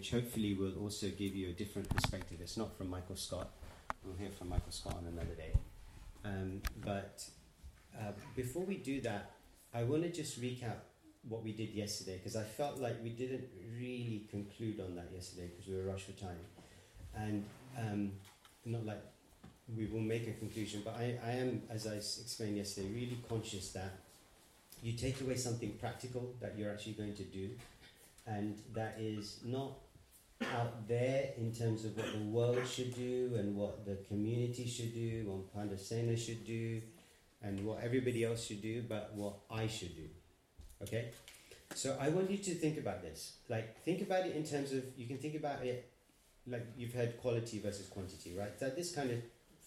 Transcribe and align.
which 0.00 0.12
hopefully 0.12 0.54
will 0.54 0.72
also 0.80 1.08
give 1.08 1.36
you 1.36 1.50
a 1.50 1.52
different 1.52 1.86
perspective. 1.94 2.38
It's 2.40 2.56
not 2.56 2.74
from 2.74 2.88
Michael 2.88 3.16
Scott. 3.16 3.50
We'll 4.02 4.16
hear 4.16 4.30
from 4.30 4.48
Michael 4.48 4.72
Scott 4.72 4.96
on 4.96 5.06
another 5.06 5.34
day. 5.34 5.52
Um, 6.24 6.62
but 6.82 7.22
uh, 7.94 8.12
before 8.34 8.64
we 8.64 8.76
do 8.76 9.02
that, 9.02 9.32
I 9.74 9.82
want 9.82 10.04
to 10.04 10.10
just 10.10 10.40
recap 10.40 10.76
what 11.28 11.44
we 11.44 11.52
did 11.52 11.74
yesterday 11.74 12.16
because 12.16 12.34
I 12.34 12.44
felt 12.44 12.78
like 12.78 12.96
we 13.02 13.10
didn't 13.10 13.44
really 13.78 14.26
conclude 14.30 14.80
on 14.80 14.94
that 14.96 15.10
yesterday 15.14 15.48
because 15.48 15.68
we 15.68 15.76
were 15.76 15.92
rushed 15.92 16.06
for 16.06 16.12
time. 16.12 16.40
And 17.14 17.44
um, 17.78 18.12
not 18.64 18.86
like 18.86 19.02
we 19.76 19.84
will 19.84 20.00
make 20.00 20.26
a 20.28 20.32
conclusion, 20.32 20.80
but 20.82 20.96
I, 20.96 21.18
I 21.22 21.32
am, 21.32 21.60
as 21.68 21.86
I 21.86 21.96
explained 21.96 22.56
yesterday, 22.56 22.88
really 22.88 23.18
conscious 23.28 23.70
that 23.72 23.98
you 24.82 24.94
take 24.94 25.20
away 25.20 25.36
something 25.36 25.72
practical 25.72 26.34
that 26.40 26.54
you're 26.56 26.70
actually 26.70 26.94
going 26.94 27.16
to 27.16 27.24
do, 27.24 27.50
and 28.26 28.56
that 28.72 28.96
is 28.98 29.40
not 29.44 29.72
out 30.42 30.88
there 30.88 31.30
in 31.36 31.52
terms 31.52 31.84
of 31.84 31.96
what 31.96 32.12
the 32.12 32.24
world 32.24 32.66
should 32.66 32.94
do 32.94 33.32
and 33.38 33.54
what 33.54 33.84
the 33.84 33.96
community 34.08 34.66
should 34.66 34.94
do, 34.94 35.24
what 35.26 35.54
Pandava 35.54 35.78
Sena 35.78 36.16
should 36.16 36.46
do, 36.46 36.80
and 37.42 37.64
what 37.64 37.82
everybody 37.82 38.24
else 38.24 38.46
should 38.46 38.62
do, 38.62 38.82
but 38.88 39.12
what 39.14 39.34
I 39.50 39.66
should 39.66 39.94
do. 39.96 40.08
Okay? 40.82 41.10
So 41.74 41.96
I 42.00 42.08
want 42.08 42.30
you 42.30 42.38
to 42.38 42.54
think 42.54 42.78
about 42.78 43.02
this. 43.02 43.34
Like, 43.48 43.82
think 43.84 44.02
about 44.02 44.26
it 44.26 44.34
in 44.34 44.44
terms 44.44 44.72
of, 44.72 44.84
you 44.96 45.06
can 45.06 45.18
think 45.18 45.34
about 45.34 45.64
it 45.64 45.90
like 46.46 46.66
you've 46.76 46.94
heard 46.94 47.20
quality 47.20 47.60
versus 47.60 47.86
quantity, 47.86 48.34
right? 48.36 48.58
So 48.58 48.70
this 48.70 48.94
kind 48.94 49.10
of 49.10 49.18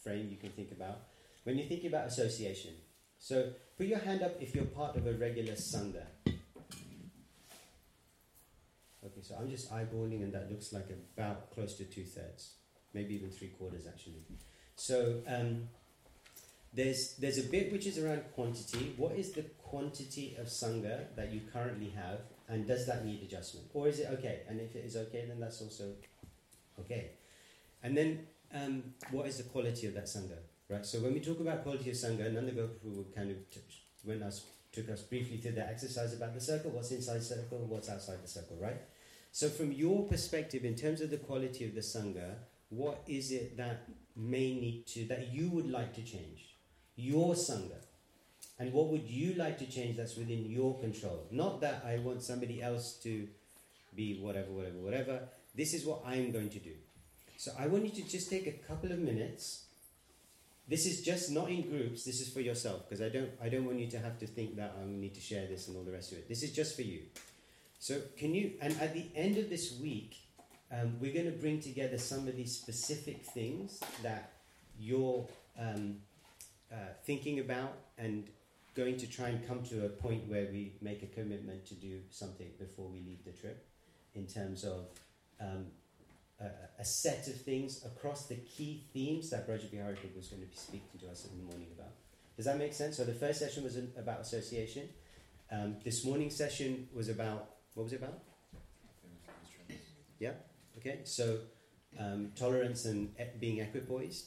frame 0.03 0.27
you 0.29 0.37
can 0.37 0.49
think 0.49 0.71
about 0.71 1.03
when 1.43 1.57
you're 1.57 1.67
thinking 1.67 1.87
about 1.87 2.07
association. 2.07 2.71
So 3.19 3.51
put 3.77 3.87
your 3.87 3.99
hand 3.99 4.21
up 4.21 4.41
if 4.41 4.53
you're 4.53 4.65
part 4.65 4.97
of 4.97 5.07
a 5.07 5.13
regular 5.13 5.53
Sangha. 5.53 6.03
Okay, 9.05 9.21
so 9.21 9.35
I'm 9.39 9.49
just 9.49 9.71
eyeballing, 9.71 10.23
and 10.23 10.33
that 10.33 10.49
looks 10.49 10.71
like 10.71 10.87
about 11.17 11.51
close 11.53 11.75
to 11.75 11.83
two 11.83 12.03
thirds, 12.03 12.53
maybe 12.93 13.15
even 13.15 13.29
three 13.29 13.49
quarters 13.49 13.85
actually. 13.85 14.23
So 14.75 15.21
um, 15.27 15.67
there's 16.73 17.15
there's 17.17 17.37
a 17.37 17.43
bit 17.43 17.71
which 17.71 17.85
is 17.85 17.97
around 17.97 18.23
quantity. 18.33 18.93
What 18.97 19.15
is 19.15 19.31
the 19.31 19.43
quantity 19.61 20.35
of 20.39 20.47
sangha 20.47 21.15
that 21.15 21.33
you 21.33 21.41
currently 21.51 21.89
have, 21.89 22.19
and 22.47 22.65
does 22.65 22.85
that 22.87 23.05
need 23.05 23.21
adjustment, 23.23 23.67
or 23.73 23.87
is 23.87 23.99
it 23.99 24.07
okay? 24.13 24.41
And 24.47 24.61
if 24.61 24.75
it 24.75 24.85
is 24.85 24.95
okay, 24.95 25.25
then 25.27 25.39
that's 25.39 25.61
also 25.61 25.93
okay. 26.79 27.11
And 27.83 27.97
then 27.97 28.27
um, 28.53 28.83
what 29.11 29.27
is 29.27 29.37
the 29.37 29.43
quality 29.43 29.87
of 29.87 29.93
that 29.95 30.05
sangha, 30.05 30.37
right? 30.69 30.85
So 30.85 30.99
when 30.99 31.13
we 31.13 31.19
talk 31.19 31.41
about 31.41 31.63
quality 31.63 31.89
of 31.89 31.97
sangha, 31.97 32.31
Nanda 32.31 32.53
Gopapu 32.53 33.13
kind 33.13 33.31
of 33.31 33.37
t- 33.49 33.59
us 34.23 34.45
took 34.71 34.89
us 34.89 35.01
briefly 35.01 35.37
through 35.37 35.51
the 35.51 35.67
exercise 35.67 36.13
about 36.13 36.33
the 36.33 36.41
circle, 36.41 36.71
what's 36.71 36.91
inside 36.91 37.19
the 37.19 37.23
circle, 37.23 37.59
what's 37.67 37.89
outside 37.89 38.17
the 38.23 38.27
circle, 38.27 38.57
right? 38.59 38.81
So 39.33 39.49
from 39.49 39.73
your 39.73 40.07
perspective, 40.07 40.63
in 40.63 40.75
terms 40.75 41.01
of 41.01 41.09
the 41.09 41.17
quality 41.17 41.65
of 41.65 41.75
the 41.75 41.81
sangha, 41.81 42.35
what 42.69 43.03
is 43.05 43.31
it 43.31 43.57
that 43.57 43.89
may 44.15 44.53
need 44.53 44.87
to 44.87 45.03
that 45.05 45.33
you 45.33 45.49
would 45.49 45.69
like 45.69 45.93
to 45.95 46.01
change? 46.01 46.53
your 46.95 47.33
Sangha. 47.33 47.77
And 48.59 48.71
what 48.71 48.87
would 48.87 49.09
you 49.09 49.33
like 49.33 49.57
to 49.59 49.65
change 49.65 49.97
that's 49.97 50.15
within 50.15 50.49
your 50.49 50.79
control? 50.79 51.25
Not 51.31 51.61
that 51.61 51.83
I 51.85 51.97
want 51.97 52.21
somebody 52.21 52.61
else 52.61 52.93
to 53.03 53.27
be 53.95 54.19
whatever, 54.19 54.51
whatever, 54.51 54.77
whatever. 54.77 55.19
This 55.55 55.73
is 55.73 55.85
what 55.85 56.03
I'm 56.05 56.31
going 56.31 56.49
to 56.49 56.59
do. 56.59 56.73
So 57.37 57.51
I 57.57 57.67
want 57.67 57.85
you 57.85 58.03
to 58.03 58.09
just 58.09 58.29
take 58.29 58.47
a 58.47 58.51
couple 58.51 58.91
of 58.91 58.99
minutes. 58.99 59.65
This 60.67 60.85
is 60.85 61.01
just 61.01 61.31
not 61.31 61.49
in 61.49 61.63
groups, 61.63 62.05
this 62.05 62.21
is 62.21 62.29
for 62.29 62.39
yourself, 62.39 62.87
because 62.87 63.01
I 63.01 63.09
don't, 63.09 63.29
I 63.41 63.49
don't 63.49 63.65
want 63.65 63.79
you 63.79 63.89
to 63.91 63.99
have 63.99 64.17
to 64.19 64.27
think 64.27 64.55
that 64.55 64.73
I 64.81 64.85
need 64.85 65.13
to 65.15 65.19
share 65.19 65.45
this 65.45 65.67
and 65.67 65.75
all 65.75 65.83
the 65.83 65.91
rest 65.91 66.13
of 66.13 66.19
it. 66.19 66.29
This 66.29 66.41
is 66.41 66.53
just 66.53 66.77
for 66.77 66.83
you. 66.83 67.01
So, 67.83 67.99
can 68.15 68.33
you, 68.33 68.53
and 68.61 68.79
at 68.79 68.93
the 68.93 69.07
end 69.13 69.37
of 69.37 69.49
this 69.49 69.77
week, 69.77 70.15
um, 70.71 70.95
we're 71.01 71.13
going 71.13 71.25
to 71.25 71.37
bring 71.37 71.59
together 71.59 71.97
some 71.97 72.29
of 72.29 72.37
these 72.37 72.55
specific 72.55 73.25
things 73.25 73.81
that 74.01 74.31
you're 74.79 75.27
um, 75.59 75.97
uh, 76.71 76.77
thinking 77.03 77.41
about 77.41 77.73
and 77.97 78.29
going 78.73 78.95
to 78.95 79.05
try 79.05 79.27
and 79.27 79.45
come 79.45 79.63
to 79.63 79.85
a 79.85 79.89
point 79.89 80.29
where 80.29 80.47
we 80.49 80.71
make 80.81 81.03
a 81.03 81.07
commitment 81.07 81.65
to 81.65 81.73
do 81.73 81.99
something 82.09 82.47
before 82.57 82.87
we 82.87 83.01
leave 83.01 83.25
the 83.25 83.33
trip 83.33 83.67
in 84.15 84.27
terms 84.27 84.63
of 84.63 84.85
um, 85.41 85.65
a, 86.39 86.45
a, 86.79 86.85
set 86.85 87.27
of 87.27 87.35
things 87.35 87.83
across 87.85 88.27
the 88.27 88.35
key 88.35 88.85
themes 88.93 89.29
that 89.29 89.45
Braja 89.45 89.67
Bihari 89.67 89.97
was 90.15 90.29
going 90.29 90.41
to 90.41 90.47
be 90.47 90.55
speaking 90.55 90.99
to 91.01 91.09
us 91.09 91.25
in 91.25 91.37
the 91.37 91.43
morning 91.43 91.67
about. 91.77 91.91
Does 92.37 92.45
that 92.45 92.57
make 92.57 92.71
sense? 92.71 92.95
So 92.95 93.03
the 93.03 93.11
first 93.11 93.39
session 93.39 93.61
was 93.61 93.75
about 93.97 94.21
association. 94.21 94.87
Um, 95.51 95.75
this 95.83 96.05
morning's 96.05 96.37
session 96.37 96.87
was 96.93 97.09
about, 97.09 97.52
what 97.73 97.83
was 97.83 97.93
it 97.93 98.01
about? 98.01 98.19
Yeah, 100.19 100.33
okay. 100.77 100.99
So 101.03 101.39
um, 101.99 102.31
tolerance 102.35 102.85
and 102.85 103.09
being 103.39 103.57
equipoised. 103.57 104.25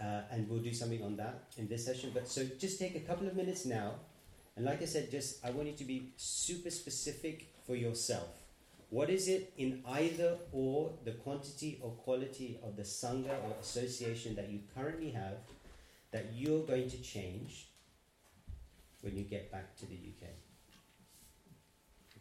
Uh, 0.00 0.22
and 0.32 0.48
we'll 0.48 0.60
do 0.60 0.74
something 0.74 1.02
on 1.04 1.16
that 1.16 1.44
in 1.56 1.68
this 1.68 1.84
session. 1.84 2.10
But 2.12 2.28
so 2.28 2.44
just 2.58 2.80
take 2.80 2.96
a 2.96 3.00
couple 3.00 3.28
of 3.28 3.36
minutes 3.36 3.64
now, 3.64 3.92
and 4.56 4.64
like 4.64 4.82
I 4.82 4.86
said, 4.86 5.10
just 5.10 5.44
I 5.44 5.50
want 5.50 5.68
you 5.68 5.74
to 5.74 5.84
be 5.84 6.12
super 6.16 6.70
specific 6.70 7.54
for 7.64 7.76
yourself. 7.76 8.28
What 8.90 9.08
is 9.08 9.28
it 9.28 9.52
in 9.56 9.82
either 9.86 10.36
or 10.52 10.92
the 11.04 11.12
quantity 11.12 11.78
or 11.80 11.90
quality 11.90 12.58
of 12.62 12.76
the 12.76 12.82
sangha 12.82 13.34
or 13.44 13.54
association 13.60 14.34
that 14.34 14.50
you 14.50 14.60
currently 14.74 15.10
have 15.10 15.38
that 16.12 16.26
you're 16.34 16.64
going 16.64 16.88
to 16.90 17.02
change 17.02 17.68
when 19.00 19.16
you 19.16 19.24
get 19.24 19.50
back 19.50 19.76
to 19.78 19.86
the 19.86 19.94
UK? 19.94 20.43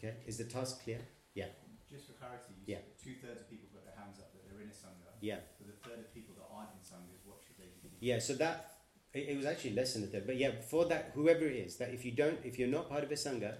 Okay, 0.03 0.15
is 0.27 0.37
the 0.37 0.43
task 0.43 0.83
clear? 0.83 0.99
Yeah. 1.33 1.47
Just 1.89 2.07
for 2.07 2.13
clarity, 2.13 2.59
yeah. 2.65 2.83
two 3.01 3.15
thirds 3.23 3.39
of 3.39 3.49
people 3.49 3.67
put 3.71 3.85
their 3.85 3.95
hands 3.95 4.19
up 4.19 4.33
that 4.33 4.43
they're 4.43 4.59
in 4.59 4.67
a 4.67 4.75
sangha. 4.75 5.15
Yeah. 5.21 5.39
For 5.57 5.63
the 5.63 5.77
third 5.87 5.99
of 5.99 6.13
people 6.13 6.35
that 6.35 6.47
aren't 6.53 6.71
in 6.75 6.83
sangha, 6.83 7.15
what 7.23 7.39
should 7.45 7.55
they 7.57 7.71
be 7.71 7.87
doing? 7.87 7.95
yeah, 8.01 8.19
so 8.19 8.33
that 8.33 8.79
it, 9.13 9.29
it 9.29 9.37
was 9.37 9.45
actually 9.45 9.75
less 9.75 9.93
than 9.93 10.03
a 10.03 10.07
third, 10.07 10.25
but 10.25 10.35
yeah, 10.35 10.51
for 10.69 10.85
that 10.85 11.11
whoever 11.13 11.45
it 11.45 11.55
is, 11.55 11.77
that 11.77 11.93
if 11.93 12.03
you 12.03 12.11
don't, 12.11 12.37
if 12.43 12.59
you're 12.59 12.67
not 12.67 12.89
part 12.89 13.03
of 13.03 13.11
a 13.11 13.15
sangha, 13.15 13.53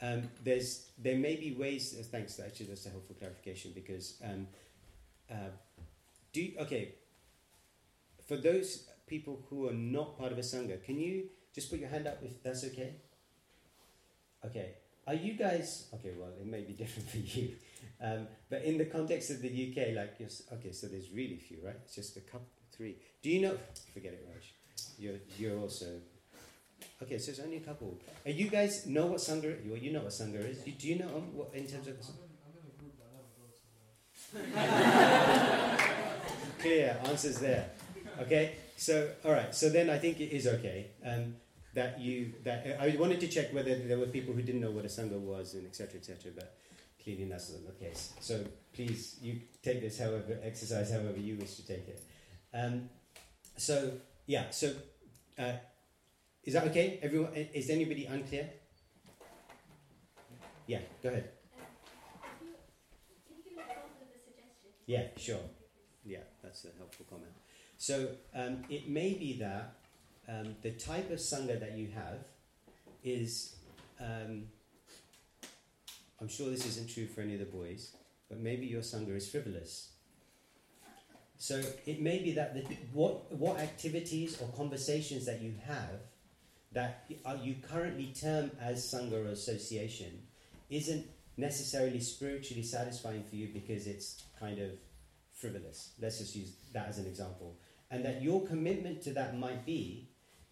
um, 0.00 0.30
there's 0.42 0.88
there 0.96 1.18
may 1.18 1.36
be 1.36 1.52
ways. 1.52 1.94
Uh, 1.98 2.04
thanks, 2.04 2.40
actually, 2.40 2.66
that's 2.66 2.86
a 2.86 2.90
helpful 2.90 3.16
clarification 3.18 3.72
because 3.74 4.16
um, 4.24 4.46
uh, 5.30 5.50
do 6.32 6.52
okay. 6.60 6.94
For 8.26 8.36
those 8.36 8.88
people 9.06 9.44
who 9.50 9.68
are 9.68 9.74
not 9.74 10.18
part 10.18 10.32
of 10.32 10.38
a 10.38 10.42
sangha, 10.42 10.82
can 10.82 10.98
you 10.98 11.28
just 11.54 11.70
put 11.70 11.80
your 11.80 11.90
hand 11.90 12.06
up 12.06 12.18
if 12.22 12.42
that's 12.42 12.64
okay? 12.64 12.94
Okay. 14.44 14.74
Are 15.06 15.14
you 15.14 15.34
guys 15.34 15.86
okay? 15.94 16.12
Well, 16.18 16.30
it 16.40 16.46
may 16.46 16.62
be 16.62 16.72
different 16.72 17.08
for 17.14 17.18
you, 17.18 17.54
um, 18.02 18.26
but 18.50 18.62
in 18.62 18.76
the 18.78 18.86
context 18.86 19.30
of 19.30 19.40
the 19.40 19.48
UK, 19.48 19.94
like 19.94 20.20
okay, 20.20 20.72
so 20.72 20.86
there's 20.88 21.10
really 21.12 21.36
few, 21.36 21.58
right? 21.64 21.76
It's 21.84 21.94
just 21.94 22.16
a 22.16 22.20
couple, 22.20 22.48
three. 22.72 22.96
Do 23.22 23.30
you 23.30 23.40
know? 23.42 23.56
Forget 23.94 24.14
it, 24.14 24.26
Raj. 24.28 24.54
You're 24.98 25.18
you're 25.38 25.58
also 25.58 25.86
okay. 27.02 27.18
So 27.18 27.30
it's 27.30 27.40
only 27.40 27.58
a 27.58 27.60
couple. 27.60 27.98
Are 28.24 28.30
you 28.30 28.48
guys 28.48 28.86
know 28.86 29.06
what 29.06 29.18
sangha? 29.18 29.64
You 29.64 29.76
you 29.76 29.92
know 29.92 30.00
what 30.00 30.10
sangha 30.10 30.48
is? 30.48 30.58
Do, 30.58 30.70
do 30.72 30.88
you 30.88 30.98
know 30.98 31.08
um, 31.16 31.36
what 31.36 31.50
in 31.54 31.66
terms 31.66 31.86
of? 31.86 31.96
Clear 36.58 36.98
answers 37.04 37.38
there. 37.38 37.70
Okay. 38.22 38.56
So 38.76 39.10
all 39.24 39.32
right. 39.32 39.54
So 39.54 39.68
then 39.70 39.88
I 39.88 39.98
think 39.98 40.20
it 40.20 40.34
is 40.34 40.46
okay. 40.46 40.88
Um, 41.04 41.36
that 41.76 42.00
you 42.00 42.32
that 42.42 42.78
I 42.80 42.96
wanted 42.96 43.20
to 43.20 43.28
check 43.28 43.52
whether 43.52 43.74
there 43.76 43.98
were 43.98 44.06
people 44.06 44.34
who 44.34 44.42
didn't 44.42 44.62
know 44.62 44.70
what 44.70 44.84
a 44.84 44.88
sangha 44.88 45.20
was 45.20 45.54
and 45.54 45.66
etc. 45.66 46.00
etc. 46.00 46.32
but 46.34 46.56
clearly 47.02 47.24
that's 47.24 47.52
not 47.52 47.66
the 47.66 47.84
case. 47.84 48.14
So 48.20 48.42
please 48.72 49.16
you 49.20 49.40
take 49.62 49.82
this 49.82 49.98
however 49.98 50.38
exercise 50.42 50.90
however 50.90 51.18
you 51.18 51.36
wish 51.36 51.54
to 51.56 51.66
take 51.66 51.86
it. 51.86 52.02
Um, 52.52 52.88
so 53.56 53.92
yeah, 54.26 54.50
so 54.50 54.72
uh, 55.38 55.52
is 56.42 56.54
that 56.54 56.64
okay? 56.68 56.98
Everyone, 57.02 57.32
is 57.34 57.68
anybody 57.68 58.06
unclear? 58.06 58.48
Yeah, 60.66 60.80
go 61.02 61.10
ahead. 61.10 61.28
Yeah, 64.86 65.08
sure. 65.16 65.40
Yeah, 66.04 66.24
that's 66.42 66.64
a 66.64 66.68
helpful 66.78 67.04
comment. 67.10 67.32
So 67.76 68.08
um, 68.34 68.64
it 68.70 68.88
may 68.88 69.14
be 69.14 69.36
that 69.40 69.74
um, 70.28 70.56
the 70.62 70.72
type 70.72 71.10
of 71.10 71.18
sangha 71.18 71.58
that 71.60 71.76
you 71.76 71.88
have 71.88 72.26
is, 73.04 73.56
um, 74.00 74.44
I'm 76.20 76.28
sure 76.28 76.50
this 76.50 76.66
isn't 76.66 76.90
true 76.90 77.06
for 77.06 77.20
any 77.20 77.34
of 77.34 77.40
the 77.40 77.46
boys, 77.46 77.94
but 78.28 78.38
maybe 78.38 78.66
your 78.66 78.82
sangha 78.82 79.16
is 79.16 79.28
frivolous. 79.28 79.90
So 81.38 81.62
it 81.84 82.00
may 82.00 82.22
be 82.22 82.32
that 82.32 82.54
the, 82.54 82.62
what, 82.92 83.30
what 83.32 83.58
activities 83.60 84.40
or 84.40 84.48
conversations 84.56 85.26
that 85.26 85.42
you 85.42 85.54
have 85.66 86.00
that 86.72 87.04
are 87.24 87.36
you 87.36 87.56
currently 87.70 88.12
term 88.18 88.50
as 88.60 88.84
Sangha 88.84 89.24
or 89.24 89.28
association 89.28 90.22
isn't 90.70 91.06
necessarily 91.36 92.00
spiritually 92.00 92.62
satisfying 92.62 93.22
for 93.22 93.36
you 93.36 93.48
because 93.52 93.86
it's 93.86 94.22
kind 94.38 94.58
of 94.58 94.70
frivolous. 95.32 95.92
Let's 96.00 96.18
just 96.18 96.34
use 96.34 96.52
that 96.72 96.88
as 96.88 96.98
an 96.98 97.06
example. 97.06 97.56
And 97.90 98.04
that 98.04 98.22
your 98.22 98.46
commitment 98.46 99.02
to 99.02 99.10
that 99.12 99.38
might 99.38 99.64
be 99.64 100.08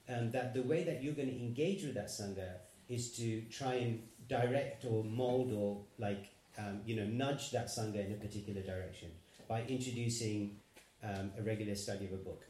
um, 0.08 0.30
that 0.32 0.54
the 0.54 0.62
way 0.62 0.84
that 0.84 1.02
you're 1.02 1.14
going 1.14 1.28
to 1.28 1.36
engage 1.36 1.82
with 1.82 1.94
that 1.94 2.08
Sangha 2.08 2.56
is 2.88 3.16
to 3.16 3.42
try 3.42 3.74
and 3.74 4.02
direct 4.28 4.84
or 4.84 5.04
mold 5.04 5.52
or 5.52 5.84
like 5.98 6.34
um, 6.58 6.80
you 6.86 6.96
know, 6.96 7.04
nudge 7.04 7.50
that 7.50 7.66
sangha 7.66 8.06
in 8.06 8.12
a 8.12 8.16
particular 8.16 8.62
direction 8.62 9.10
by 9.48 9.62
introducing 9.62 10.56
um, 11.02 11.32
a 11.38 11.42
regular 11.42 11.74
study 11.74 12.06
of 12.06 12.12
a 12.12 12.16
book. 12.16 12.44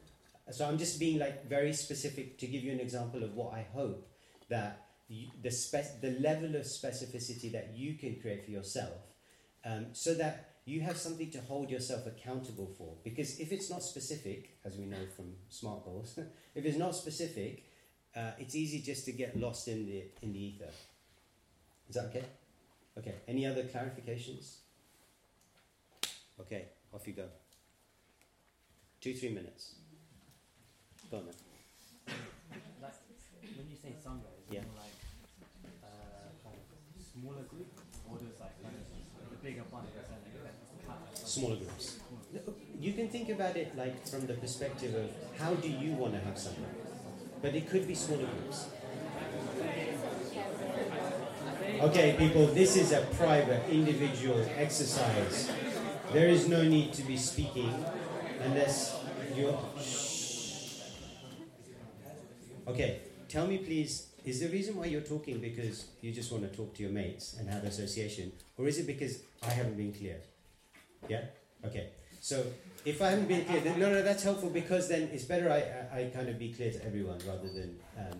So 0.50 0.66
I'm 0.66 0.78
just 0.78 1.00
being 1.00 1.18
like 1.18 1.48
very 1.48 1.72
specific 1.72 2.38
to 2.38 2.46
give 2.46 2.62
you 2.62 2.72
an 2.72 2.80
example 2.80 3.24
of 3.24 3.34
what 3.34 3.54
I 3.54 3.66
hope 3.72 4.06
that 4.50 4.86
you, 5.08 5.28
the 5.42 5.50
spec- 5.50 6.02
the 6.02 6.18
level 6.20 6.54
of 6.54 6.62
specificity 6.62 7.50
that 7.52 7.72
you 7.74 7.94
can 7.94 8.16
create 8.20 8.44
for 8.44 8.50
yourself, 8.50 8.92
um, 9.64 9.86
so 9.92 10.14
that 10.14 10.53
you 10.66 10.81
have 10.81 10.96
something 10.96 11.31
to 11.31 11.40
hold 11.43 11.70
yourself 11.70 12.06
accountable 12.06 12.70
for. 12.78 12.94
Because 13.05 13.38
if 13.38 13.52
it's 13.52 13.69
not 13.70 13.82
specific, 13.82 14.56
as 14.64 14.76
we 14.76 14.87
know 14.87 15.06
from 15.14 15.34
SMART 15.50 15.84
goals, 15.84 16.19
if 16.55 16.64
it's 16.64 16.78
not 16.78 16.94
specific, 16.94 17.64
uh, 18.16 18.31
it's 18.38 18.55
easy 18.55 18.81
just 18.81 19.05
to 19.06 19.12
get 19.12 19.38
lost 19.38 19.69
in 19.69 19.87
the 19.87 20.05
in 20.22 20.32
the 20.32 20.38
ether. 20.43 20.70
Is 21.88 21.96
that 21.96 22.06
okay? 22.06 22.25
Okay. 22.99 23.14
Any 23.28 23.46
other 23.46 23.64
clarifications? 23.64 24.56
Okay, 26.40 26.66
off 26.93 27.06
you 27.06 27.12
go. 27.12 27.26
Two, 29.00 29.14
three 29.14 29.31
minutes. 29.31 29.75
Go 31.11 31.19
on 31.19 31.26
then. 31.26 31.34
Like, 32.82 32.94
when 33.56 33.69
you 33.70 33.76
say 33.76 33.94
sangha, 34.02 34.31
Yeah. 34.50 34.62
more 34.62 34.81
like 34.81 34.99
uh, 35.84 36.31
kind 36.43 36.56
of 36.56 37.02
smaller 37.02 37.43
group, 37.43 37.69
or 38.08 38.16
like 38.19 38.62
kind 38.62 38.75
of 38.75 39.31
the 39.31 39.37
bigger 39.43 39.62
one 39.70 39.84
represent 39.94 40.25
like 40.43 40.58
the 40.66 40.87
kind 40.87 41.02
of 41.06 41.14
Smaller 41.34 41.56
groups. 41.56 41.98
You 42.78 42.92
can 42.92 43.08
think 43.08 43.28
about 43.28 43.56
it 43.56 43.76
like 43.76 44.06
from 44.06 44.25
the 44.28 44.34
perspective 44.34 44.94
of 44.94 45.10
how 45.36 45.54
do 45.54 45.69
you 45.69 45.90
want 45.94 46.12
to 46.14 46.20
have 46.20 46.38
something, 46.38 46.64
but 47.42 47.56
it 47.56 47.69
could 47.69 47.88
be 47.88 47.94
smaller 47.96 48.28
groups. 48.38 48.69
Okay, 51.81 52.14
people, 52.16 52.46
this 52.46 52.76
is 52.76 52.92
a 52.92 53.00
private, 53.19 53.69
individual 53.69 54.46
exercise. 54.56 55.50
There 56.12 56.28
is 56.28 56.46
no 56.46 56.62
need 56.62 56.92
to 56.92 57.02
be 57.02 57.16
speaking 57.16 57.84
unless 58.40 58.96
you're. 59.34 59.58
Okay, 62.69 63.00
tell 63.28 63.48
me 63.48 63.58
please, 63.58 64.06
is 64.25 64.38
the 64.38 64.48
reason 64.50 64.76
why 64.76 64.84
you're 64.84 65.08
talking 65.14 65.40
because 65.40 65.87
you 66.00 66.12
just 66.12 66.30
want 66.30 66.48
to 66.48 66.56
talk 66.56 66.75
to 66.76 66.84
your 66.84 66.92
mates 66.92 67.34
and 67.40 67.48
have 67.48 67.64
association, 67.64 68.30
or 68.56 68.69
is 68.69 68.78
it 68.78 68.87
because 68.87 69.19
I 69.42 69.50
haven't 69.50 69.76
been 69.76 69.92
clear? 69.92 70.20
Yeah? 71.08 71.24
Okay. 71.64 71.90
So 72.20 72.44
if 72.84 73.00
I 73.02 73.10
haven't 73.10 73.28
been 73.28 73.44
clear, 73.44 73.60
then 73.60 73.78
no, 73.78 73.90
no, 73.90 74.02
that's 74.02 74.22
helpful 74.22 74.50
because 74.50 74.88
then 74.88 75.10
it's 75.12 75.24
better 75.24 75.50
I, 75.50 75.96
I, 75.96 76.00
I 76.02 76.10
kind 76.10 76.28
of 76.28 76.38
be 76.38 76.52
clear 76.52 76.72
to 76.72 76.84
everyone 76.84 77.18
rather 77.26 77.48
than 77.48 77.78
um, 77.98 78.18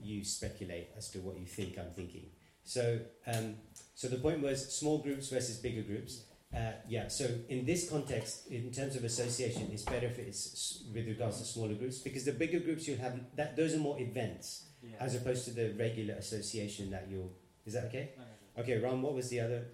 you 0.00 0.24
speculate 0.24 0.88
as 0.96 1.10
to 1.10 1.18
what 1.18 1.38
you 1.38 1.46
think 1.46 1.78
I'm 1.78 1.90
thinking. 1.90 2.26
So, 2.64 2.98
um, 3.26 3.54
so 3.94 4.08
the 4.08 4.16
point 4.16 4.42
was 4.42 4.74
small 4.74 4.98
groups 4.98 5.28
versus 5.28 5.56
bigger 5.58 5.82
groups. 5.82 6.24
Uh, 6.54 6.72
yeah. 6.88 7.08
So 7.08 7.28
in 7.48 7.64
this 7.64 7.88
context, 7.88 8.48
in 8.48 8.70
terms 8.70 8.96
of 8.96 9.04
association, 9.04 9.68
it's 9.72 9.82
better 9.82 10.06
if 10.06 10.18
it's 10.18 10.84
with 10.92 11.06
regards 11.06 11.38
to 11.38 11.44
smaller 11.44 11.74
groups 11.74 11.98
because 11.98 12.24
the 12.24 12.32
bigger 12.32 12.60
groups 12.60 12.86
you'll 12.86 12.98
have 12.98 13.18
that 13.36 13.56
those 13.56 13.74
are 13.74 13.78
more 13.78 13.98
events 14.00 14.66
yeah. 14.82 14.96
as 15.00 15.14
opposed 15.14 15.44
to 15.46 15.50
the 15.50 15.74
regular 15.78 16.14
association 16.14 16.90
that 16.90 17.06
you'll. 17.10 17.32
Is 17.64 17.74
that 17.74 17.84
okay? 17.86 18.10
Okay, 18.58 18.78
Ron, 18.78 19.02
What 19.02 19.14
was 19.14 19.28
the 19.28 19.40
other. 19.40 19.66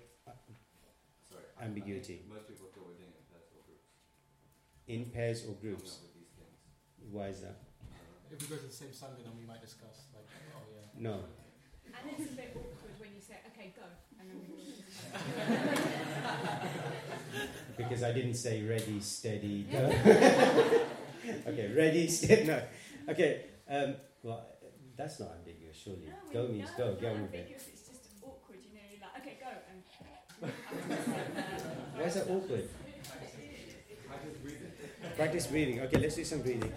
Ambiguity? 1.63 2.15
I 2.15 2.17
think 2.27 2.29
most 2.35 2.49
people 2.49 2.67
thought 2.75 2.87
we're 2.91 2.99
doing 2.99 3.15
it 3.15 3.23
in 3.23 3.27
pairs 3.31 3.47
or 3.55 3.63
groups. 3.65 3.87
In 4.87 5.03
pairs 5.15 5.39
or 5.47 5.55
groups? 5.63 5.91
up 5.97 6.03
with 6.11 6.15
these 6.19 6.33
things. 6.35 6.59
Why 7.11 7.27
is 7.29 7.41
that? 7.43 7.57
If 8.31 8.43
we 8.43 8.57
go 8.57 8.57
to 8.61 8.67
the 8.67 8.73
same 8.73 8.93
Sunday, 8.93 9.23
then 9.25 9.37
we 9.39 9.45
might 9.47 9.61
discuss 9.61 10.09
like, 10.15 10.27
oh 10.57 10.65
yeah. 10.73 10.89
No. 10.99 11.25
And 11.93 12.05
it's 12.19 12.33
a 12.33 12.35
bit 12.35 12.57
awkward 12.57 12.97
when 12.99 13.11
you 13.15 13.21
say, 13.21 13.37
okay, 13.53 13.73
go. 13.77 13.85
And 14.19 14.31
then 14.31 14.41
we 14.41 14.49
Because 17.77 18.03
I 18.03 18.13
didn't 18.13 18.35
say 18.35 18.63
ready, 18.63 19.01
steady, 19.01 19.63
go. 19.73 19.79
okay, 21.47 21.73
ready, 21.77 22.09
steady. 22.09 22.45
No. 22.47 22.63
Okay. 23.09 23.45
Um, 23.69 23.95
well, 24.23 24.47
that's 24.97 25.21
not 25.21 25.33
ambiguous, 25.39 25.77
surely. 25.77 26.09
no, 26.09 26.33
go 26.47 26.49
means 26.53 26.69
no, 26.79 26.85
go. 26.85 26.91
not 26.93 27.01
Get 27.01 27.13
on 27.13 27.23
with 27.23 27.35
it. 27.35 27.39
ambiguous, 27.39 27.69
It's 27.73 27.89
just 27.89 28.05
awkward, 28.23 28.59
you 28.65 28.73
know. 28.75 28.81
You're 28.91 29.01
like, 29.03 29.21
okay, 29.21 29.37
go. 29.41 29.49
Is 32.05 32.15
that 32.15 32.29
awkward? 32.29 32.69
Practice 35.17 35.47
breathing. 35.47 35.81
Okay, 35.81 35.99
let's 36.01 36.17
do 36.17 36.25
some 36.25 36.43
breathing. 36.43 36.73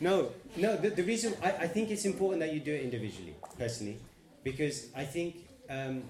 No, 0.00 0.32
no. 0.56 0.76
The, 0.76 0.90
the 0.90 1.02
reason 1.02 1.34
I, 1.42 1.50
I 1.52 1.66
think 1.66 1.90
it's 1.90 2.04
important 2.04 2.40
that 2.40 2.52
you 2.52 2.60
do 2.60 2.74
it 2.74 2.82
individually, 2.82 3.34
personally, 3.58 3.98
because 4.42 4.88
I 4.94 5.04
think 5.04 5.36
um, 5.70 6.02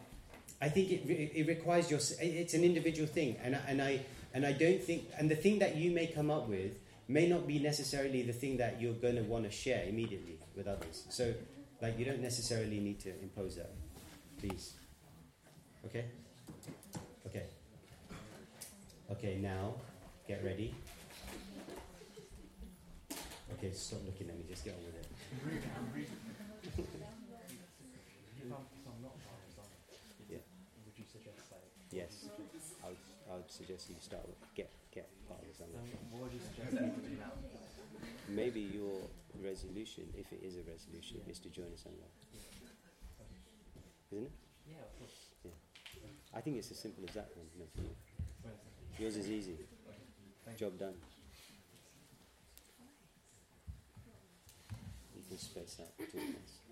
I 0.60 0.68
think 0.68 0.90
it, 0.90 1.08
it 1.08 1.46
requires 1.46 1.90
your. 1.90 2.00
It's 2.20 2.54
an 2.54 2.64
individual 2.64 3.06
thing, 3.06 3.36
and 3.42 3.54
I, 3.54 3.60
and 3.68 3.82
I 3.82 4.00
and 4.32 4.46
I 4.46 4.52
don't 4.52 4.82
think 4.82 5.08
and 5.18 5.30
the 5.30 5.36
thing 5.36 5.58
that 5.60 5.76
you 5.76 5.90
may 5.90 6.06
come 6.06 6.30
up 6.30 6.48
with 6.48 6.76
may 7.06 7.28
not 7.28 7.46
be 7.46 7.58
necessarily 7.58 8.22
the 8.22 8.32
thing 8.32 8.56
that 8.56 8.80
you're 8.80 8.94
going 8.94 9.16
to 9.16 9.22
want 9.22 9.44
to 9.44 9.50
share 9.50 9.84
immediately 9.84 10.38
with 10.56 10.66
others. 10.66 11.04
So, 11.10 11.34
like, 11.82 11.98
you 11.98 12.04
don't 12.06 12.22
necessarily 12.22 12.80
need 12.80 12.98
to 13.00 13.10
impose 13.20 13.56
that. 13.56 13.70
Please. 14.40 14.72
Okay. 15.84 16.06
Okay. 19.10 19.36
Now, 19.40 19.74
get 20.28 20.44
ready. 20.44 20.74
Okay, 23.58 23.70
stop 23.72 24.00
looking 24.06 24.28
at 24.28 24.36
me. 24.36 24.44
Just 24.48 24.64
get 24.64 24.74
on 24.74 24.84
with 24.84 24.96
it. 24.96 25.06
I'm 25.06 25.38
breathing, 25.44 25.70
I'm 25.76 25.86
breathing. 25.92 26.20
if, 26.64 28.50
I'm, 28.50 28.64
if 28.66 28.84
I'm 28.84 29.00
not 29.00 29.14
part 29.24 29.40
of 29.40 29.50
sangha, 29.54 29.78
Yeah. 30.32 30.42
would 30.84 30.96
you 30.96 31.04
suggest 31.04 31.52
like? 31.52 31.64
Yes, 31.92 32.26
I 32.82 32.88
would, 32.88 33.02
I 33.30 33.36
would 33.36 33.50
suggest 33.50 33.88
you 33.88 33.96
start 34.00 34.26
with 34.26 34.40
get 34.54 34.72
get 34.90 35.08
part 35.28 35.40
of 35.40 35.46
the 35.46 35.64
Um, 35.64 35.86
what 36.10 36.22
would 36.28 36.32
you 36.34 36.40
suggest 36.42 36.72
people 36.76 37.00
do 37.04 37.14
now? 37.20 37.32
Maybe 38.28 38.60
your 38.60 39.00
resolution, 39.40 40.08
if 40.16 40.32
it 40.32 40.40
is 40.42 40.56
a 40.56 40.64
resolution, 40.66 41.20
is 41.28 41.38
to 41.40 41.48
join 41.48 41.70
a 41.70 41.78
sangha, 41.78 42.08
isn't 44.12 44.24
it? 44.26 44.32
Yeah, 44.66 44.82
of 44.82 44.92
course. 44.98 45.18
I 46.34 46.40
think 46.40 46.56
it's 46.58 46.70
as 46.70 46.78
simple 46.80 47.04
as 47.06 47.14
that. 47.14 47.30
One, 47.36 47.46
no, 47.58 47.64
for 47.76 47.82
you. 47.82 47.94
Yours 48.98 49.16
is 49.16 49.28
easy. 49.28 49.56
Job 50.56 50.78
done. 50.78 50.94
You 55.16 55.22
can 55.28 55.38
space 55.38 55.80
out 55.80 55.88
two 56.10 56.18
minutes. 56.18 56.63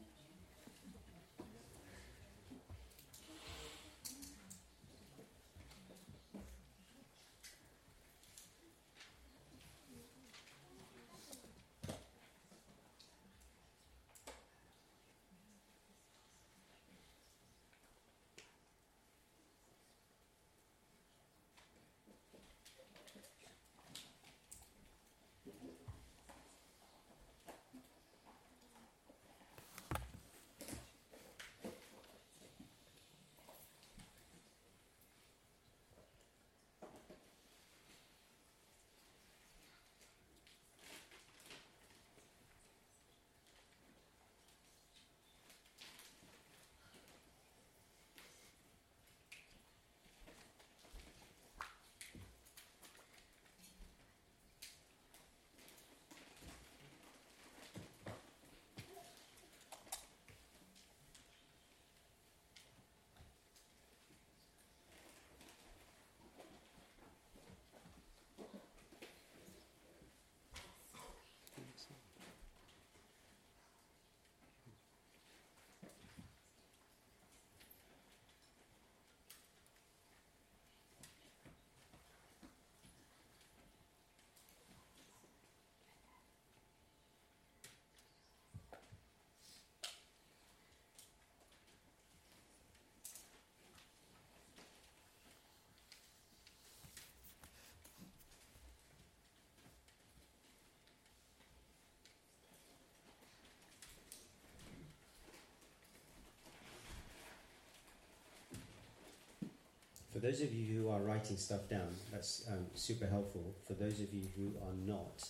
Those 110.23 110.41
of 110.41 110.55
you 110.55 110.65
who 110.73 110.89
are 110.89 111.01
writing 111.01 111.37
stuff 111.37 111.69
down, 111.69 111.89
that's 112.13 112.45
um, 112.49 112.67
super 112.75 113.07
helpful. 113.07 113.55
For 113.67 113.75
those 113.75 114.01
of 114.01 114.15
you 114.15 114.23
who 114.37 114.53
are 114.63 114.75
not, 114.87 115.29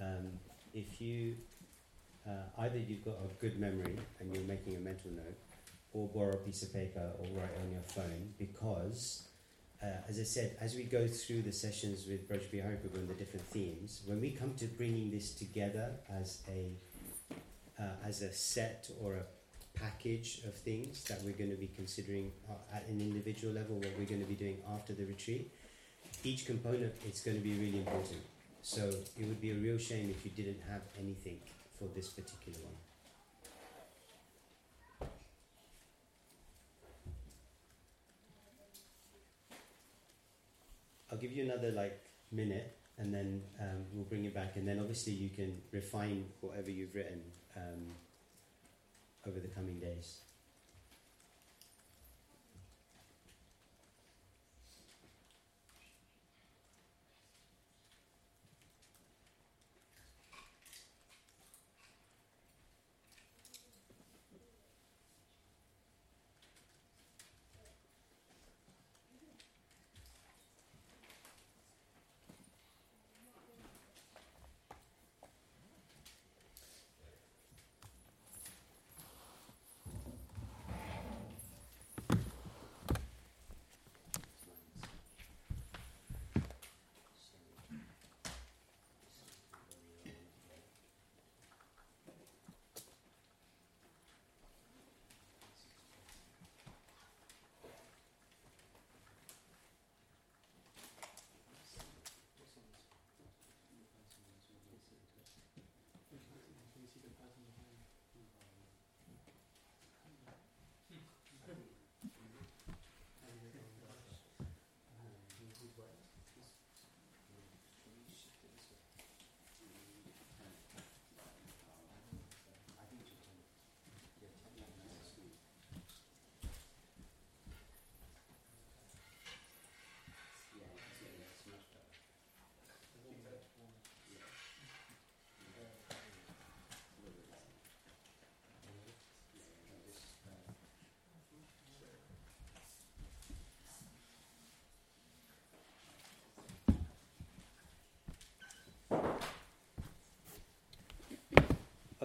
um, 0.00 0.30
if 0.72 1.00
you 1.00 1.36
uh, 2.26 2.62
either 2.62 2.78
you've 2.78 3.04
got 3.04 3.16
a 3.16 3.40
good 3.40 3.60
memory 3.60 3.96
and 4.20 4.34
you're 4.34 4.44
making 4.44 4.76
a 4.76 4.78
mental 4.78 5.10
note, 5.10 5.38
or 5.92 6.08
borrow 6.08 6.32
a 6.32 6.36
piece 6.36 6.62
of 6.62 6.72
paper 6.72 7.10
or 7.18 7.26
write 7.36 7.50
on 7.62 7.70
your 7.70 7.82
phone, 7.82 8.32
because 8.38 9.28
uh, 9.82 9.86
as 10.08 10.18
I 10.18 10.22
said, 10.22 10.56
as 10.60 10.74
we 10.74 10.84
go 10.84 11.06
through 11.06 11.42
the 11.42 11.52
sessions 11.52 12.06
with 12.06 12.26
Braj 12.28 12.50
Bihari 12.50 12.76
Prabhu 12.76 13.00
and 13.00 13.08
the 13.08 13.14
different 13.14 13.44
themes, 13.48 14.00
when 14.06 14.20
we 14.20 14.30
come 14.30 14.54
to 14.54 14.66
bringing 14.66 15.10
this 15.10 15.34
together 15.34 15.90
as 16.08 16.42
a 16.48 16.72
uh, 17.78 17.84
as 18.06 18.22
a 18.22 18.32
set 18.32 18.88
or 19.02 19.14
a 19.16 19.22
package 19.74 20.42
of 20.46 20.54
things 20.54 21.04
that 21.04 21.22
we're 21.22 21.32
going 21.32 21.50
to 21.50 21.56
be 21.56 21.70
considering 21.74 22.32
uh, 22.48 22.76
at 22.76 22.86
an 22.88 23.00
individual 23.00 23.54
level, 23.54 23.76
what 23.76 23.90
we're 23.98 24.06
going 24.06 24.20
to 24.20 24.26
be 24.26 24.34
doing 24.34 24.58
after 24.74 24.92
the 24.92 25.04
retreat, 25.04 25.50
each 26.24 26.46
component 26.46 26.92
is 27.08 27.20
going 27.20 27.36
to 27.36 27.42
be 27.42 27.54
really 27.54 27.78
important. 27.78 28.20
So 28.62 28.88
it 29.18 29.26
would 29.26 29.40
be 29.40 29.50
a 29.50 29.54
real 29.54 29.78
shame 29.78 30.10
if 30.10 30.24
you 30.24 30.30
didn't 30.30 30.60
have 30.68 30.82
anything 30.98 31.38
for 31.78 31.88
this 31.94 32.08
particular 32.08 32.58
one. 32.60 32.74
I'll 41.10 41.18
give 41.18 41.32
you 41.32 41.44
another 41.44 41.72
like 41.72 42.00
minute 42.30 42.78
and 42.98 43.12
then 43.12 43.42
um, 43.60 43.84
we'll 43.92 44.04
bring 44.04 44.24
it 44.24 44.34
back 44.34 44.56
and 44.56 44.66
then 44.66 44.78
obviously 44.78 45.12
you 45.12 45.28
can 45.28 45.60
refine 45.70 46.24
whatever 46.40 46.70
you've 46.70 46.94
written 46.94 47.20
um, 47.56 47.94
over 49.26 49.40
the 49.40 49.48
coming 49.48 49.78
days. 49.78 50.22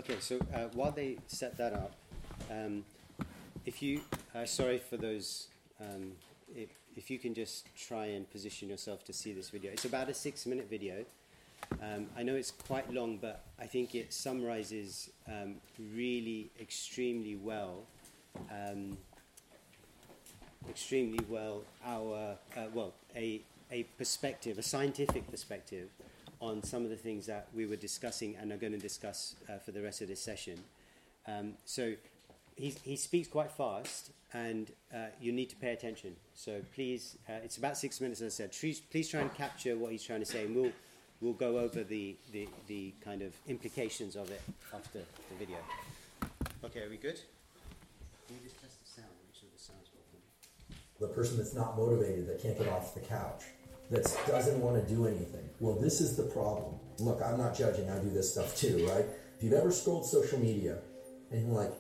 Okay, 0.09 0.21
so 0.21 0.39
uh, 0.53 0.69
while 0.73 0.91
they 0.91 1.17
set 1.27 1.57
that 1.57 1.73
up, 1.73 1.91
um, 2.49 2.85
if 3.65 3.81
you, 3.81 3.99
uh, 4.33 4.45
sorry 4.45 4.77
for 4.77 4.95
those, 4.95 5.47
um, 5.81 6.13
if, 6.55 6.69
if 6.95 7.11
you 7.11 7.19
can 7.19 7.33
just 7.33 7.67
try 7.75 8.05
and 8.05 8.31
position 8.31 8.69
yourself 8.69 9.03
to 9.03 9.11
see 9.11 9.33
this 9.33 9.49
video. 9.49 9.69
It's 9.69 9.83
about 9.83 10.07
a 10.07 10.13
six 10.13 10.45
minute 10.45 10.69
video. 10.69 11.03
Um, 11.81 12.07
I 12.17 12.23
know 12.23 12.35
it's 12.35 12.51
quite 12.51 12.89
long, 12.89 13.17
but 13.17 13.43
I 13.59 13.65
think 13.65 13.95
it 13.95 14.13
summarizes 14.13 15.09
um, 15.27 15.55
really 15.93 16.51
extremely 16.57 17.35
well, 17.35 17.83
um, 18.49 18.97
extremely 20.69 21.19
well 21.27 21.63
our, 21.85 22.37
uh, 22.55 22.67
well, 22.73 22.93
a, 23.13 23.41
a 23.73 23.83
perspective, 23.97 24.57
a 24.57 24.63
scientific 24.63 25.29
perspective 25.29 25.89
on 26.39 26.63
some 26.63 26.84
of 26.84 26.89
the 26.89 26.96
things 26.96 27.25
that 27.25 27.48
we 27.53 27.65
were 27.65 27.75
discussing 27.75 28.36
and 28.36 28.51
are 28.51 28.58
going 28.58 28.74
to 28.74 28.79
discuss 28.79 29.36
uh, 29.50 29.58
for 29.58 29.72
the 29.72 29.82
rest 29.82 30.01
of 30.01 30.08
this 30.08 30.22
session. 30.22 30.60
Um, 31.27 31.53
so 31.65 31.94
he, 32.56 32.74
he 32.84 32.96
speaks 32.96 33.27
quite 33.27 33.51
fast, 33.51 34.12
and 34.34 34.72
uh, 34.94 35.08
you 35.22 35.32
need 35.32 35.50
to 35.50 35.56
pay 35.56 35.74
attention. 35.74 36.15
So 36.34 36.62
please, 36.74 37.17
uh, 37.29 37.34
it's 37.44 37.58
about 37.58 37.77
six 37.77 38.01
minutes, 38.01 38.22
as 38.22 38.34
I 38.34 38.36
said. 38.36 38.51
Please, 38.51 38.79
please 38.79 39.10
try 39.10 39.22
and 39.22 39.34
capture 39.34 39.75
what 39.77 39.91
he's 39.91 40.03
trying 40.03 40.20
to 40.20 40.25
say, 40.25 40.46
and 40.46 40.56
we'll, 40.56 40.72
we'll 41.22 41.34
go 41.34 41.60
over 41.60 41.84
the, 41.84 42.15
the, 42.32 42.48
the 42.67 42.94
kind 43.03 43.22
of 43.22 43.34
implications 43.48 44.15
of 44.15 44.29
it 44.32 44.41
after 44.74 45.00
the 45.00 45.36
video. 45.38 45.58
Okay, 46.63 46.82
are 46.82 46.89
we 46.89 46.98
good? 46.98 47.20
Can 48.27 48.36
you 48.36 48.41
just 48.44 48.60
test 48.62 48.75
the 48.84 49.01
sound? 49.01 49.13
Make 49.25 49.36
sure 49.36 49.50
the 49.56 49.62
sound's 49.62 49.89
working. 49.94 50.22
the 51.00 51.13
person 51.13 51.38
that's 51.38 51.53
not 51.53 51.77
motivated, 51.77 52.27
that 52.27 52.41
can't 52.41 52.58
get 52.58 52.67
off 52.70 52.94
the 52.94 53.01
couch, 53.01 53.44
that 53.89 54.03
doesn't 54.27 54.60
want 54.60 54.82
to 54.82 54.94
do 54.94 55.08
anything. 55.08 55.50
Well, 55.60 55.75
this 55.75 56.01
is 56.01 56.15
the 56.15 56.24
problem. 56.24 56.75
Look, 57.00 57.22
I'm 57.22 57.38
not 57.38 57.56
judging. 57.56 57.89
I 57.89 58.00
do 58.00 58.10
this 58.10 58.32
stuff 58.32 58.56
too, 58.56 58.88
right? 58.88 59.06
If 59.38 59.44
you've 59.44 59.53
ever 59.53 59.72
scrolled 59.72 60.06
social 60.06 60.39
media 60.39 60.79
and 61.32 61.48
you're 61.48 61.56
like, 61.56 61.72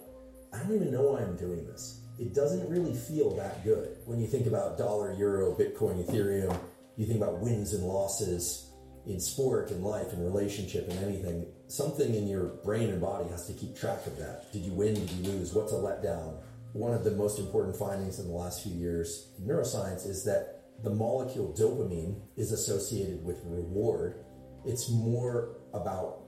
I 0.53 0.59
don't 0.59 0.75
even 0.75 0.91
know 0.91 1.03
why 1.03 1.21
I'm 1.21 1.35
doing 1.35 1.65
this. 1.65 2.01
It 2.19 2.33
doesn't 2.33 2.67
really 2.69 2.95
feel 2.95 3.35
that 3.35 3.63
good. 3.63 3.97
When 4.05 4.19
you 4.19 4.27
think 4.27 4.47
about 4.47 4.77
dollar, 4.77 5.13
euro, 5.13 5.53
Bitcoin, 5.53 6.03
Ethereum, 6.03 6.57
you 6.95 7.05
think 7.05 7.21
about 7.21 7.39
wins 7.39 7.73
and 7.73 7.83
losses 7.83 8.71
in 9.05 9.19
sport 9.19 9.71
and 9.71 9.83
life 9.83 10.13
and 10.13 10.23
relationship 10.23 10.89
and 10.89 10.99
anything. 11.03 11.45
Something 11.67 12.15
in 12.15 12.27
your 12.27 12.45
brain 12.63 12.89
and 12.89 13.01
body 13.01 13.29
has 13.29 13.45
to 13.47 13.53
keep 13.53 13.77
track 13.77 14.05
of 14.07 14.17
that. 14.17 14.51
Did 14.51 14.63
you 14.63 14.73
win? 14.73 14.95
Did 14.95 15.11
you 15.11 15.31
lose? 15.31 15.53
What's 15.53 15.73
a 15.73 15.75
letdown? 15.75 16.37
One 16.73 16.93
of 16.93 17.03
the 17.03 17.11
most 17.11 17.39
important 17.39 17.75
findings 17.75 18.19
in 18.19 18.27
the 18.27 18.33
last 18.33 18.63
few 18.63 18.73
years 18.73 19.29
in 19.37 19.45
neuroscience 19.45 20.07
is 20.07 20.23
that 20.25 20.56
the 20.83 20.89
molecule 20.89 21.53
dopamine 21.57 22.21
is 22.35 22.51
associated 22.51 23.23
with 23.23 23.41
reward. 23.45 24.23
It's 24.65 24.89
more 24.89 25.57
about 25.73 26.21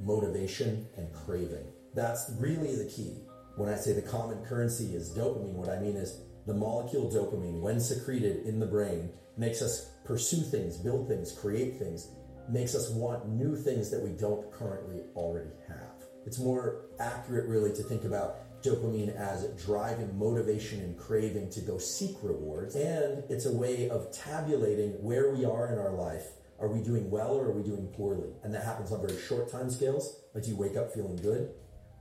motivation 0.00 0.86
and 0.96 1.12
craving. 1.12 1.66
That's 1.94 2.30
really 2.38 2.76
the 2.76 2.88
key. 2.88 3.22
When 3.56 3.68
I 3.68 3.76
say 3.76 3.92
the 3.92 4.02
common 4.02 4.44
currency 4.44 4.94
is 4.94 5.16
dopamine, 5.16 5.54
what 5.54 5.68
I 5.68 5.80
mean 5.80 5.96
is 5.96 6.20
the 6.46 6.54
molecule 6.54 7.10
dopamine, 7.10 7.60
when 7.60 7.80
secreted 7.80 8.46
in 8.46 8.60
the 8.60 8.66
brain, 8.66 9.10
makes 9.36 9.62
us 9.62 9.90
pursue 10.04 10.42
things, 10.42 10.76
build 10.76 11.08
things, 11.08 11.32
create 11.32 11.78
things, 11.78 12.08
makes 12.48 12.74
us 12.74 12.90
want 12.90 13.28
new 13.28 13.56
things 13.56 13.90
that 13.90 14.02
we 14.02 14.10
don't 14.10 14.50
currently 14.52 15.02
already 15.14 15.50
have. 15.66 16.04
It's 16.24 16.38
more 16.38 16.86
accurate, 17.00 17.48
really, 17.48 17.72
to 17.74 17.82
think 17.82 18.04
about 18.04 18.36
dopamine 18.62 19.14
as 19.14 19.44
driving 19.64 20.18
motivation 20.18 20.80
and 20.80 20.98
craving 20.98 21.50
to 21.50 21.60
go 21.60 21.78
seek 21.78 22.16
rewards. 22.22 22.74
And 22.74 23.24
it's 23.28 23.46
a 23.46 23.52
way 23.52 23.88
of 23.88 24.12
tabulating 24.12 24.92
where 25.02 25.32
we 25.34 25.44
are 25.44 25.72
in 25.72 25.78
our 25.78 25.92
life. 25.92 26.26
Are 26.60 26.68
we 26.68 26.82
doing 26.82 27.10
well 27.10 27.34
or 27.36 27.46
are 27.46 27.52
we 27.52 27.62
doing 27.62 27.86
poorly? 27.88 28.30
And 28.42 28.52
that 28.52 28.64
happens 28.64 28.90
on 28.90 29.06
very 29.06 29.20
short 29.20 29.50
time 29.50 29.70
scales. 29.70 30.22
Like, 30.34 30.44
do 30.44 30.50
you 30.50 30.56
wake 30.56 30.76
up 30.76 30.92
feeling 30.92 31.16
good? 31.16 31.50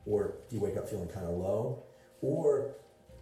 Or 0.06 0.40
do 0.50 0.56
you 0.56 0.62
wake 0.62 0.78
up 0.78 0.90
feeling 0.90 1.10
kind 1.10 1.28
of 1.28 1.36
low? 1.36 1.84
Or 2.22 2.76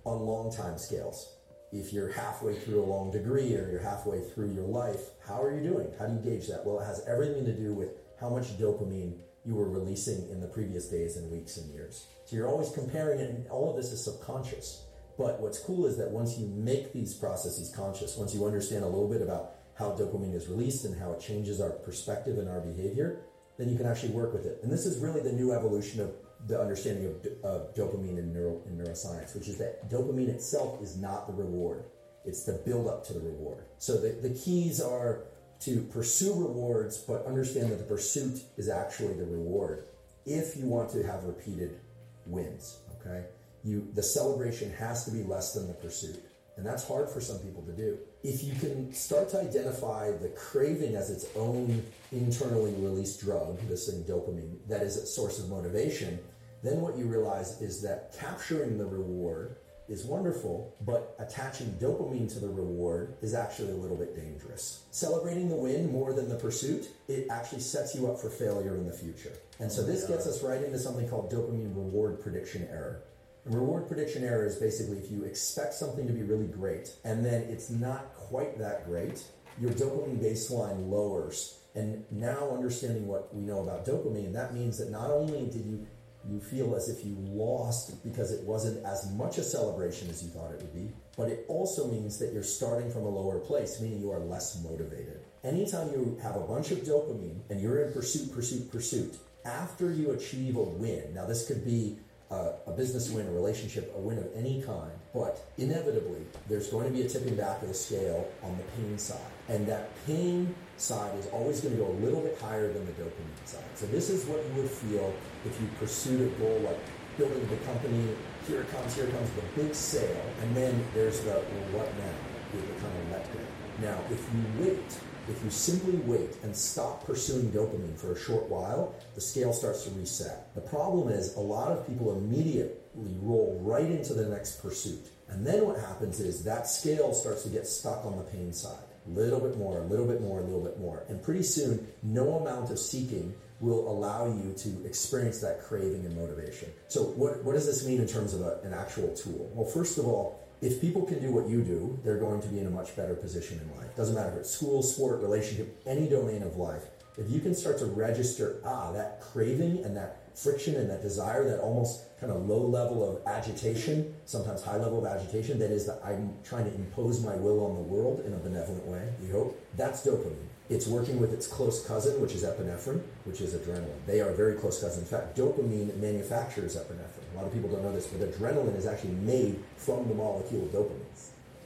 on 0.06 0.22
long 0.22 0.52
time 0.52 0.78
scales. 0.78 1.34
If 1.72 1.92
you're 1.92 2.12
halfway 2.12 2.54
through 2.56 2.82
a 2.82 2.86
long 2.86 3.12
degree 3.12 3.56
or 3.56 3.70
you're 3.70 3.82
halfway 3.82 4.22
through 4.22 4.54
your 4.54 4.68
life, 4.68 5.10
how 5.28 5.42
are 5.42 5.54
you 5.54 5.68
doing? 5.68 5.88
How 6.00 6.06
do 6.06 6.14
you 6.14 6.20
gauge 6.20 6.48
that? 6.48 6.66
Well, 6.66 6.80
it 6.80 6.86
has 6.86 7.04
everything 7.06 7.44
to 7.46 7.54
do 7.54 7.74
with 7.74 7.90
how 8.20 8.30
much 8.30 8.58
dopamine 8.58 9.18
you 9.44 9.56
were 9.56 9.70
releasing 9.70 10.30
in 10.30 10.40
the 10.40 10.48
previous 10.48 10.88
days 10.88 11.18
and 11.18 11.30
weeks 11.30 11.58
and 11.58 11.74
years. 11.74 12.08
So 12.26 12.36
you're 12.36 12.48
always 12.48 12.72
comparing 12.72 13.20
it, 13.20 13.30
and 13.30 13.48
all 13.50 13.70
of 13.70 13.78
this 13.78 13.92
is 13.92 14.04
subconscious. 14.04 14.84
But 15.18 15.40
what's 15.40 15.60
cool 15.60 15.86
is 15.86 15.96
that 15.98 16.10
once 16.10 16.38
you 16.38 16.48
make 16.48 16.92
these 16.92 17.14
processes 17.14 17.74
conscious, 17.74 18.18
once 18.18 18.34
you 18.34 18.46
understand 18.46 18.84
a 18.84 18.88
little 18.88 19.08
bit 19.08 19.22
about 19.22 19.52
how 19.76 19.92
dopamine 19.92 20.34
is 20.34 20.48
released 20.48 20.86
and 20.86 21.00
how 21.00 21.14
it 21.14 21.22
changes 21.22 21.62
our 21.62 21.70
perspective 21.70 22.38
and 22.38 22.50
our 22.50 22.62
behavior, 22.62 23.22
then 23.58 23.70
you 23.70 23.78
can 23.78 23.86
actually 23.86 24.12
work 24.12 24.34
with 24.34 24.46
it. 24.46 24.60
And 24.64 24.72
this 24.72 24.86
is 24.86 24.98
really 24.98 25.22
the 25.22 25.32
new 25.32 25.54
evolution 25.54 26.02
of 26.02 26.12
the 26.48 26.60
understanding 26.60 27.06
of, 27.06 27.26
of 27.44 27.76
dopamine 27.76 28.18
in, 28.18 28.34
neuro, 28.34 28.62
in 28.66 28.78
neuroscience, 28.78 29.36
which 29.36 29.48
is 29.48 29.58
that 29.60 29.90
dopamine 29.90 30.30
itself 30.30 30.82
is 30.82 30.98
not 30.98 31.28
the 31.28 31.34
reward. 31.34 31.86
It's 32.26 32.44
the 32.44 32.54
build 32.66 32.88
up 32.88 33.06
to 33.06 33.14
the 33.14 33.20
reward. 33.20 33.66
So 33.78 33.98
the, 33.98 34.10
the 34.28 34.34
keys 34.34 34.82
are 34.82 35.26
to 35.62 35.84
pursue 35.84 36.34
rewards, 36.34 36.98
but 36.98 37.26
understand 37.26 37.72
that 37.72 37.78
the 37.78 37.86
pursuit 37.86 38.42
is 38.58 38.68
actually 38.68 39.14
the 39.14 39.26
reward 39.26 39.88
if 40.26 40.58
you 40.58 40.66
want 40.66 40.90
to 40.90 41.04
have 41.04 41.24
repeated 41.24 41.80
wins. 42.26 42.80
Okay? 43.00 43.26
You 43.64 43.88
the 43.94 44.04
celebration 44.04 44.72
has 44.74 45.06
to 45.06 45.12
be 45.12 45.24
less 45.24 45.54
than 45.54 45.68
the 45.68 45.74
pursuit. 45.74 46.24
And 46.58 46.66
that's 46.66 46.88
hard 46.88 47.10
for 47.10 47.20
some 47.20 47.40
people 47.40 47.64
to 47.64 47.74
do. 47.74 47.98
If 48.24 48.44
you 48.44 48.54
can 48.56 48.94
start 48.94 49.28
to 49.30 49.42
identify 49.42 50.12
the 50.12 50.30
craving 50.30 50.96
as 50.96 51.10
its 51.10 51.26
own 51.36 51.84
internally 52.14 52.74
released 52.76 53.20
drug, 53.20 53.60
this 53.68 53.90
thing 53.90 54.04
dopamine, 54.06 54.58
that 54.70 54.82
is 54.82 54.96
a 54.96 55.06
source 55.06 55.38
of 55.38 55.50
motivation, 55.50 56.18
then 56.64 56.80
what 56.80 56.98
you 56.98 57.06
realize 57.06 57.62
is 57.62 57.82
that 57.82 58.16
capturing 58.18 58.78
the 58.78 58.86
reward 58.86 59.58
is 59.88 60.06
wonderful, 60.06 60.76
but 60.82 61.16
attaching 61.20 61.68
dopamine 61.80 62.32
to 62.34 62.40
the 62.40 62.50
reward 62.50 63.16
is 63.22 63.34
actually 63.34 63.72
a 63.72 63.76
little 63.76 63.98
bit 63.98 64.16
dangerous. 64.16 64.84
Celebrating 64.92 65.50
the 65.50 65.56
win 65.56 65.92
more 65.92 66.14
than 66.14 66.28
the 66.28 66.36
pursuit, 66.36 66.90
it 67.08 67.28
actually 67.30 67.62
sets 67.62 67.94
you 67.94 68.10
up 68.10 68.20
for 68.20 68.30
failure 68.30 68.76
in 68.76 68.88
the 68.88 68.94
future. 68.94 69.34
And 69.60 69.72
so 69.72 69.84
oh 69.84 69.86
this 69.86 70.06
gets 70.06 70.26
us 70.28 70.42
right 70.44 70.64
into 70.64 70.80
something 70.80 71.08
called 71.08 71.32
dopamine 71.32 71.76
reward 71.76 72.20
prediction 72.20 72.68
error. 72.72 73.04
And 73.46 73.54
reward 73.54 73.88
prediction 73.88 74.24
error 74.24 74.46
is 74.46 74.56
basically 74.56 74.98
if 74.98 75.12
you 75.12 75.24
expect 75.24 75.76
something 75.76 76.08
to 76.08 76.14
be 76.14 76.24
really 76.24 76.48
great 76.48 76.92
and 77.04 77.24
then 77.24 77.44
it's 77.44 77.70
not 77.70 78.14
quite 78.16 78.58
that 78.58 78.86
great, 78.86 79.24
your 79.62 79.72
dopamine 79.72 80.20
baseline 80.20 80.90
lowers. 80.90 81.60
And 81.76 82.06
now 82.10 82.52
understanding 82.52 83.06
what 83.06 83.36
we 83.36 83.42
know 83.42 83.60
about 83.60 83.86
dopamine, 83.86 84.34
that 84.34 84.54
means 84.54 84.78
that 84.78 84.90
not 84.90 85.12
only 85.12 85.46
did 85.48 85.66
you 85.66 85.86
you 86.30 86.40
feel 86.40 86.76
as 86.76 86.90
if 86.90 87.06
you 87.06 87.16
lost 87.20 88.04
because 88.04 88.32
it 88.32 88.44
wasn't 88.44 88.84
as 88.86 89.12
much 89.12 89.38
a 89.38 89.44
celebration 89.44 90.10
as 90.10 90.24
you 90.24 90.30
thought 90.30 90.52
it 90.52 90.58
would 90.58 90.74
be, 90.74 90.92
but 91.18 91.30
it 91.30 91.46
also 91.48 91.88
means 91.88 92.18
that 92.20 92.34
you're 92.34 92.44
starting 92.44 92.92
from 92.92 93.04
a 93.04 93.10
lower 93.10 93.40
place, 93.40 93.80
meaning 93.82 94.02
you 94.02 94.12
are 94.12 94.20
less 94.20 94.62
motivated. 94.64 95.20
Anytime 95.44 95.90
you 95.90 96.18
have 96.24 96.36
a 96.36 96.42
bunch 96.42 96.72
of 96.72 96.80
dopamine 96.80 97.40
and 97.50 97.62
you're 97.62 97.84
in 97.84 97.94
pursuit, 97.94 98.34
pursuit, 98.34 98.72
pursuit, 98.72 99.16
after 99.46 99.92
you 99.92 100.12
achieve 100.12 100.56
a 100.56 100.64
win, 100.64 101.14
now 101.14 101.26
this 101.26 101.48
could 101.48 101.64
be 101.64 101.98
a, 102.32 102.54
a 102.68 102.72
business 102.72 103.10
win, 103.12 103.28
a 103.28 103.32
relationship, 103.32 103.94
a 103.96 104.00
win 104.00 104.18
of 104.18 104.28
any 104.36 104.62
kind, 104.62 104.92
but 105.14 105.48
inevitably 105.58 106.22
there's 106.50 106.68
going 106.68 106.88
to 106.88 106.92
be 106.92 107.06
a 107.06 107.10
tipping 107.10 107.36
back 107.36 107.62
of 107.62 107.68
the 107.68 107.74
scale 107.74 108.28
on 108.42 108.58
the 108.58 108.64
pain 108.64 108.98
side. 108.98 109.20
And 109.48 109.68
that 109.68 109.90
pain 110.08 110.56
side 110.78 111.18
is 111.20 111.28
always 111.28 111.62
going 111.62 111.78
to 111.78 111.82
go 111.82 111.90
a 111.90 111.98
little 112.04 112.22
bit 112.22 112.38
higher 112.40 112.72
than 112.74 112.86
the 112.86 112.92
dopamine 112.94 113.46
side. 113.46 113.64
So 113.76 113.86
this 113.88 114.10
is 114.10 114.26
what 114.26 114.44
you 114.44 114.62
would 114.62 114.72
feel 114.72 115.14
if 115.46 115.60
you 115.62 115.68
pursued 115.80 116.22
a 116.22 116.40
goal 116.40 116.60
like 116.66 116.80
building 117.18 117.48
the 117.48 117.58
company, 117.66 118.10
here 118.48 118.62
it 118.62 118.72
comes, 118.72 118.96
here 118.96 119.08
comes, 119.08 119.30
the 119.32 119.62
big 119.62 119.74
sale, 119.74 120.26
and 120.42 120.56
then 120.56 120.86
there's 120.94 121.22
the, 121.22 121.32
well, 121.32 121.80
what 121.80 121.98
now? 121.98 122.14
You 122.54 122.62
become 122.62 122.92
a 122.92 123.16
letdown. 123.16 123.82
Now, 123.82 124.00
if 124.10 124.22
you 124.34 124.66
wait, 124.66 124.98
if 125.28 125.44
you 125.44 125.50
simply 125.50 125.98
wait 126.06 126.38
and 126.44 126.56
stop 126.56 127.06
pursuing 127.06 127.52
dopamine 127.52 127.98
for 127.98 128.14
a 128.14 128.20
short 128.20 128.48
while, 128.50 128.96
the 129.16 129.22
scale 129.22 129.52
starts 129.52 129.84
to 129.84 129.90
reset. 129.92 130.54
The 130.56 130.62
problem 130.62 131.10
is 131.10 131.36
a 131.36 131.40
lot 131.40 131.72
of 131.72 131.86
people 131.88 132.16
immediately 132.18 133.16
roll 133.22 133.60
right 133.62 133.90
into 133.90 134.14
the 134.14 134.28
next 134.28 134.62
pursuit. 134.62 135.10
And 135.28 135.46
then 135.46 135.66
what 135.66 135.80
happens 135.80 136.20
is 136.20 136.44
that 136.44 136.68
scale 136.68 137.14
starts 137.14 137.44
to 137.44 137.50
get 137.50 137.68
stuck 137.68 138.06
on 138.06 138.18
the 138.18 138.24
pain 138.24 138.54
side. 138.54 138.78
A 139.08 139.10
little 139.10 139.40
bit 139.40 139.58
more, 139.58 139.80
a 139.80 139.86
little 139.86 140.06
bit 140.06 140.22
more, 140.22 140.40
a 140.40 140.44
little 140.44 140.64
bit 140.64 140.80
more. 140.80 141.04
And 141.10 141.22
pretty 141.22 141.44
soon, 141.44 141.88
no 142.04 142.38
amount 142.38 142.72
of 142.72 142.80
seeking 142.80 143.34
will 143.60 143.90
allow 143.90 144.28
you 144.28 144.54
to 144.58 144.86
experience 144.86 145.40
that 145.40 145.64
craving 145.64 146.06
and 146.06 146.16
motivation. 146.16 146.72
So, 146.88 147.04
what, 147.04 147.44
what 147.44 147.54
does 147.54 147.66
this 147.66 147.86
mean 147.86 148.02
in 148.02 148.08
terms 148.08 148.34
of 148.34 148.42
a, 148.42 148.60
an 148.64 148.74
actual 148.74 149.16
tool? 149.16 149.50
Well, 149.54 149.66
first 149.66 149.98
of 149.98 150.06
all, 150.06 150.42
if 150.62 150.82
people 150.82 151.04
can 151.04 151.22
do 151.22 151.32
what 151.32 151.48
you 151.48 151.62
do, 151.62 152.00
they're 152.04 152.18
going 152.18 152.42
to 152.42 152.48
be 152.48 152.60
in 152.60 152.68
a 152.68 152.70
much 152.70 152.96
better 152.96 153.16
position 153.16 153.60
in 153.60 153.80
life. 153.80 153.96
Doesn't 153.96 154.16
matter 154.16 154.32
if 154.32 154.38
it's 154.38 154.52
school, 154.52 154.82
sport, 154.82 155.22
relationship, 155.22 155.82
any 155.86 156.08
domain 156.08 156.44
of 156.44 156.58
life. 156.58 156.84
If 157.18 157.30
you 157.30 157.40
can 157.40 157.56
start 157.56 157.78
to 157.80 157.86
register, 157.86 158.62
ah, 158.66 158.92
that 158.92 159.22
craving 159.22 159.84
and 159.86 159.96
that 159.96 160.38
friction 160.38 160.76
and 160.76 160.90
that 160.90 161.02
desire, 161.02 161.48
that 161.48 161.60
almost 161.60 162.04
kind 162.20 162.32
of 162.32 162.48
low 162.48 162.66
level 162.66 163.08
of 163.08 163.26
agitation, 163.26 164.14
sometimes 164.26 164.64
high 164.64 164.78
level 164.78 165.06
of 165.06 165.06
agitation, 165.06 165.58
that 165.60 165.72
is 165.72 165.86
that 165.86 166.00
I'm 166.04 166.34
trying 166.44 166.66
to 166.66 166.76
impose 166.76 167.24
my 167.24 167.36
will 167.36 167.66
on 167.66 167.76
the 167.76 167.82
world 167.82 168.24
in 168.26 168.34
a 168.34 168.38
benevolent 168.38 168.86
way, 168.86 169.08
you 169.22 169.32
hope, 169.32 169.60
that's 169.78 170.06
dopamine. 170.06 170.48
It's 170.70 170.88
working 170.88 171.20
with 171.20 171.32
its 171.32 171.46
close 171.46 171.86
cousin, 171.86 172.20
which 172.20 172.34
is 172.34 172.44
epinephrine, 172.44 173.02
which 173.26 173.40
is 173.40 173.54
adrenaline. 173.54 174.04
They 174.08 174.20
are 174.20 174.32
very 174.32 174.56
close 174.56 174.82
cousins. 174.82 175.04
In 175.04 175.18
fact, 175.18 175.38
dopamine 175.38 175.96
manufactures 175.98 176.76
epinephrine. 176.76 177.34
A 177.34 177.38
lot 177.38 177.46
of 177.46 177.54
people 177.54 177.70
don't 177.70 177.84
know 177.84 177.94
this, 177.94 178.08
but 178.08 178.22
adrenaline 178.22 178.76
is 178.76 178.88
actually 178.88 179.14
made 179.14 179.64
from 179.78 180.08
the 180.08 180.16
molecule 180.16 180.68
dopamine. 180.74 181.06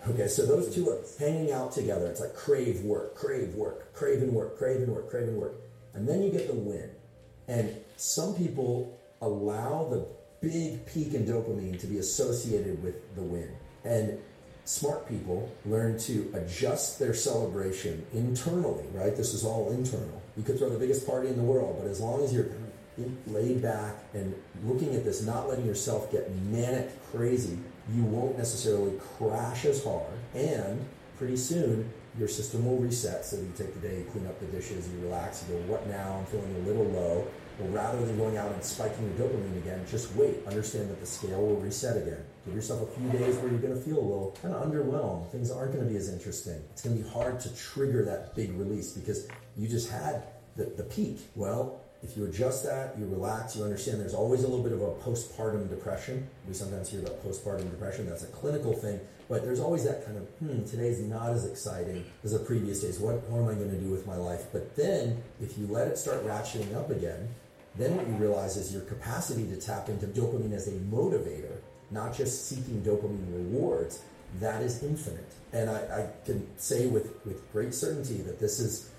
Okay, 0.10 0.28
so 0.28 0.46
those 0.46 0.74
two 0.74 0.90
are 0.90 1.00
hanging 1.18 1.52
out 1.52 1.72
together. 1.72 2.08
It's 2.08 2.20
like 2.20 2.34
crave 2.34 2.82
work, 2.82 3.16
crave 3.16 3.54
work, 3.56 3.94
crave 3.94 4.22
and 4.22 4.34
work, 4.34 4.58
crave 4.58 4.78
and 4.78 4.90
work, 4.94 5.10
crave 5.10 5.28
and 5.28 5.38
work. 5.38 5.56
And 5.94 6.08
then 6.08 6.22
you 6.22 6.32
get 6.32 6.48
the 6.48 6.56
win. 6.56 6.90
And 7.48 7.76
some 7.98 8.34
people 8.36 8.98
allow 9.22 9.88
the 9.90 10.08
big 10.42 10.86
peak 10.86 11.14
in 11.14 11.26
dopamine 11.26 11.80
to 11.80 11.88
be 11.88 11.98
associated 11.98 12.82
with 12.84 13.16
the 13.16 13.22
win. 13.22 13.50
And 13.84 14.20
smart 14.70 15.10
people 15.10 15.52
learn 15.66 15.98
to 15.98 16.32
adjust 16.36 17.00
their 17.00 17.12
celebration 17.12 18.06
internally, 18.14 18.86
right? 18.94 19.18
This 19.18 19.34
is 19.34 19.44
all 19.44 19.72
internal. 19.72 20.22
You 20.38 20.44
could 20.44 20.60
throw 20.60 20.70
the 20.70 20.78
biggest 20.78 21.08
party 21.08 21.28
in 21.28 21.38
the 21.38 21.44
world, 21.44 21.78
but 21.82 21.90
as 21.90 22.00
long 22.00 22.24
as 22.24 22.32
you're 22.32 22.50
laid 23.26 23.64
back 23.64 23.96
and 24.14 24.36
looking 24.64 24.94
at 24.94 25.04
this, 25.04 25.24
not 25.24 25.50
letting 25.50 25.66
yourself 25.66 26.12
get 26.12 26.32
manic 26.52 26.88
crazy, 27.12 27.58
you 27.92 28.04
won't 28.04 28.38
necessarily 28.38 28.96
crash 29.18 29.66
as 29.66 29.84
hard. 29.84 30.14
And 30.36 30.86
pretty 31.18 31.38
soon, 31.38 31.92
your 32.20 32.28
system 32.28 32.64
will 32.64 32.78
reset. 32.78 33.26
So 33.26 33.38
you 33.38 33.52
take 33.58 33.74
the 33.74 33.88
day, 33.88 33.98
you 33.98 34.08
clean 34.12 34.28
up 34.28 34.40
the 34.40 34.46
dishes, 34.46 34.88
you 34.88 35.00
relax, 35.02 35.44
you 35.50 35.56
go, 35.56 35.62
what 35.64 35.88
now? 35.88 36.18
I'm 36.20 36.26
feeling 36.26 36.56
a 36.58 36.68
little 36.68 36.86
low. 36.86 37.28
Well, 37.58 37.70
rather 37.70 38.06
than 38.06 38.18
going 38.20 38.38
out 38.38 38.52
and 38.52 38.64
spiking 38.64 39.16
your 39.18 39.28
dopamine 39.28 39.58
again, 39.58 39.84
just 39.90 40.14
wait. 40.14 40.46
Understand 40.46 40.92
that 40.92 41.00
the 41.00 41.08
scale 41.08 41.42
will 41.42 41.58
reset 41.58 41.98
again. 41.98 42.24
Give 42.50 42.56
yourself 42.56 42.82
a 42.82 43.00
few 43.00 43.12
days 43.12 43.36
where 43.36 43.52
you're 43.52 43.62
going 43.62 43.76
to 43.76 43.80
feel 43.80 44.00
a 44.00 44.02
little 44.02 44.36
kind 44.42 44.56
of 44.56 44.66
underwhelmed. 44.66 45.30
Things 45.30 45.52
aren't 45.52 45.72
going 45.72 45.86
to 45.86 45.90
be 45.90 45.98
as 45.98 46.10
interesting. 46.10 46.60
It's 46.72 46.82
going 46.82 46.98
to 46.98 47.04
be 47.04 47.08
hard 47.08 47.40
to 47.42 47.56
trigger 47.56 48.04
that 48.06 48.36
big 48.36 48.54
release 48.54 48.92
because 48.92 49.28
you 49.56 49.68
just 49.68 49.92
had 49.92 50.24
the, 50.56 50.64
the 50.66 50.84
peak. 50.84 51.20
Well, 51.36 51.80
if 52.02 52.18
you 52.18 52.26
adjust 52.26 52.64
that, 52.64 52.98
you 52.98 53.06
relax, 53.06 53.56
you 53.56 53.64
understand 53.64 54.02
there's 54.02 54.16
always 54.16 54.44
a 54.44 54.48
little 54.48 54.64
bit 54.64 54.72
of 54.72 54.82
a 54.82 54.94
postpartum 54.96 55.70
depression. 55.70 56.28
We 56.48 56.56
sometimes 56.56 56.90
hear 56.90 57.02
about 57.02 57.24
postpartum 57.24 57.70
depression. 57.70 58.10
That's 58.10 58.24
a 58.24 58.28
clinical 58.28 58.74
thing. 58.74 59.00
But 59.28 59.44
there's 59.44 59.60
always 59.60 59.84
that 59.84 60.04
kind 60.04 60.18
of, 60.18 60.24
hmm, 60.40 60.66
today's 60.66 61.00
not 61.02 61.30
as 61.30 61.46
exciting 61.46 62.04
as 62.24 62.32
the 62.32 62.40
previous 62.40 62.82
days. 62.82 62.98
What, 63.00 63.22
what 63.30 63.42
am 63.44 63.48
I 63.48 63.54
going 63.54 63.70
to 63.70 63.78
do 63.80 63.92
with 63.92 64.08
my 64.08 64.16
life? 64.16 64.46
But 64.52 64.76
then, 64.76 65.22
if 65.40 65.56
you 65.56 65.68
let 65.68 65.88
it 65.88 66.00
start 66.00 66.26
ratcheting 66.26 66.76
up 66.76 66.90
again, 66.90 67.30
then 67.76 67.96
what 67.96 68.08
you 68.08 68.14
realize 68.16 68.58
is 68.58 68.74
your 68.74 68.82
capacity 68.82 69.48
to 69.48 69.56
tap 69.56 69.88
into 69.88 70.08
dopamine 70.08 70.54
as 70.54 70.68
a 70.68 70.72
motivator, 70.72 71.59
not 71.92 72.16
just 72.16 72.48
seeking 72.48 72.82
dopamine 72.82 73.34
rewards, 73.34 74.02
that 74.40 74.62
is 74.62 74.84
infinite. 74.84 75.32
And 75.54 75.70
I, 75.70 75.78
I 75.78 76.10
can 76.26 76.48
say 76.58 76.88
with, 76.88 77.26
with 77.26 77.52
great 77.52 77.74
certainty 77.74 78.18
that 78.22 78.40
this 78.40 78.60
is 78.60 78.92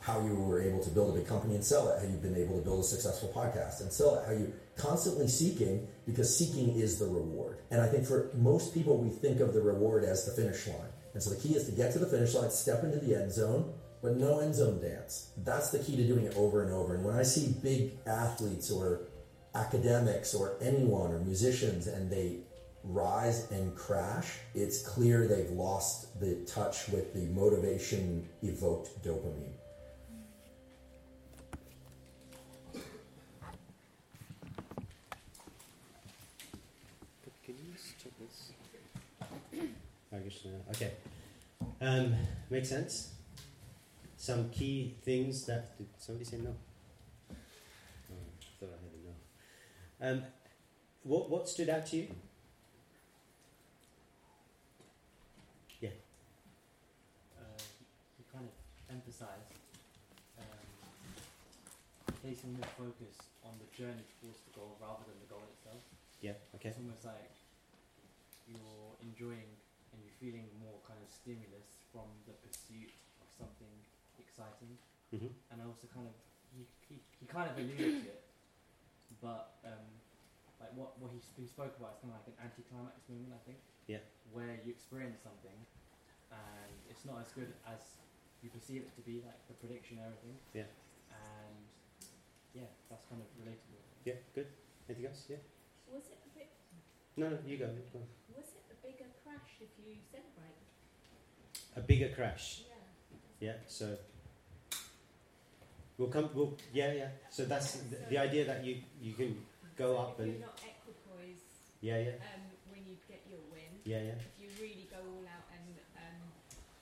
how 0.00 0.20
you 0.20 0.34
were 0.34 0.60
able 0.60 0.82
to 0.84 0.90
build 0.90 1.14
a 1.14 1.18
big 1.18 1.26
company 1.26 1.54
and 1.54 1.64
sell 1.64 1.88
it, 1.88 1.98
how 1.98 2.06
you've 2.06 2.22
been 2.22 2.36
able 2.36 2.58
to 2.58 2.64
build 2.64 2.80
a 2.80 2.86
successful 2.86 3.30
podcast 3.34 3.80
and 3.80 3.90
sell 3.90 4.18
it, 4.18 4.26
how 4.26 4.32
you 4.32 4.52
constantly 4.76 5.28
seeking 5.28 5.86
because 6.06 6.36
seeking 6.36 6.74
is 6.76 6.98
the 6.98 7.06
reward. 7.06 7.58
And 7.70 7.80
I 7.80 7.86
think 7.86 8.06
for 8.06 8.30
most 8.34 8.74
people, 8.74 8.98
we 8.98 9.08
think 9.08 9.40
of 9.40 9.54
the 9.54 9.62
reward 9.62 10.04
as 10.04 10.26
the 10.26 10.32
finish 10.32 10.66
line. 10.66 10.92
And 11.14 11.22
so 11.22 11.30
the 11.30 11.36
key 11.36 11.54
is 11.54 11.64
to 11.66 11.72
get 11.72 11.92
to 11.92 11.98
the 11.98 12.06
finish 12.06 12.34
line, 12.34 12.50
step 12.50 12.82
into 12.84 12.98
the 12.98 13.14
end 13.14 13.32
zone, 13.32 13.72
but 14.02 14.16
no 14.16 14.40
end 14.40 14.54
zone 14.54 14.80
dance. 14.80 15.30
That's 15.38 15.70
the 15.70 15.78
key 15.78 15.96
to 15.96 16.04
doing 16.06 16.26
it 16.26 16.36
over 16.36 16.62
and 16.62 16.72
over. 16.72 16.96
And 16.96 17.04
when 17.04 17.16
I 17.16 17.22
see 17.22 17.54
big 17.62 17.92
athletes 18.06 18.70
or 18.70 19.02
academics 19.54 20.34
or 20.34 20.56
anyone 20.60 21.12
or 21.12 21.18
musicians 21.20 21.86
and 21.86 22.10
they 22.10 22.38
rise 22.82 23.50
and 23.50 23.74
crash, 23.74 24.38
it's 24.54 24.82
clear 24.82 25.26
they've 25.26 25.50
lost 25.50 26.20
the 26.20 26.34
touch 26.46 26.88
with 26.88 27.14
the 27.14 27.26
motivation 27.26 28.28
evoked 28.42 29.02
dopamine. 29.02 29.54
Okay. 40.70 40.92
Um, 41.80 42.14
makes 42.50 42.68
sense. 42.68 43.12
Some 44.16 44.50
key 44.50 44.94
things 45.04 45.46
that 45.46 45.76
did 45.78 45.86
somebody 45.98 46.24
say 46.24 46.38
no? 46.38 46.54
Um, 50.00 50.22
what, 51.02 51.30
what 51.30 51.48
stood 51.48 51.68
out 51.68 51.86
to 51.86 51.96
you? 51.96 52.08
Yeah. 55.80 55.90
Uh, 57.38 57.60
you 58.18 58.24
kind 58.32 58.44
of 58.44 58.54
emphasized 58.90 59.52
um, 60.40 60.44
placing 62.20 62.52
more 62.56 62.68
focus 62.76 63.16
on 63.44 63.52
the 63.60 63.68
journey 63.76 64.04
towards 64.20 64.40
the 64.48 64.52
goal 64.58 64.76
rather 64.80 65.04
than 65.06 65.16
the 65.20 65.28
goal 65.28 65.44
itself. 65.56 65.80
Yeah, 66.20 66.36
okay. 66.56 66.72
It's 66.72 66.80
almost 66.80 67.04
like 67.04 67.32
you're 68.48 68.96
enjoying 69.04 69.52
and 69.92 70.02
you're 70.02 70.18
feeling 70.20 70.48
more 70.60 70.80
kind 70.88 71.00
of 71.00 71.08
stimulus 71.12 71.84
from 71.92 72.08
the 72.26 72.34
pursuit 72.44 72.92
of 73.20 73.28
something 73.28 73.72
exciting. 74.18 74.76
Mm-hmm. 75.14 75.32
And 75.52 75.56
also 75.62 75.86
kind 75.92 76.08
of, 76.08 76.16
you, 76.56 76.64
he, 76.88 76.98
he 77.20 77.24
kind 77.28 77.48
of 77.48 77.56
alluded 77.56 78.02
to 78.02 78.08
it 78.08 78.23
but 79.24 79.56
um, 79.64 79.88
like 80.60 80.68
what 80.76 81.00
what 81.00 81.08
he, 81.08 81.18
sp- 81.24 81.40
he 81.40 81.48
spoke 81.48 81.72
about 81.80 81.96
is 81.96 81.98
kind 82.04 82.12
of 82.12 82.20
like 82.20 82.28
an 82.28 82.36
anticlimax 82.44 83.00
moment, 83.08 83.32
I 83.32 83.40
think. 83.48 83.58
Yeah. 83.88 84.04
Where 84.36 84.60
you 84.60 84.68
experience 84.76 85.24
something, 85.24 85.56
and 86.28 86.72
it's 86.92 87.08
not 87.08 87.24
as 87.24 87.32
good 87.32 87.56
as 87.64 88.04
you 88.44 88.52
perceive 88.52 88.84
it 88.84 88.92
to 89.00 89.02
be, 89.02 89.24
like 89.24 89.40
the 89.48 89.56
prediction 89.56 89.96
and 89.96 90.12
everything. 90.12 90.36
Yeah. 90.52 90.68
And 91.08 91.56
yeah, 92.52 92.68
that's 92.92 93.08
kind 93.08 93.24
of 93.24 93.28
relatable. 93.40 93.80
Yeah. 94.04 94.20
Good. 94.36 94.52
Anything 94.84 95.08
else? 95.08 95.24
Yeah. 95.32 95.40
Was 95.88 96.04
it 96.12 96.20
a 96.20 96.30
bit? 96.36 96.52
No, 97.16 97.32
no. 97.32 97.40
You 97.48 97.56
go. 97.56 97.72
go. 97.96 98.04
Was 98.36 98.52
it 98.52 98.64
a 98.68 98.76
bigger 98.84 99.08
crash 99.24 99.56
if 99.64 99.72
you 99.80 99.96
celebrate? 100.12 100.60
A 101.76 101.80
bigger 101.80 102.12
crash. 102.12 102.68
Yeah. 102.68 103.48
Yeah. 103.48 103.56
So 103.66 103.96
we'll 105.98 106.08
come. 106.08 106.28
We'll. 106.34 106.56
Yeah. 106.72 106.92
Yeah. 106.92 107.08
So 107.30 107.44
that's 107.44 107.76
the, 107.90 107.96
the 108.10 108.18
idea 108.18 108.44
that 108.46 108.64
you 108.64 108.78
you 109.00 109.12
can 109.14 109.36
go 109.76 109.94
So 109.94 109.98
up 110.02 110.10
if 110.18 110.24
and. 110.24 110.32
you're 110.32 110.46
not 110.46 110.58
equipoise 110.62 111.42
Yeah. 111.80 111.98
Yeah. 111.98 112.18
um, 112.34 112.42
when 112.70 112.82
you 112.86 112.96
get 113.08 113.22
your 113.30 113.40
win. 113.52 113.70
Yeah. 113.84 114.02
Yeah. 114.02 114.18
If 114.18 114.34
you 114.40 114.48
really 114.60 114.86
go 114.90 114.98
all 115.02 115.26
out 115.26 115.46
and 115.54 115.74
um, 115.98 116.20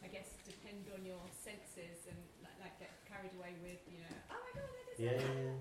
I 0.05 0.09
guess 0.09 0.29
depend 0.44 0.85
on 0.94 1.05
your 1.07 1.20
senses 1.40 2.07
and 2.09 2.18
like, 2.44 2.57
like 2.61 2.75
get 2.81 2.92
carried 3.09 3.33
away 3.38 3.55
with 3.62 3.81
you 3.90 4.01
know 4.05 4.14
oh 4.33 4.40
my 4.44 4.51
god 4.61 4.68
I 4.68 4.83
did 4.96 4.98
Yeah. 5.01 5.18
that," 5.18 5.37
Yeah. 5.37 5.57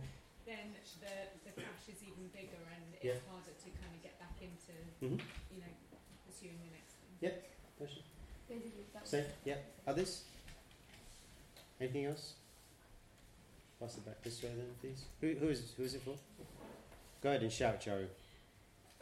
then 0.48 0.66
the 1.00 1.16
the 1.48 1.54
crash 1.56 1.86
is 1.88 2.00
even 2.04 2.28
bigger 2.36 2.60
and 2.74 2.84
it's 2.96 3.04
Yeah. 3.06 3.20
harder 3.32 3.54
to 3.56 3.68
kind 3.80 3.94
of 3.96 4.02
get 4.04 4.16
back 4.20 4.36
into 4.42 4.74
Mhm. 5.02 5.20
you 5.54 5.60
know 5.64 5.72
pursuing 6.28 6.58
the 6.62 6.72
next 6.76 6.94
thing. 7.00 7.14
Yeah. 7.22 7.36
Question. 7.78 8.04
Basically, 8.50 8.84
Same. 9.06 9.26
Yeah. 9.46 9.58
Others? 9.88 10.26
Anything 11.80 12.06
else? 12.06 12.34
Pass 13.82 13.98
it 13.98 14.06
back 14.06 14.22
this 14.22 14.38
way 14.46 14.54
then, 14.54 14.70
please. 14.78 15.10
Who, 15.22 15.34
who 15.42 15.50
is 15.50 15.74
who 15.74 15.82
is 15.82 15.98
it 15.98 16.06
for? 16.06 16.14
Go 17.26 17.30
ahead 17.34 17.42
and 17.42 17.52
shout, 17.52 17.82
Charu. 17.82 18.06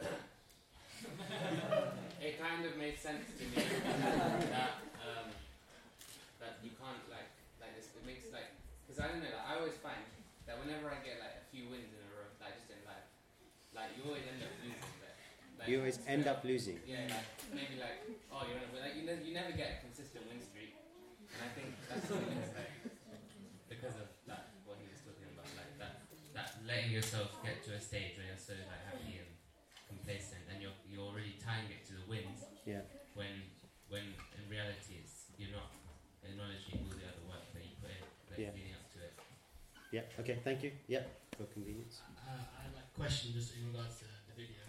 it 2.24 2.40
kind 2.40 2.64
of 2.64 2.72
made 2.80 2.96
sense 2.96 3.28
to 3.36 3.44
me 3.44 3.60
that 4.56 4.80
um, 5.04 5.28
that 6.40 6.64
you 6.64 6.72
can't 6.80 7.04
like 7.12 7.28
like 7.60 7.76
this. 7.76 7.92
It 7.92 8.08
makes 8.08 8.32
like 8.32 8.56
because 8.88 9.04
I 9.04 9.12
don't 9.12 9.20
know. 9.20 9.28
Like, 9.28 9.52
I 9.52 9.60
always 9.60 9.76
find 9.84 10.00
that 10.48 10.56
whenever 10.56 10.88
I 10.88 10.96
get 11.04 11.20
like 11.20 11.36
a 11.36 11.44
few 11.52 11.68
wins 11.68 11.92
in 11.92 12.00
a 12.00 12.08
row, 12.16 12.32
like 12.40 12.56
just 12.56 12.72
in 12.72 12.80
life, 12.88 13.04
like 13.76 13.92
you 14.00 14.08
always 14.08 14.24
end 14.24 14.40
up 14.40 14.56
losing. 14.64 14.80
Like, 14.80 15.60
like, 15.60 15.68
You 15.68 15.76
always 15.84 16.00
end 16.08 16.24
up 16.24 16.40
losing. 16.40 16.80
Yeah, 16.88 17.04
like 17.04 17.28
maybe 17.52 17.76
like 17.76 18.00
oh 18.32 18.48
you're 18.48 18.56
on 18.56 18.64
a, 18.64 18.80
like 18.80 18.96
you, 18.96 19.04
ne- 19.04 19.28
you 19.28 19.36
never 19.36 19.52
get 19.52 19.76
a 19.76 19.84
consistent 19.84 20.24
win 20.24 20.40
streak, 20.40 20.72
and 21.36 21.40
I 21.44 21.52
think 21.52 21.68
that's 21.84 22.08
something 22.08 22.32
that's 22.32 22.56
like 22.56 22.72
because 23.68 23.96
of 24.00 24.08
that 24.28 24.52
what 24.68 24.76
he 24.76 24.84
was 24.92 25.00
talking 25.00 25.24
about 25.32 25.48
like 25.56 25.72
that 25.80 26.04
that 26.36 26.59
letting 26.70 26.94
yourself 26.94 27.34
get 27.42 27.58
to 27.66 27.74
a 27.74 27.82
stage 27.82 28.14
where 28.14 28.30
you're 28.30 28.38
so 28.38 28.54
like 28.54 28.82
happy 28.86 29.18
and 29.18 29.26
complacent 29.90 30.46
and 30.46 30.62
you're 30.62 30.78
you're 30.86 31.02
already 31.02 31.34
tying 31.42 31.66
it 31.66 31.82
to 31.82 31.98
the 31.98 32.06
wins 32.06 32.46
Yeah. 32.62 32.86
when 33.18 33.50
when 33.90 34.14
in 34.38 34.46
reality 34.46 35.02
it's 35.02 35.34
you're 35.34 35.50
not 35.50 35.74
acknowledging 36.22 36.78
all 36.86 36.94
the 36.94 37.02
other 37.10 37.26
work 37.26 37.42
that 37.50 37.62
you 37.66 37.74
put 37.82 37.90
in 37.90 38.02
like 38.30 38.38
Yeah. 38.38 38.54
leading 38.54 38.78
up 38.78 38.86
to 38.94 38.98
it. 39.02 39.14
Yeah. 39.90 40.06
Okay. 40.22 40.38
Thank 40.46 40.62
you. 40.62 40.70
Yeah. 40.86 41.10
For 41.34 41.50
convenience. 41.50 41.98
Uh, 42.06 42.38
I 42.38 42.70
have 42.70 42.74
like 42.78 42.86
a 42.86 42.94
question 42.94 43.34
just 43.34 43.58
in 43.58 43.66
regards 43.74 43.98
to 43.98 44.06
the 44.30 44.34
video. 44.38 44.62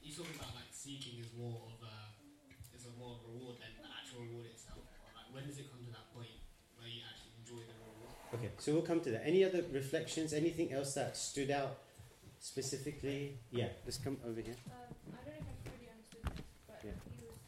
You're 0.00 0.16
talking 0.16 0.40
about 0.40 0.56
like 0.56 0.72
seeking 0.72 1.20
is 1.20 1.28
more 1.36 1.68
of 1.68 1.76
a 1.84 2.16
is 2.72 2.88
a 2.88 2.92
more 2.96 3.20
of 3.20 3.28
a 3.28 3.36
reward 3.36 3.60
than 3.60 3.76
the 3.76 3.84
actual 3.92 4.24
reward 4.24 4.48
itself. 4.48 4.80
Or, 4.80 5.12
like 5.12 5.28
when 5.36 5.44
does 5.44 5.60
it 5.60 5.68
come 5.68 5.84
to 5.84 5.92
that 5.92 6.08
point 6.16 6.32
where 6.80 6.88
you 6.88 7.04
actually 7.04 7.36
enjoy 7.44 7.68
the 7.68 7.76
reward? 7.76 8.23
Okay. 8.34 8.50
So 8.58 8.72
we'll 8.72 8.82
come 8.82 9.00
to 9.00 9.10
that. 9.10 9.22
Any 9.24 9.44
other 9.44 9.62
reflections? 9.72 10.32
Anything 10.32 10.72
else 10.72 10.94
that 10.94 11.16
stood 11.16 11.50
out 11.50 11.78
specifically? 12.40 13.38
Yeah. 13.50 13.68
Let's 13.84 13.98
come 13.98 14.16
over 14.26 14.40
here. 14.40 14.56
Um, 14.66 14.90
I 15.14 15.22
don't 15.24 15.38
know 15.38 15.54
if 15.54 15.66
I 15.66 15.70
fully 15.70 15.88
understood 15.92 16.24
this, 16.34 16.44
but 16.66 16.80
Yeah. 16.82 16.98
he 17.14 17.22
was, 17.26 17.38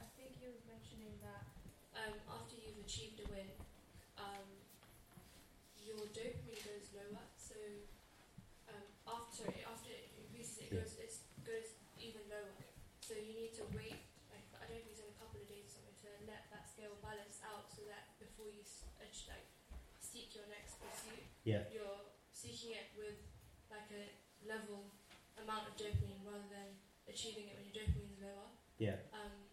I 0.00 0.06
think 0.18 0.36
he 0.36 0.46
was 0.46 0.60
mentioning 0.68 1.16
that 1.24 1.42
um, 1.96 2.14
after 2.28 2.54
you've 2.60 2.78
achieved 2.84 3.20
a 3.24 3.26
win, 3.32 3.48
um, 4.20 4.44
your 5.80 6.04
dopamine 6.12 6.60
goes 6.68 6.92
lower. 6.92 7.24
So 7.40 7.56
um, 8.68 8.84
after 9.08 9.48
after 9.48 9.88
it 9.90 10.12
increases, 10.20 10.58
it 10.68 10.68
Yeah. 10.72 10.80
goes 10.84 10.92
it 11.00 11.12
goes 11.48 11.68
even 11.96 12.20
lower. 12.28 12.52
So 13.00 13.14
you 13.16 13.32
need 13.40 13.54
to 13.56 13.64
wait. 13.72 14.04
Like 14.28 14.44
I 14.60 14.68
don't 14.68 14.84
think 14.84 14.92
it's 14.92 15.00
in 15.00 15.08
a 15.08 15.16
couple 15.16 15.40
of 15.40 15.48
days 15.48 15.72
or 15.72 15.80
something 15.80 15.96
to 16.04 16.10
let 16.28 16.44
that 16.52 16.68
scale 16.68 16.98
balance 17.00 17.40
out, 17.40 17.72
so 17.72 17.88
that 17.88 18.12
before 18.20 18.50
you 18.52 18.60
s- 18.66 18.84
ach- 19.00 19.30
like 19.32 19.46
seek 20.02 20.34
your 20.34 20.46
next 20.50 20.75
pursuit, 20.90 21.26
Yeah. 21.44 21.62
you're 21.72 22.00
seeking 22.32 22.72
it 22.76 22.94
with 22.98 23.18
like 23.70 23.90
a 23.90 24.04
level 24.46 24.90
amount 25.40 25.68
of 25.68 25.74
dopamine 25.76 26.22
rather 26.24 26.46
than 26.50 26.78
achieving 27.08 27.48
it 27.50 27.54
when 27.58 27.64
your 27.68 27.76
dopamine 27.82 28.10
is 28.14 28.20
lower. 28.22 28.50
Yeah. 28.78 28.98
Um, 29.12 29.50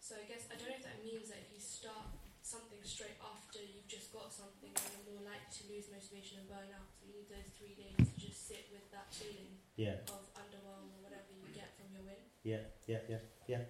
so 0.00 0.16
I 0.20 0.24
guess 0.28 0.46
I 0.52 0.56
don't 0.60 0.68
know 0.68 0.78
if 0.80 0.84
that 0.84 1.00
means 1.04 1.28
that 1.32 1.40
if 1.44 1.50
you 1.54 1.60
start 1.60 2.12
something 2.44 2.80
straight 2.84 3.16
after 3.24 3.56
you've 3.64 3.88
just 3.88 4.12
got 4.12 4.28
something, 4.28 4.68
then 4.68 4.90
you're 5.00 5.16
more 5.16 5.24
likely 5.24 5.48
to 5.48 5.62
lose 5.72 5.88
motivation 5.88 6.44
and 6.44 6.48
burn 6.48 6.68
out. 6.76 6.92
So 6.92 7.08
you 7.08 7.24
need 7.24 7.28
those 7.32 7.48
three 7.56 7.72
days 7.72 7.96
to 7.96 8.16
just 8.20 8.44
sit 8.44 8.68
with 8.68 8.84
that 8.92 9.08
feeling 9.08 9.56
Yeah. 9.80 10.04
of 10.12 10.28
underwhelm 10.36 10.92
or 10.92 11.00
whatever 11.08 11.32
you 11.32 11.48
get 11.56 11.72
from 11.80 11.88
your 11.96 12.04
win. 12.04 12.20
Yeah, 12.44 12.68
yeah, 12.84 13.00
yeah, 13.08 13.22
yeah. 13.48 13.62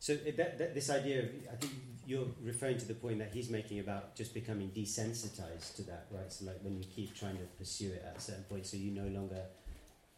So 0.00 0.16
that, 0.16 0.56
that 0.56 0.72
this 0.74 0.88
idea 0.88 1.20
of, 1.24 1.28
I 1.52 1.56
think 1.60 1.93
you're 2.06 2.26
referring 2.42 2.78
to 2.78 2.86
the 2.86 2.94
point 2.94 3.18
that 3.18 3.32
he's 3.32 3.50
making 3.50 3.80
about 3.80 4.14
just 4.14 4.34
becoming 4.34 4.70
desensitized 4.70 5.76
to 5.76 5.82
that, 5.84 6.06
right? 6.10 6.32
So 6.32 6.46
like 6.46 6.60
when 6.62 6.76
you 6.76 6.84
keep 6.84 7.14
trying 7.14 7.36
to 7.36 7.44
pursue 7.58 7.92
it 7.92 8.04
at 8.06 8.18
a 8.18 8.20
certain 8.20 8.44
point, 8.44 8.66
so 8.66 8.76
you 8.76 8.90
no 8.90 9.06
longer, 9.06 9.42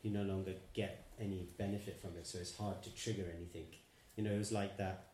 you 0.03 0.11
no 0.11 0.23
longer 0.23 0.53
get 0.75 1.07
any 1.21 1.49
benefit 1.59 2.01
from 2.01 2.11
it. 2.19 2.27
So 2.27 2.39
it's 2.39 2.57
hard 2.57 2.83
to 2.83 2.95
trigger 2.95 3.25
anything. 3.37 3.67
You 4.17 4.25
know, 4.25 4.33
it 4.33 4.39
was 4.39 4.53
like 4.53 4.77
that. 4.79 5.05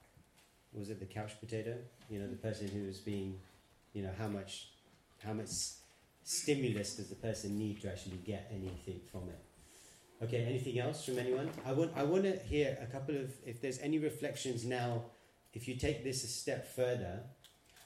Was 0.73 0.89
it 0.89 1.01
the 1.01 1.07
couch 1.07 1.33
potato? 1.41 1.77
You 2.09 2.21
know, 2.21 2.29
the 2.29 2.37
person 2.37 2.69
who 2.69 2.87
was 2.87 2.99
being, 2.99 3.39
you 3.93 4.03
know, 4.03 4.11
how 4.19 4.29
much, 4.29 4.69
how 5.23 5.33
much 5.33 5.51
stimulus 6.25 6.97
does 6.97 7.09
the 7.09 7.17
person 7.17 7.59
need 7.59 7.83
to 7.83 7.91
actually 7.91 8.19
get 8.25 8.51
anything 8.51 9.01
from 9.11 9.29
it? 9.29 9.39
Okay, 10.23 10.45
anything 10.45 10.79
else 10.79 11.05
from 11.05 11.19
anyone? 11.19 11.51
I 11.67 11.73
want 11.73 11.91
I 11.97 12.05
want 12.05 12.23
to 12.25 12.37
hear 12.37 12.79
a 12.81 12.87
couple 12.87 13.17
of 13.17 13.33
if 13.45 13.61
there's 13.61 13.81
any 13.81 13.99
reflections 13.99 14.65
now. 14.65 15.03
If 15.55 15.69
you 15.69 15.77
take 15.77 16.05
this 16.05 16.25
a 16.25 16.27
step 16.27 16.75
further, 16.75 17.21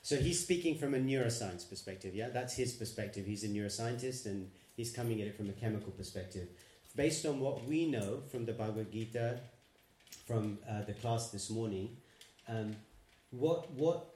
so 0.03 0.17
he's 0.17 0.41
speaking 0.41 0.79
from 0.79 0.95
a 0.95 0.99
neuroscience 0.99 1.69
perspective. 1.69 2.15
Yeah, 2.15 2.29
that's 2.29 2.55
his 2.55 2.73
perspective. 2.73 3.27
He's 3.27 3.43
a 3.43 3.49
neuroscientist 3.49 4.27
and 4.27 4.51
he's 4.77 4.93
coming 4.93 5.21
at 5.21 5.27
it 5.27 5.37
from 5.37 5.49
a 5.49 5.53
chemical 5.53 5.91
perspective. 5.91 6.49
Based 6.95 7.27
on 7.27 7.41
what 7.41 7.65
we 7.65 7.87
know 7.87 8.23
from 8.31 8.47
the 8.47 8.53
Bhagavad 8.53 8.93
Gita, 8.93 9.41
from 10.27 10.59
uh, 10.69 10.83
the 10.83 10.93
class 10.95 11.31
this 11.31 11.51
morning, 11.51 11.97
um, 12.49 12.77
what 13.31 13.71
what 13.73 14.07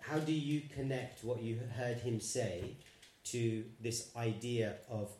how 0.00 0.18
do 0.18 0.32
you 0.32 0.62
connect 0.74 1.24
what 1.24 1.42
you 1.42 1.58
heard 1.76 1.98
him 1.98 2.20
say 2.20 2.76
to 3.24 3.64
this 3.80 4.10
idea 4.16 4.74
of 4.90 5.10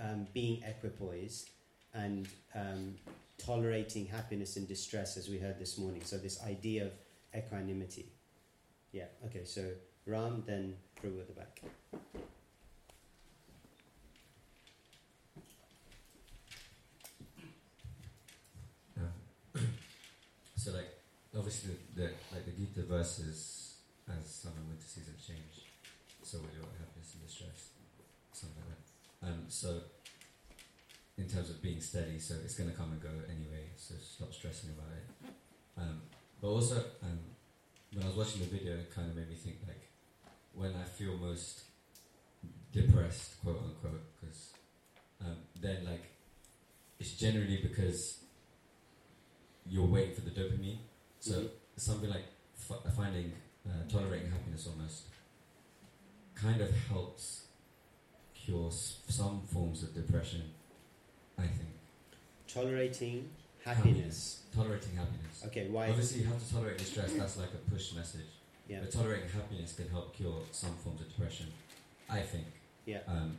um, 0.00 0.26
being 0.32 0.62
equipoised 0.62 1.50
and 1.94 2.28
um, 2.54 2.94
tolerating 3.44 4.06
happiness 4.06 4.56
and 4.56 4.68
distress, 4.68 5.16
as 5.16 5.28
we 5.28 5.38
heard 5.38 5.58
this 5.58 5.78
morning. 5.78 6.02
So, 6.04 6.16
this 6.18 6.42
idea 6.42 6.86
of 6.86 6.92
equanimity. 7.36 8.12
Yeah, 8.92 9.04
okay, 9.26 9.44
so 9.44 9.70
Ram, 10.06 10.42
then 10.46 10.76
Prabhu 11.00 11.20
at 11.20 11.28
the 11.28 11.34
back. 11.34 11.60
So 20.60 20.72
like 20.72 20.92
obviously 21.34 21.72
the, 21.96 22.02
the 22.02 22.08
like 22.36 22.44
the 22.44 22.52
Gita 22.52 22.82
verses 22.82 23.76
as 24.12 24.28
summer 24.28 24.60
winter 24.68 24.84
season 24.84 25.14
change, 25.16 25.64
so 26.22 26.36
will 26.36 26.52
your 26.52 26.68
happiness 26.76 27.16
and 27.16 27.26
distress, 27.26 27.70
something 28.32 28.60
like 28.68 28.76
that. 28.76 29.26
Um, 29.26 29.44
so 29.48 29.80
in 31.20 31.28
terms 31.28 31.50
of 31.50 31.60
being 31.62 31.80
steady, 31.80 32.18
so 32.18 32.34
it's 32.42 32.54
gonna 32.54 32.72
come 32.72 32.92
and 32.92 33.00
go 33.00 33.10
anyway, 33.28 33.66
so 33.76 33.94
stop 34.00 34.32
stressing 34.32 34.70
about 34.70 34.92
it. 34.98 35.32
Um, 35.76 36.00
but 36.40 36.48
also 36.48 36.76
um, 37.02 37.18
when 37.92 38.04
I 38.04 38.06
was 38.06 38.16
watching 38.16 38.40
the 38.40 38.46
video, 38.48 38.72
it 38.74 38.90
kind 38.94 39.08
of 39.10 39.16
made 39.16 39.28
me 39.28 39.36
think 39.36 39.58
like 39.68 39.88
when 40.54 40.72
I 40.74 40.84
feel 40.84 41.16
most 41.18 41.62
depressed, 42.72 43.40
quote 43.42 43.58
unquote, 43.62 44.02
because 44.20 44.52
um, 45.20 45.36
then 45.60 45.84
like 45.84 46.04
it's 46.98 47.12
generally 47.12 47.58
because 47.62 48.24
you're 49.66 49.86
waiting 49.86 50.14
for 50.14 50.22
the 50.22 50.30
dopamine. 50.30 50.78
So 51.20 51.32
Mhm. 51.32 51.50
something 51.76 52.10
like 52.10 52.24
f- 52.58 52.94
finding 52.96 53.32
uh, 53.66 53.86
tolerating 53.88 54.30
happiness 54.30 54.66
almost. 54.66 55.04
kind 56.34 56.62
of 56.62 56.70
helps 56.88 57.44
cure 58.34 58.68
s- 58.68 59.00
some 59.10 59.42
forms 59.46 59.82
of 59.82 59.92
depression. 59.94 60.54
I 61.40 61.46
think 61.46 61.68
Tolerating 62.48 63.28
happiness. 63.64 64.42
tolerating 64.54 64.96
happiness. 64.96 65.42
Okay, 65.46 65.68
why? 65.68 65.88
Obviously, 65.88 66.22
you 66.22 66.26
have 66.26 66.44
to 66.44 66.52
tolerate 66.52 66.78
distress. 66.78 67.12
That's 67.12 67.36
like 67.38 67.50
a 67.54 67.70
push 67.70 67.94
message. 67.94 68.26
Yeah. 68.68 68.80
But 68.80 68.90
tolerating 68.92 69.28
happiness 69.30 69.72
can 69.72 69.88
help 69.88 70.14
cure 70.16 70.40
some 70.50 70.74
forms 70.82 71.00
of 71.00 71.08
depression. 71.08 71.46
I 72.08 72.20
think. 72.20 72.46
Yeah. 72.86 72.98
Um, 73.06 73.36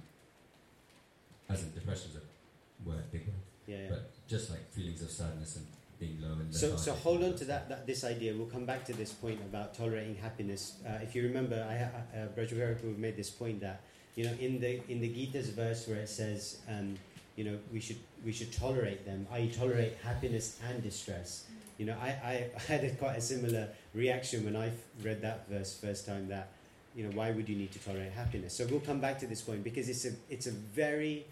as 1.49 1.63
in 1.63 1.73
depression's 1.73 2.15
a 2.15 2.89
word, 2.89 3.03
big 3.11 3.21
word. 3.27 3.35
Yeah. 3.67 3.77
yeah. 3.77 3.89
But 3.89 4.11
just 4.27 4.49
like 4.49 4.71
feelings 4.71 5.01
of 5.01 5.09
sadness 5.11 5.57
and 5.57 5.65
being 5.99 6.17
low 6.21 6.33
and 6.33 6.53
So, 6.55 6.77
so 6.77 6.93
hold 6.93 7.23
on 7.23 7.35
to 7.35 7.45
that, 7.45 7.67
that 7.69 7.85
this 7.85 8.03
idea. 8.05 8.33
We'll 8.33 8.47
come 8.47 8.65
back 8.65 8.85
to 8.85 8.93
this 8.93 9.11
point 9.11 9.41
about 9.41 9.73
tolerating 9.73 10.15
happiness. 10.15 10.77
Uh, 10.87 10.99
if 11.03 11.13
you 11.15 11.23
remember, 11.23 11.65
I, 11.69 11.77
ha- 11.77 12.21
uh, 12.23 12.25
Braja 12.27 12.55
Bihari 12.55 12.75
Prabhu 12.75 12.97
made 12.97 13.17
this 13.17 13.29
point 13.29 13.59
that 13.61 13.81
you 14.15 14.23
know 14.25 14.33
in 14.39 14.59
the 14.61 14.79
in 14.89 15.01
the 15.01 15.09
Gita's 15.09 15.49
verse 15.49 15.87
where 15.87 15.99
it 15.99 16.09
says, 16.09 16.59
um, 16.69 16.95
you 17.41 17.49
know, 17.49 17.57
we 17.73 17.79
should 17.79 17.97
we 18.23 18.31
should 18.31 18.53
tolerate 18.53 19.03
them, 19.03 19.25
I 19.31 19.47
tolerate 19.47 19.93
happiness 20.03 20.59
and 20.69 20.83
distress. 20.83 21.45
You 21.79 21.87
know, 21.87 21.95
I, 21.99 22.09
I, 22.09 22.49
had 22.67 22.83
a 22.83 22.91
quite 22.91 23.17
a 23.17 23.21
similar 23.21 23.67
reaction 23.95 24.45
when 24.45 24.55
I 24.55 24.69
read 25.01 25.23
that 25.23 25.49
verse 25.49 25.75
first 25.75 26.05
time. 26.05 26.27
That 26.27 26.49
you 26.95 27.03
know, 27.03 27.09
why 27.17 27.31
would 27.31 27.49
you 27.49 27.55
need 27.55 27.71
to 27.71 27.79
tolerate 27.79 28.11
happiness? 28.11 28.53
So 28.53 28.67
we'll 28.69 28.79
come 28.91 29.01
back 29.01 29.17
to 29.19 29.25
this 29.25 29.41
point 29.41 29.63
because 29.63 29.89
it's 29.89 30.05
a 30.05 30.11
it's 30.29 30.45
a 30.45 30.51
very 30.51 31.25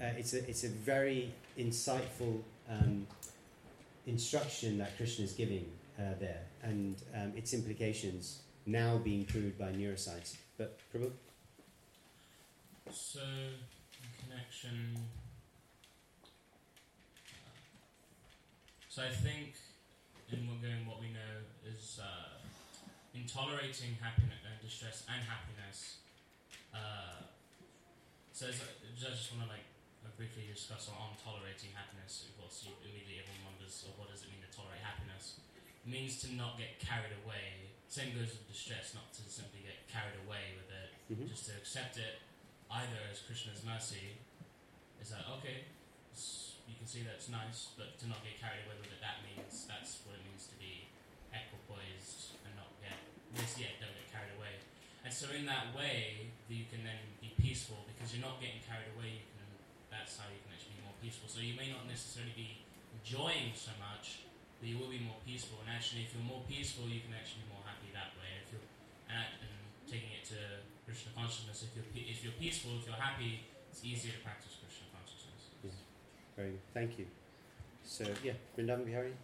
uh, 0.00 0.06
it's 0.18 0.32
a 0.34 0.48
it's 0.50 0.64
a 0.64 0.70
very 0.70 1.32
insightful. 1.56 2.40
Um, 2.68 3.06
instruction 4.06 4.78
that 4.78 4.96
Krishna 4.96 5.24
is 5.24 5.32
giving 5.32 5.64
uh, 5.96 6.14
there 6.18 6.40
and 6.64 6.96
um, 7.14 7.32
its 7.36 7.54
implications 7.54 8.40
now 8.66 8.98
being 8.98 9.24
proved 9.24 9.56
by 9.56 9.70
neuroscience. 9.70 10.34
But 10.58 10.76
Prabhu? 10.92 11.12
So, 12.90 13.20
connection. 14.20 14.96
So 18.92 19.00
I 19.00 19.08
think, 19.08 19.56
in 20.28 20.44
what, 20.48 20.60
going 20.60 20.84
what 20.84 21.00
we 21.00 21.08
know 21.12 21.44
is 21.64 21.96
uh, 21.96 22.36
in 23.16 23.24
tolerating 23.24 23.96
happiness, 24.00 24.40
uh, 24.44 24.52
distress, 24.60 25.04
and 25.08 25.20
happiness. 25.24 26.04
Uh, 26.72 27.24
so 28.36 28.48
it's, 28.52 28.60
uh, 28.60 28.68
I 28.84 29.12
just 29.12 29.32
want 29.32 29.48
to 29.48 29.50
like 29.52 29.64
uh, 30.04 30.12
briefly 30.20 30.44
discuss 30.48 30.92
on, 30.92 30.96
on 30.96 31.16
tolerating 31.20 31.72
happiness. 31.72 32.28
Of 32.28 32.36
course, 32.36 32.68
you, 32.68 32.76
immediately 32.84 33.24
everyone 33.24 33.56
wonders, 33.56 33.80
oh, 33.88 33.96
what 33.96 34.12
does 34.12 34.24
it 34.24 34.32
mean 34.32 34.44
to 34.44 34.52
tolerate 34.52 34.84
happiness? 34.84 35.40
It 35.84 35.88
means 35.88 36.20
to 36.24 36.32
not 36.36 36.60
get 36.60 36.76
carried 36.76 37.16
away. 37.24 37.72
Same 37.88 38.12
goes 38.16 38.32
with 38.32 38.44
distress, 38.48 38.92
not 38.96 39.08
to 39.16 39.24
simply 39.28 39.64
get 39.64 39.84
carried 39.88 40.16
away 40.24 40.56
with 40.56 40.68
it, 40.68 40.88
Mhm. 41.12 41.28
just 41.28 41.48
to 41.48 41.56
accept 41.56 41.96
it 42.00 42.20
either 42.72 43.00
as 43.12 43.20
Krishna's 43.20 43.60
mercy, 43.64 44.16
is 45.00 45.12
that 45.12 45.28
okay? 45.40 45.68
You 46.64 46.76
can 46.78 46.88
see 46.88 47.04
that's 47.04 47.28
nice, 47.28 47.74
but 47.76 48.00
to 48.00 48.08
not 48.08 48.24
get 48.24 48.40
carried 48.40 48.64
away 48.64 48.80
with 48.80 48.88
it, 48.88 49.00
that 49.04 49.20
means 49.26 49.68
that's 49.68 50.00
what 50.08 50.16
it 50.16 50.24
means 50.24 50.48
to 50.48 50.56
be 50.56 50.88
equipoised 51.34 52.38
and 52.48 52.52
not 52.56 52.72
get 52.80 52.96
this 53.36 53.60
yet, 53.60 53.76
don't 53.82 53.92
get 53.92 54.08
carried 54.08 54.32
away. 54.40 54.56
And 55.04 55.12
so 55.12 55.28
in 55.34 55.44
that 55.50 55.74
way, 55.76 56.32
you 56.48 56.64
can 56.70 56.86
then 56.86 57.00
be 57.20 57.34
peaceful 57.36 57.84
because 57.90 58.14
you're 58.14 58.24
not 58.24 58.38
getting 58.38 58.62
carried 58.64 58.88
away. 58.96 59.20
You 59.20 59.24
can 59.34 59.42
that's 59.92 60.16
how 60.16 60.24
you 60.32 60.40
can 60.40 60.56
actually 60.56 60.80
be 60.80 60.84
more 60.88 60.96
peaceful. 61.04 61.28
So 61.28 61.44
you 61.44 61.52
may 61.52 61.68
not 61.68 61.84
necessarily 61.84 62.32
be 62.32 62.64
enjoying 62.96 63.52
so 63.52 63.76
much, 63.76 64.24
but 64.56 64.70
you 64.70 64.80
will 64.80 64.88
be 64.88 65.02
more 65.04 65.20
peaceful. 65.28 65.60
And 65.60 65.68
actually, 65.68 66.08
if 66.08 66.16
you're 66.16 66.24
more 66.24 66.40
peaceful, 66.48 66.88
you 66.88 67.04
can 67.04 67.12
actually 67.12 67.44
be 67.44 67.52
more 67.52 67.64
happy 67.68 67.92
that 67.92 68.16
way. 68.16 68.40
If 68.40 68.56
you're 68.56 68.66
and, 69.12 69.28
and 69.44 69.54
taking 69.84 70.08
it 70.16 70.24
to 70.32 70.40
Krishna 70.92 71.12
consciousness, 71.16 71.64
if 71.64 71.72
you're 71.72 71.88
if 71.96 72.20
you're 72.20 72.36
peaceful, 72.36 72.76
if 72.76 72.84
you're 72.84 73.00
happy, 73.00 73.40
it's 73.72 73.80
easier 73.80 74.12
to 74.12 74.20
practice 74.20 74.60
Krishna 74.60 74.92
consciousness. 74.92 75.48
Yeah. 75.64 75.72
Very 76.36 76.50
good. 76.52 76.60
Thank 76.76 76.98
you. 77.00 77.06
So, 77.80 78.04
yeah, 78.20 78.36
Vrindavan 78.52 78.84
Bihari? 78.84 79.16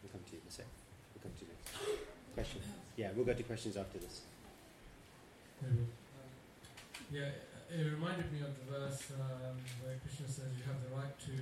We'll 0.00 0.08
come 0.08 0.24
to 0.24 0.32
you 0.32 0.40
in 0.40 0.48
a 0.48 0.52
sec. 0.56 0.64
We'll 1.12 1.20
come 1.20 1.36
to 1.36 1.44
you 1.44 1.52
next. 1.52 1.68
Question? 2.32 2.64
Yeah, 2.96 3.12
we'll 3.12 3.28
go 3.28 3.36
to 3.36 3.42
questions 3.44 3.76
after 3.76 3.98
this. 4.00 4.24
Maybe. 5.60 5.84
Yeah, 7.12 7.36
it 7.68 7.92
reminded 7.92 8.32
me 8.32 8.40
of 8.40 8.56
the 8.56 8.72
verse 8.72 9.12
um, 9.20 9.60
where 9.84 10.00
Krishna 10.00 10.32
says 10.32 10.48
you 10.56 10.64
have 10.64 10.80
the 10.80 10.96
right 10.96 11.12
to 11.28 11.36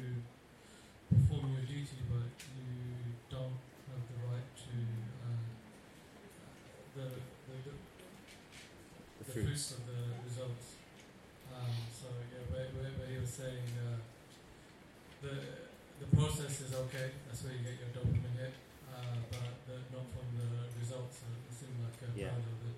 perform 1.15 1.55
your 1.55 1.63
duty, 1.63 2.03
but 2.11 2.27
you 2.59 3.15
don't 3.31 3.63
have 3.87 4.03
the 4.03 4.19
right 4.27 4.51
to 4.67 4.75
the, 6.95 7.03
the, 7.03 7.75
the, 9.19 9.33
fruits. 9.33 9.73
of 9.73 9.87
the 9.87 10.01
results. 10.27 10.75
Um, 11.55 11.71
so 11.93 12.07
yeah, 12.31 12.45
where, 12.51 12.67
where, 12.79 12.91
where 12.99 13.09
he 13.11 13.19
was 13.19 13.31
saying 13.31 13.67
uh, 13.79 13.99
the 15.23 15.65
the 16.01 16.17
process 16.17 16.61
is 16.61 16.75
okay. 16.75 17.11
That's 17.27 17.45
where 17.45 17.53
you 17.55 17.61
get 17.63 17.79
your 17.79 17.91
dopamine 17.95 18.35
hit, 18.37 18.53
uh, 18.93 19.17
but 19.31 19.55
the, 19.67 19.75
not 19.97 20.07
from 20.11 20.27
the 20.37 20.49
results. 20.81 21.19
So 21.23 21.27
it 21.31 21.55
seemed 21.55 21.79
like 21.83 21.99
a 22.03 22.19
Yeah. 22.19 22.29
parallel 22.29 22.59
there. 22.63 22.75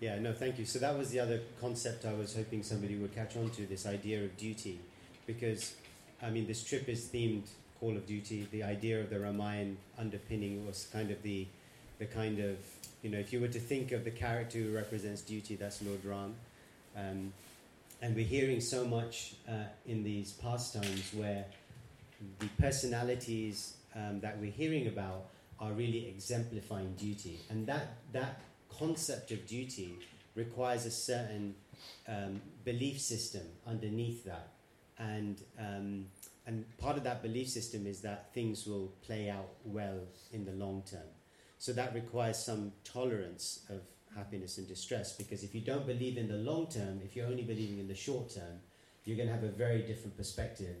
Yeah, 0.00 0.18
no, 0.18 0.32
thank 0.32 0.58
you. 0.58 0.64
So 0.64 0.78
that 0.78 0.96
was 0.96 1.10
the 1.10 1.20
other 1.20 1.40
concept 1.60 2.04
I 2.04 2.12
was 2.14 2.34
hoping 2.34 2.62
somebody 2.62 2.96
would 2.96 3.14
catch 3.14 3.36
on 3.36 3.50
to 3.50 3.66
this 3.66 3.86
idea 3.86 4.24
of 4.24 4.36
duty. 4.36 4.78
Because, 5.26 5.74
I 6.22 6.30
mean, 6.30 6.46
this 6.46 6.64
trip 6.64 6.88
is 6.88 7.06
themed 7.08 7.48
Call 7.78 7.96
of 7.96 8.06
Duty. 8.06 8.46
The 8.50 8.62
idea 8.62 9.00
of 9.00 9.10
the 9.10 9.16
Ramayan 9.16 9.76
underpinning 9.98 10.66
was 10.66 10.86
kind 10.92 11.10
of 11.10 11.22
the, 11.22 11.46
the 11.98 12.06
kind 12.06 12.38
of, 12.40 12.56
you 13.02 13.10
know, 13.10 13.18
if 13.18 13.32
you 13.32 13.40
were 13.40 13.48
to 13.48 13.58
think 13.58 13.92
of 13.92 14.04
the 14.04 14.10
character 14.10 14.58
who 14.58 14.74
represents 14.74 15.22
duty, 15.22 15.56
that's 15.56 15.82
Lord 15.82 16.04
Ram. 16.04 16.34
Um, 16.96 17.32
and 18.02 18.14
we're 18.14 18.24
hearing 18.24 18.60
so 18.60 18.84
much 18.84 19.34
uh, 19.48 19.64
in 19.86 20.02
these 20.02 20.32
pastimes 20.32 21.12
where 21.14 21.44
the 22.38 22.46
personalities 22.60 23.74
um, 23.94 24.20
that 24.20 24.38
we're 24.38 24.50
hearing 24.50 24.86
about 24.86 25.26
are 25.58 25.72
really 25.72 26.08
exemplifying 26.08 26.94
duty. 26.94 27.38
And 27.50 27.66
that, 27.66 27.98
that 28.12 28.40
concept 28.78 29.30
of 29.30 29.46
duty 29.46 29.94
requires 30.34 30.86
a 30.86 30.90
certain 30.90 31.54
um, 32.08 32.40
belief 32.64 33.00
system 33.00 33.42
underneath 33.66 34.24
that. 34.24 34.48
And, 34.98 35.40
um, 35.58 36.06
and 36.46 36.64
part 36.78 36.96
of 36.96 37.04
that 37.04 37.22
belief 37.22 37.48
system 37.48 37.86
is 37.86 38.00
that 38.02 38.32
things 38.34 38.66
will 38.66 38.92
play 39.06 39.30
out 39.30 39.48
well 39.64 40.00
in 40.32 40.44
the 40.44 40.52
long 40.52 40.82
term. 40.90 41.00
So 41.60 41.72
that 41.74 41.94
requires 41.94 42.36
some 42.38 42.72
tolerance 42.82 43.60
of 43.68 43.82
happiness 44.16 44.58
and 44.58 44.66
distress 44.66 45.12
because 45.12 45.44
if 45.44 45.54
you 45.54 45.60
don't 45.60 45.86
believe 45.86 46.16
in 46.16 46.26
the 46.26 46.36
long 46.36 46.66
term, 46.66 47.00
if 47.04 47.14
you're 47.14 47.26
only 47.26 47.44
believing 47.44 47.78
in 47.78 47.86
the 47.86 47.94
short 47.94 48.34
term, 48.34 48.58
you're 49.04 49.16
going 49.16 49.28
to 49.28 49.34
have 49.34 49.44
a 49.44 49.50
very 49.50 49.82
different 49.82 50.16
perspective 50.16 50.76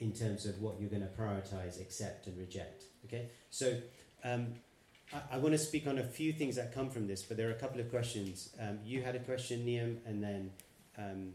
in 0.00 0.12
terms 0.12 0.44
of 0.44 0.60
what 0.60 0.80
you're 0.80 0.90
going 0.90 1.02
to 1.02 1.08
prioritize, 1.08 1.80
accept, 1.80 2.26
and 2.26 2.36
reject. 2.36 2.82
Okay? 3.06 3.30
So 3.50 3.78
um, 4.24 4.48
I, 5.12 5.36
I 5.36 5.38
want 5.38 5.52
to 5.52 5.58
speak 5.58 5.86
on 5.86 5.98
a 5.98 6.04
few 6.04 6.32
things 6.32 6.56
that 6.56 6.74
come 6.74 6.90
from 6.90 7.06
this, 7.06 7.22
but 7.22 7.36
there 7.36 7.48
are 7.48 7.52
a 7.52 7.60
couple 7.64 7.80
of 7.80 7.88
questions. 7.90 8.50
Um, 8.60 8.80
you 8.84 9.02
had 9.02 9.14
a 9.14 9.20
question, 9.20 9.64
Niam, 9.64 9.98
and 10.04 10.22
then, 10.22 10.50
um, 10.98 11.32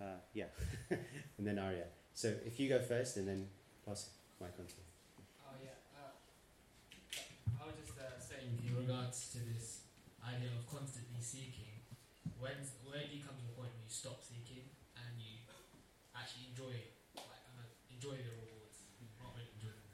uh, 0.00 0.20
yeah, 0.32 0.46
and 0.90 1.46
then 1.46 1.58
Arya. 1.58 1.84
So 2.14 2.32
if 2.46 2.60
you 2.60 2.68
go 2.68 2.80
first, 2.80 3.16
and 3.16 3.26
then 3.26 3.48
pass 3.86 4.10
the 4.38 4.44
mic 4.44 4.54
on 4.58 4.66
to 4.66 4.72
you. 4.72 5.24
Oh 5.46 5.56
yeah. 5.62 5.70
Uh, 5.96 7.62
I 7.62 7.66
was 7.66 7.74
just 7.76 7.98
uh, 7.98 8.18
saying 8.18 8.58
in 8.62 8.71
regards 8.82 9.30
to 9.30 9.38
this 9.38 9.86
idea 10.18 10.50
of 10.50 10.66
constantly 10.66 11.22
seeking. 11.22 11.70
When 12.42 12.58
where 12.82 13.06
do 13.06 13.14
you 13.14 13.22
come 13.22 13.38
to 13.38 13.46
the 13.46 13.54
point 13.54 13.70
where 13.70 13.86
you 13.86 13.94
stop 13.94 14.18
seeking 14.18 14.66
and 14.98 15.14
you 15.22 15.46
actually 16.10 16.50
enjoy 16.50 16.74
like 17.14 17.46
uh, 17.54 17.62
enjoy 17.94 18.18
the 18.18 18.34
rewards, 18.42 18.82
not 19.22 19.38
really 19.38 19.54
enjoy 19.54 19.70
them. 19.70 19.86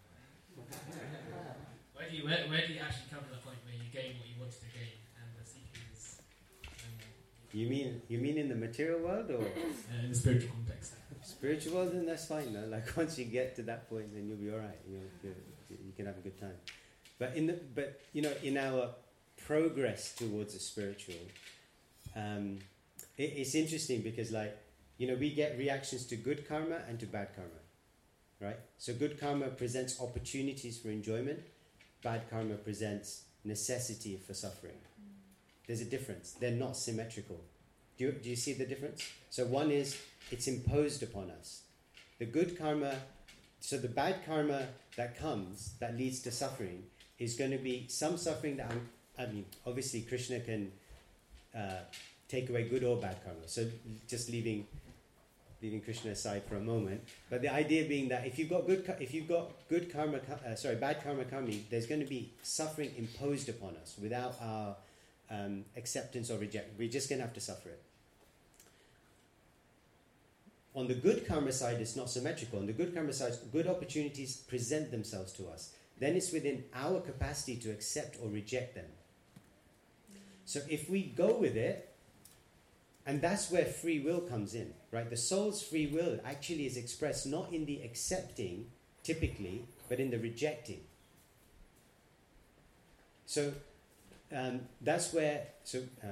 where 1.92 2.08
do 2.08 2.16
you 2.16 2.24
where, 2.24 2.48
where 2.48 2.64
do 2.64 2.72
you 2.72 2.80
actually 2.80 3.12
come 3.12 3.28
to 3.28 3.32
the 3.36 3.44
point 3.44 3.60
where 3.68 3.76
you 3.76 3.92
gain 3.92 4.16
what 4.16 4.24
you 4.24 4.40
wanted 4.40 4.56
to 4.56 4.72
gain 4.72 4.96
and 5.20 5.28
the 5.36 5.44
seeking 5.44 5.84
is? 5.92 6.24
You 7.52 7.68
mean 7.68 8.00
you 8.08 8.18
mean 8.24 8.40
in 8.40 8.48
the 8.48 8.56
material 8.56 9.04
world 9.04 9.28
or 9.28 9.44
Uh, 9.92 10.04
in 10.04 10.12
the 10.12 10.16
spiritual 10.16 10.52
context. 10.56 10.96
spiritual 11.24 11.72
world? 11.76 11.92
Then 11.92 12.04
that's 12.08 12.24
fine. 12.24 12.56
No? 12.56 12.64
Like 12.64 12.88
once 12.96 13.20
you 13.20 13.28
get 13.28 13.52
to 13.60 13.62
that 13.68 13.88
point, 13.92 14.08
then 14.16 14.24
you'll 14.24 14.40
be 14.40 14.48
all 14.48 14.64
right. 14.64 14.80
You'll, 14.88 15.12
you 15.20 15.36
you 15.68 15.92
can 15.92 16.08
have 16.08 16.16
a 16.16 16.24
good 16.24 16.40
time. 16.40 16.56
But 17.18 17.36
in 17.36 17.46
the 17.46 17.60
but 17.74 18.00
you 18.12 18.22
know 18.22 18.32
in 18.42 18.56
our 18.56 18.90
progress 19.46 20.14
towards 20.14 20.54
the 20.54 20.60
spiritual, 20.60 21.16
um, 22.14 22.58
it, 23.16 23.32
it's 23.36 23.54
interesting 23.54 24.02
because 24.02 24.30
like 24.30 24.56
you 24.98 25.08
know 25.08 25.14
we 25.14 25.34
get 25.34 25.58
reactions 25.58 26.06
to 26.06 26.16
good 26.16 26.48
karma 26.48 26.78
and 26.88 26.98
to 27.00 27.06
bad 27.06 27.28
karma, 27.34 27.60
right? 28.40 28.58
So 28.78 28.94
good 28.94 29.20
karma 29.20 29.48
presents 29.48 30.00
opportunities 30.00 30.78
for 30.78 30.88
enjoyment. 30.88 31.40
Bad 32.02 32.30
karma 32.30 32.54
presents 32.54 33.22
necessity 33.44 34.20
for 34.24 34.34
suffering. 34.34 34.78
There's 35.66 35.80
a 35.80 35.84
difference. 35.84 36.32
They're 36.32 36.50
not 36.52 36.76
symmetrical. 36.76 37.40
Do 37.98 38.04
you, 38.04 38.12
do 38.12 38.30
you 38.30 38.36
see 38.36 38.52
the 38.52 38.64
difference? 38.64 39.06
So 39.28 39.44
one 39.44 39.70
is 39.70 39.96
it's 40.30 40.46
imposed 40.46 41.02
upon 41.02 41.30
us. 41.30 41.62
The 42.18 42.26
good 42.26 42.58
karma, 42.58 42.94
so 43.60 43.76
the 43.76 43.88
bad 43.88 44.24
karma 44.24 44.68
that 44.96 45.18
comes 45.18 45.72
that 45.80 45.96
leads 45.96 46.20
to 46.20 46.30
suffering 46.30 46.84
is 47.18 47.34
going 47.34 47.50
to 47.50 47.58
be 47.58 47.86
some 47.88 48.16
suffering 48.16 48.56
that 48.56 48.70
I'm, 48.70 48.88
I 49.18 49.26
mean, 49.26 49.44
obviously, 49.66 50.02
Krishna 50.02 50.40
can 50.40 50.72
uh, 51.54 51.80
take 52.28 52.48
away 52.48 52.68
good 52.68 52.84
or 52.84 52.96
bad 52.96 53.16
karma. 53.24 53.46
So, 53.46 53.66
just 54.06 54.30
leaving 54.30 54.66
leaving 55.60 55.80
Krishna 55.80 56.12
aside 56.12 56.44
for 56.44 56.54
a 56.54 56.60
moment, 56.60 57.00
but 57.30 57.42
the 57.42 57.52
idea 57.52 57.84
being 57.88 58.08
that 58.10 58.24
if 58.24 58.38
you've 58.38 58.48
got 58.48 58.66
good, 58.66 58.94
if 59.00 59.12
you've 59.12 59.26
got 59.26 59.50
good 59.68 59.92
karma, 59.92 60.20
uh, 60.46 60.54
sorry, 60.54 60.76
bad 60.76 61.02
karma 61.02 61.24
coming, 61.24 61.66
there's 61.68 61.86
going 61.86 62.00
to 62.00 62.06
be 62.06 62.32
suffering 62.42 62.92
imposed 62.96 63.48
upon 63.48 63.74
us 63.82 63.96
without 64.00 64.36
our 64.40 64.76
um, 65.30 65.64
acceptance 65.76 66.30
or 66.30 66.38
reject. 66.38 66.78
We're 66.78 66.88
just 66.88 67.08
going 67.08 67.18
to 67.18 67.24
have 67.24 67.34
to 67.34 67.40
suffer 67.40 67.70
it. 67.70 67.82
On 70.74 70.86
the 70.86 70.94
good 70.94 71.26
karma 71.26 71.50
side, 71.50 71.80
it's 71.80 71.96
not 71.96 72.08
symmetrical. 72.08 72.60
On 72.60 72.66
the 72.66 72.72
good 72.72 72.94
karma 72.94 73.12
side, 73.12 73.32
good 73.52 73.66
opportunities 73.66 74.36
present 74.36 74.92
themselves 74.92 75.32
to 75.32 75.48
us. 75.48 75.74
Then 75.98 76.14
it's 76.14 76.32
within 76.32 76.64
our 76.74 77.00
capacity 77.00 77.56
to 77.56 77.70
accept 77.70 78.18
or 78.22 78.28
reject 78.28 78.74
them. 78.74 78.86
So 80.44 80.60
if 80.68 80.88
we 80.88 81.02
go 81.02 81.36
with 81.36 81.56
it, 81.56 81.94
and 83.04 83.20
that's 83.20 83.50
where 83.50 83.64
free 83.64 84.00
will 84.00 84.20
comes 84.20 84.54
in, 84.54 84.74
right? 84.92 85.08
The 85.08 85.16
soul's 85.16 85.62
free 85.62 85.86
will 85.86 86.20
actually 86.24 86.66
is 86.66 86.76
expressed 86.76 87.26
not 87.26 87.52
in 87.52 87.64
the 87.64 87.80
accepting, 87.82 88.66
typically, 89.02 89.66
but 89.88 89.98
in 89.98 90.10
the 90.10 90.18
rejecting. 90.18 90.80
So 93.24 93.52
um, 94.34 94.60
that's 94.80 95.12
where, 95.12 95.46
so 95.64 95.82
uh, 96.02 96.06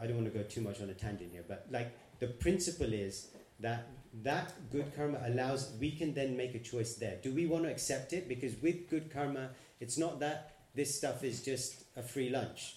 I 0.00 0.06
don't 0.06 0.16
want 0.16 0.32
to 0.32 0.36
go 0.36 0.44
too 0.44 0.60
much 0.60 0.80
on 0.80 0.90
a 0.90 0.94
tangent 0.94 1.30
here, 1.32 1.44
but 1.46 1.66
like 1.70 1.96
the 2.18 2.26
principle 2.26 2.92
is 2.92 3.28
that 3.60 3.86
that 4.22 4.52
good 4.70 4.94
karma 4.94 5.20
allows, 5.24 5.72
we 5.80 5.90
can 5.90 6.12
then 6.12 6.36
make 6.36 6.54
a 6.54 6.58
choice 6.58 6.94
there. 6.94 7.18
Do 7.22 7.32
we 7.32 7.46
want 7.46 7.64
to 7.64 7.70
accept 7.70 8.12
it? 8.12 8.28
Because 8.28 8.54
with 8.60 8.90
good 8.90 9.10
karma, 9.12 9.50
it's 9.80 9.96
not 9.96 10.20
that 10.20 10.52
this 10.74 10.94
stuff 10.94 11.24
is 11.24 11.42
just 11.42 11.84
a 11.96 12.02
free 12.02 12.28
lunch, 12.28 12.76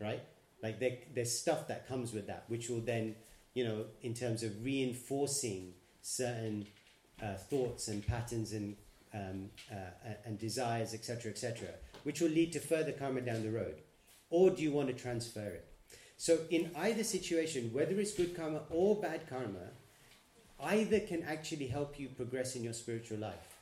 right? 0.00 0.22
Like 0.62 0.78
there, 0.78 0.98
there's 1.14 1.36
stuff 1.36 1.68
that 1.68 1.88
comes 1.88 2.12
with 2.12 2.26
that, 2.28 2.44
which 2.48 2.68
will 2.68 2.80
then, 2.80 3.16
you 3.54 3.64
know, 3.64 3.84
in 4.02 4.14
terms 4.14 4.42
of 4.42 4.64
reinforcing 4.64 5.74
certain 6.02 6.66
uh, 7.22 7.34
thoughts 7.34 7.88
and 7.88 8.06
patterns 8.06 8.52
and 8.52 8.76
um, 9.12 9.50
uh, 9.72 10.12
and 10.24 10.38
desires, 10.38 10.94
etc., 10.94 11.32
etc., 11.32 11.68
which 12.04 12.20
will 12.20 12.28
lead 12.28 12.52
to 12.52 12.60
further 12.60 12.92
karma 12.92 13.20
down 13.20 13.42
the 13.42 13.50
road. 13.50 13.80
Or 14.30 14.50
do 14.50 14.62
you 14.62 14.70
want 14.70 14.88
to 14.88 14.94
transfer 14.94 15.46
it? 15.46 15.66
So 16.16 16.38
in 16.50 16.70
either 16.76 17.02
situation, 17.02 17.70
whether 17.72 17.98
it's 17.98 18.12
good 18.12 18.36
karma 18.36 18.60
or 18.70 19.00
bad 19.00 19.28
karma, 19.28 19.70
either 20.62 21.00
can 21.00 21.22
actually 21.24 21.66
help 21.66 21.98
you 21.98 22.08
progress 22.08 22.56
in 22.56 22.64
your 22.64 22.72
spiritual 22.72 23.18
life. 23.18 23.58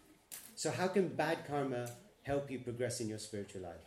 So 0.55 0.71
how 0.71 0.89
can 0.89 1.09
bad 1.09 1.47
karma 1.47 1.91
help 2.23 2.51
you 2.51 2.59
progress 2.59 3.01
in 3.01 3.09
your 3.09 3.19
spiritual 3.19 3.63
life? 3.63 3.85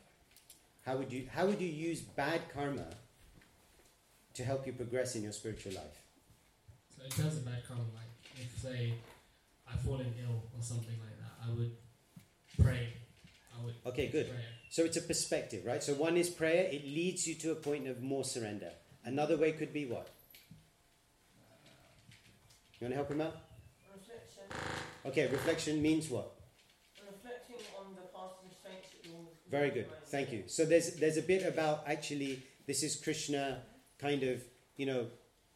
How 0.85 0.97
would 0.97 1.11
you 1.11 1.27
how 1.31 1.45
would 1.45 1.61
you 1.61 1.67
use 1.67 2.01
bad 2.01 2.41
karma 2.53 2.87
to 4.33 4.43
help 4.43 4.65
you 4.65 4.73
progress 4.73 5.15
in 5.15 5.23
your 5.23 5.33
spiritual 5.33 5.73
life? 5.73 6.01
So 6.97 7.03
in 7.03 7.11
terms 7.11 7.37
of 7.37 7.45
bad 7.45 7.63
karma, 7.67 7.83
like 7.93 8.11
if 8.35 8.57
say 8.59 8.93
I've 9.71 9.81
fallen 9.81 10.13
ill 10.23 10.43
or 10.55 10.61
something 10.61 10.97
like 10.99 11.17
that, 11.19 11.33
I 11.45 11.53
would 11.53 11.75
pray. 12.61 12.93
I 13.57 13.65
would 13.65 13.75
Okay, 13.85 14.07
good. 14.07 14.29
pray. 14.29 14.39
So 14.69 14.83
it's 14.83 14.97
a 14.97 15.01
perspective, 15.01 15.65
right? 15.65 15.83
So 15.83 15.93
one 15.93 16.15
is 16.15 16.29
prayer, 16.29 16.69
it 16.71 16.85
leads 16.85 17.27
you 17.27 17.35
to 17.35 17.51
a 17.51 17.55
point 17.55 17.87
of 17.87 18.01
more 18.01 18.23
surrender. 18.23 18.71
Another 19.03 19.35
way 19.37 19.51
could 19.51 19.73
be 19.73 19.85
what? 19.85 20.07
You 22.81 22.85
want 22.85 22.93
to 22.93 22.95
help 22.95 23.11
him 23.11 23.21
out? 23.21 23.35
Reflection. 23.95 24.43
Okay, 25.05 25.27
reflection 25.27 25.81
means 25.83 26.09
what? 26.09 26.31
Reflecting 27.05 27.63
on 27.77 27.93
the 27.93 28.01
past 28.01 28.37
mistakes 28.43 28.87
that 28.89 29.07
you're 29.07 29.19
Very 29.51 29.69
good. 29.69 29.85
Thank 30.07 30.31
you. 30.31 30.45
So 30.47 30.65
there's 30.65 30.95
there's 30.95 31.17
a 31.17 31.21
bit 31.21 31.45
about 31.45 31.83
actually 31.85 32.41
this 32.65 32.81
is 32.81 32.95
Krishna 32.95 33.59
kind 33.99 34.23
of 34.23 34.41
you 34.77 34.87
know 34.87 35.05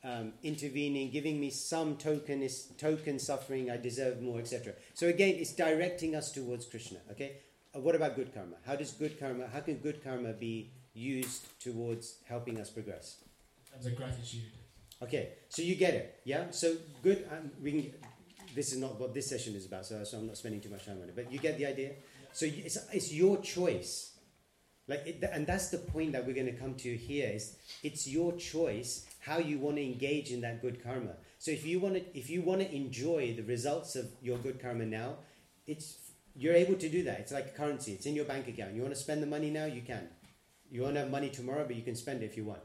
um, 0.03 0.33
intervening, 0.43 1.09
giving 1.09 1.39
me 1.39 1.49
some 1.49 1.97
token 1.97 2.43
is 2.43 2.67
token 2.77 3.17
suffering. 3.17 3.71
I 3.71 3.77
deserve 3.77 4.21
more, 4.21 4.37
etc. 4.37 4.73
So 4.93 5.07
again, 5.07 5.33
it's 5.39 5.53
directing 5.53 6.15
us 6.15 6.31
towards 6.31 6.67
Krishna. 6.67 6.99
Okay. 7.09 7.37
Uh, 7.75 7.79
what 7.79 7.95
about 7.95 8.15
good 8.15 8.35
karma? 8.35 8.57
How 8.67 8.75
does 8.75 8.91
good 8.91 9.19
karma? 9.19 9.47
How 9.47 9.61
can 9.61 9.77
good 9.77 10.03
karma 10.03 10.33
be 10.33 10.69
used 10.93 11.59
towards 11.59 12.19
helping 12.29 12.61
us 12.61 12.69
progress? 12.69 13.17
As 13.75 13.87
a 13.87 13.91
gratitude. 13.91 14.51
Okay, 15.01 15.29
so 15.49 15.61
you 15.61 15.75
get 15.75 15.93
it, 15.93 16.21
yeah. 16.23 16.51
So 16.51 16.75
good. 17.03 17.27
Um, 17.31 17.51
we 17.61 17.71
can. 17.71 17.93
This 18.55 18.71
is 18.71 18.79
not 18.79 18.97
what 18.99 19.13
this 19.13 19.27
session 19.27 19.53
is 19.53 19.65
about, 19.65 19.85
so, 19.85 20.01
so 20.05 20.17
I'm 20.17 20.27
not 20.27 20.37
spending 20.37 20.61
too 20.61 20.69
much 20.69 20.85
time 20.85 20.99
on 21.01 21.09
it. 21.09 21.15
But 21.15 21.31
you 21.31 21.39
get 21.39 21.57
the 21.57 21.65
idea. 21.65 21.91
So 22.31 22.45
it's 22.45 22.77
it's 22.93 23.11
your 23.13 23.37
choice, 23.41 24.13
like, 24.87 25.05
it, 25.05 25.29
and 25.33 25.45
that's 25.45 25.69
the 25.69 25.79
point 25.79 26.13
that 26.13 26.25
we're 26.25 26.33
going 26.33 26.47
to 26.47 26.53
come 26.53 26.75
to 26.75 26.95
here. 26.95 27.29
Is 27.33 27.57
it's 27.83 28.07
your 28.07 28.31
choice 28.37 29.05
how 29.19 29.39
you 29.39 29.59
want 29.59 29.75
to 29.75 29.83
engage 29.83 30.31
in 30.31 30.39
that 30.41 30.61
good 30.61 30.81
karma. 30.81 31.15
So 31.39 31.51
if 31.51 31.65
you 31.65 31.81
want 31.81 31.95
to 31.95 32.17
if 32.17 32.29
you 32.29 32.41
want 32.41 32.61
to 32.61 32.73
enjoy 32.73 33.33
the 33.35 33.43
results 33.43 33.97
of 33.97 34.07
your 34.21 34.37
good 34.37 34.61
karma 34.61 34.85
now, 34.85 35.17
it's 35.67 35.97
you're 36.37 36.55
able 36.55 36.75
to 36.75 36.87
do 36.87 37.03
that. 37.03 37.19
It's 37.19 37.33
like 37.33 37.55
currency. 37.55 37.91
It's 37.91 38.05
in 38.05 38.15
your 38.15 38.25
bank 38.25 38.47
account. 38.47 38.73
You 38.73 38.81
want 38.81 38.93
to 38.93 38.99
spend 38.99 39.21
the 39.21 39.27
money 39.27 39.49
now, 39.49 39.65
you 39.65 39.81
can. 39.81 40.07
You 40.71 40.83
want 40.83 40.95
to 40.95 41.01
have 41.01 41.11
money 41.11 41.29
tomorrow, 41.29 41.65
but 41.67 41.75
you 41.75 41.83
can 41.83 41.95
spend 41.95 42.23
it 42.23 42.25
if 42.25 42.37
you 42.37 42.45
want 42.45 42.61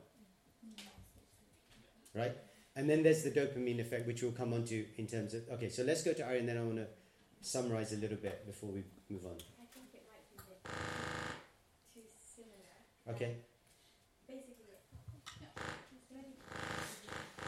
right? 2.14 2.36
And 2.76 2.88
then 2.88 3.02
there's 3.02 3.22
the 3.22 3.30
dopamine 3.30 3.80
effect, 3.80 4.06
which 4.06 4.22
we'll 4.22 4.32
come 4.32 4.52
on 4.52 4.64
to 4.66 4.84
in 4.96 5.06
terms 5.06 5.34
of. 5.34 5.42
Okay, 5.52 5.68
so 5.68 5.82
let's 5.82 6.02
go 6.02 6.12
to 6.12 6.24
Ari, 6.24 6.38
and 6.40 6.48
then 6.48 6.56
I 6.56 6.62
want 6.62 6.76
to 6.76 6.86
summarize 7.40 7.92
a 7.92 7.96
little 7.96 8.16
bit 8.16 8.46
before 8.46 8.70
we 8.70 8.84
move 9.08 9.24
on. 9.24 9.32
I 9.32 9.66
think 9.74 9.86
it 9.92 10.04
might 10.08 10.24
be 10.30 10.36
a 10.38 10.44
bit 10.46 10.62
too 11.94 12.02
similar. 12.16 13.14
Okay, 13.16 13.36
Basically, 14.30 14.70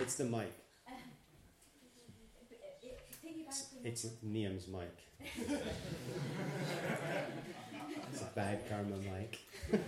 it's 0.01 0.15
the 0.17 0.25
mic. 0.25 0.53
It, 2.51 2.61
it, 2.83 3.01
piggybacking 3.25 3.85
It's 3.85 4.07
Niam's 4.25 4.67
mic. 4.67 4.99
it's 8.13 8.23
a 8.23 8.31
bad 8.35 8.69
karma 8.69 8.97
mic. 8.97 9.39
um, 9.73 9.79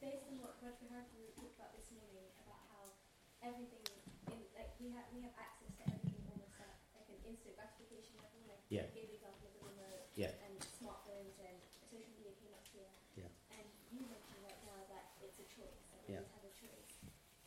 based 0.00 0.26
on 0.26 0.42
what 0.42 0.58
Braja 0.58 0.82
Bihari 0.82 1.30
talked 1.38 1.54
about 1.54 1.70
this 1.78 1.94
morning 1.94 2.26
about 2.42 2.58
how 2.74 2.98
everything 3.42 3.82
in 4.30 4.38
like 4.54 4.70
we 4.78 4.88
have 4.94 5.06
we 5.14 5.20
have 5.26 5.34
access 5.38 5.70
to 5.78 5.82
everything 5.90 6.22
almost 6.30 6.54
at 6.62 6.72
like 6.94 7.08
an 7.10 7.20
instant 7.26 7.54
gratification 7.58 8.14
level. 8.22 8.38
Like 8.46 8.62
Yeah. 8.70 8.86
give 8.94 9.10
the 9.10 9.18
example 9.18 9.46
of 9.50 9.54
the 9.58 9.62
remote 9.66 10.06
Yeah. 10.16 10.32
and 10.46 10.54
smartphones 10.62 11.34
and 11.42 11.56
social 11.90 12.12
media 12.16 12.32
came 12.40 12.54
up 12.54 12.64
here. 12.72 12.88
Yeah. 13.18 13.28
And 13.52 13.66
you 13.92 14.06
mentioned 14.08 14.40
right 14.46 14.62
now 14.64 14.80
that 14.88 15.12
it's 15.20 15.38
a 15.42 15.46
choice. 15.50 15.82
That 15.92 16.00
we 16.08 16.14
Yeah. 16.16 16.24
have 16.32 16.44
a 16.46 16.54
choice. 16.56 16.92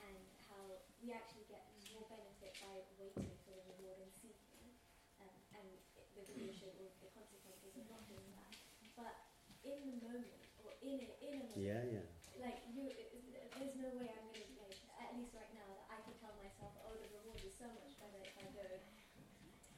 And 0.06 0.18
how 0.52 0.62
we 1.02 1.10
actually 1.16 1.48
get 1.50 1.66
more 1.90 2.06
benefit 2.12 2.54
by 2.62 2.84
waiting 3.00 3.32
for 3.48 3.56
the 3.58 3.64
reward 3.74 3.98
and 4.04 4.12
seeking. 4.22 4.76
Um, 5.24 5.32
and 5.58 5.66
it, 5.96 6.06
the 6.14 6.52
showed 6.54 6.76
all 6.78 6.92
the 7.02 7.10
consequences 7.16 7.72
of 7.74 7.88
not 7.90 8.04
doing 8.06 8.30
that. 8.38 8.52
But 8.96 9.16
in 9.64 9.98
the 9.98 9.98
moment, 10.06 10.38
or 10.62 10.72
in 10.84 11.00
a, 11.02 11.10
in 11.26 11.34
a 11.42 11.44
moment, 11.50 11.58
Yeah, 11.58 11.82
yeah. 11.90 12.06
like 12.38 12.62
you, 12.70 12.86
it, 12.92 13.10
it- 13.16 13.52
there's 13.56 13.76
no 13.80 13.88
way 13.98 14.12
I'm 14.12 14.28
gonna 14.30 14.44
like 14.60 14.76
at 15.00 15.16
least 15.16 15.32
right 15.34 15.48
now 15.56 15.64
that 15.72 15.88
I 15.90 15.98
can 16.04 16.14
tell 16.20 16.36
myself, 16.36 16.76
oh, 16.84 16.92
the 17.00 17.08
reward 17.18 17.40
is 17.40 17.56
so 17.56 17.66
much 17.72 17.96
better 17.98 18.20
if 18.20 18.36
I 18.36 18.46
go 18.52 18.68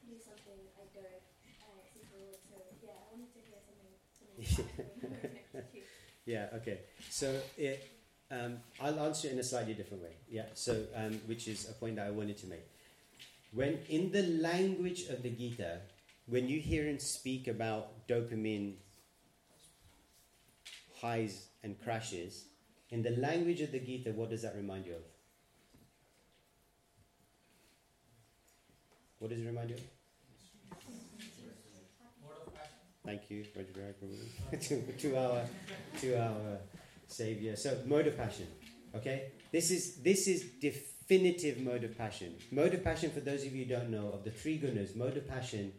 do 0.06 0.14
something 0.18 0.47
I 0.78 0.84
don't 0.94 1.24
uh, 1.62 1.82
seek 1.92 2.06
reward. 2.12 2.36
So 2.48 2.56
yeah, 2.82 2.98
I 2.98 3.06
wanted 3.12 3.32
to 3.34 3.40
hear 3.46 3.60
something 3.62 3.92
something. 4.10 5.72
Yeah, 6.26 6.48
okay. 6.56 6.80
So 7.08 7.40
it, 7.56 7.88
um, 8.30 8.58
I'll 8.78 9.00
answer 9.00 9.28
in 9.28 9.38
a 9.38 9.42
slightly 9.42 9.72
different 9.72 10.02
way. 10.02 10.12
Yeah, 10.30 10.44
so 10.52 10.84
um, 10.94 11.14
which 11.24 11.48
is 11.48 11.70
a 11.70 11.72
point 11.72 11.96
that 11.96 12.06
I 12.06 12.10
wanted 12.10 12.36
to 12.38 12.46
make. 12.46 12.66
When 13.52 13.78
in 13.88 14.12
the 14.12 14.22
language 14.22 15.08
of 15.08 15.22
the 15.22 15.30
Gita, 15.30 15.80
when 16.26 16.48
you 16.48 16.60
hear 16.60 16.88
and 16.88 17.00
speak 17.00 17.48
about 17.48 18.06
dopamine 18.08 18.74
highs 21.00 21.48
and 21.62 21.80
crashes, 21.82 22.44
in 22.90 23.02
the 23.02 23.10
language 23.16 23.60
of 23.60 23.72
the 23.72 23.80
Gita, 23.80 24.10
what 24.12 24.30
does 24.30 24.42
that 24.42 24.54
remind 24.56 24.86
you 24.86 24.94
of? 24.96 25.02
What 29.18 29.30
does 29.30 29.40
it 29.40 29.46
remind 29.46 29.70
you 29.70 29.76
of? 29.76 29.82
Thank 33.08 33.30
you, 33.30 33.42
Roger 33.56 33.72
Greg, 33.72 34.60
two, 34.60 34.84
two 34.98 35.16
hour, 35.16 35.42
two 35.98 36.14
hour 36.14 36.58
savior. 37.06 37.56
So 37.56 37.78
mode 37.86 38.06
of 38.06 38.18
passion. 38.18 38.46
Okay, 38.94 39.32
this 39.50 39.70
is 39.70 39.96
this 40.02 40.28
is 40.28 40.42
definitive 40.60 41.58
mode 41.58 41.84
of 41.84 41.96
passion. 41.96 42.34
Mode 42.50 42.74
of 42.74 42.84
passion, 42.84 43.10
for 43.10 43.20
those 43.20 43.46
of 43.46 43.54
you 43.54 43.64
who 43.64 43.70
don't 43.70 43.88
know, 43.88 44.10
of 44.12 44.24
the 44.24 44.30
three 44.30 44.58
gunas, 44.58 44.94
mode 44.94 45.16
of 45.16 45.26
passion 45.26 45.72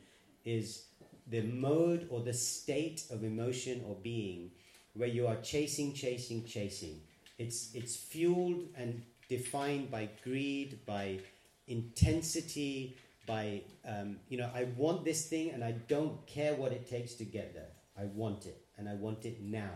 is 0.43 0.85
the 1.27 1.43
mode 1.43 2.07
or 2.09 2.21
the 2.21 2.33
state 2.33 3.03
of 3.11 3.23
emotion 3.23 3.83
or 3.87 3.95
being 4.01 4.49
where 4.95 5.07
you 5.07 5.27
are 5.27 5.35
chasing, 5.35 5.93
chasing, 5.93 6.43
chasing. 6.45 6.99
It's 7.37 7.69
it's 7.75 7.95
fueled 7.95 8.63
and 8.75 9.03
defined 9.27 9.91
by 9.91 10.09
greed, 10.23 10.79
by 10.87 11.19
intensity, 11.67 12.97
by 13.29 13.61
um, 13.87 14.17
you 14.27 14.37
know 14.39 14.49
I 14.55 14.63
want 14.75 15.05
this 15.05 15.27
thing 15.27 15.51
and 15.51 15.63
I 15.63 15.73
don't 15.87 16.25
care 16.25 16.55
what 16.55 16.71
it 16.71 16.89
takes 16.89 17.13
to 17.15 17.23
get 17.23 17.53
there. 17.53 17.71
I 17.97 18.05
want 18.05 18.45
it 18.47 18.59
and 18.77 18.89
I 18.89 18.95
want 18.95 19.25
it 19.25 19.41
now. 19.41 19.75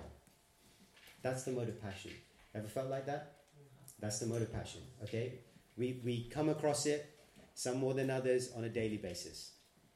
That's 1.22 1.43
the 1.43 1.51
mode 1.51 1.70
of 1.70 1.82
passion. 1.82 2.12
Ever 2.56 2.68
felt 2.68 2.89
like 2.89 3.06
that? 3.06 3.34
That's 3.99 4.20
the 4.20 4.26
mode 4.26 4.41
of 4.41 4.51
passion. 4.51 4.82
Okay? 5.04 5.34
We, 5.78 6.01
we 6.04 6.30
come 6.30 6.49
across 6.49 6.86
it, 6.86 7.10
some 7.54 7.78
more 7.78 7.93
than 7.93 8.10
others, 8.10 8.51
on 8.56 8.64
a 8.66 8.70
daily 8.70 8.97
basis. 8.97 9.51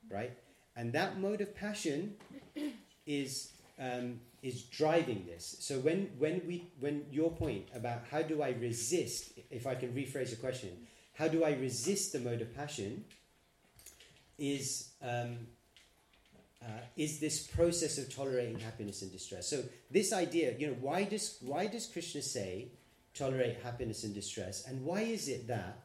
Right? 0.09 0.31
And 0.75 0.93
that 0.93 1.19
mode 1.19 1.41
of 1.41 1.53
passion 1.55 2.15
is, 3.05 3.51
um, 3.79 4.21
is 4.41 4.63
driving 4.63 5.25
this. 5.25 5.57
So 5.59 5.79
when, 5.79 6.09
when, 6.17 6.41
we, 6.47 6.69
when 6.79 7.05
your 7.11 7.31
point 7.31 7.65
about 7.75 8.03
how 8.09 8.21
do 8.21 8.41
I 8.41 8.51
resist, 8.51 9.33
if 9.51 9.67
I 9.67 9.75
can 9.75 9.93
rephrase 9.93 10.29
the 10.29 10.37
question, 10.37 10.69
how 11.13 11.27
do 11.27 11.43
I 11.43 11.53
resist 11.53 12.13
the 12.13 12.19
mode 12.19 12.41
of 12.41 12.55
passion, 12.55 13.03
is, 14.37 14.91
um, 15.01 15.37
uh, 16.63 16.81
is 16.95 17.19
this 17.19 17.47
process 17.47 17.97
of 17.97 18.13
tolerating 18.13 18.59
happiness 18.59 19.01
and 19.01 19.11
distress. 19.11 19.47
So 19.47 19.63
this 19.91 20.13
idea, 20.13 20.55
you 20.57 20.67
know, 20.67 20.75
why 20.79 21.03
does, 21.03 21.37
why 21.41 21.67
does 21.67 21.85
Krishna 21.85 22.21
say 22.21 22.69
tolerate 23.13 23.57
happiness 23.63 24.03
and 24.03 24.13
distress? 24.13 24.65
And 24.67 24.83
why 24.83 25.01
is 25.01 25.27
it 25.27 25.47
that 25.47 25.79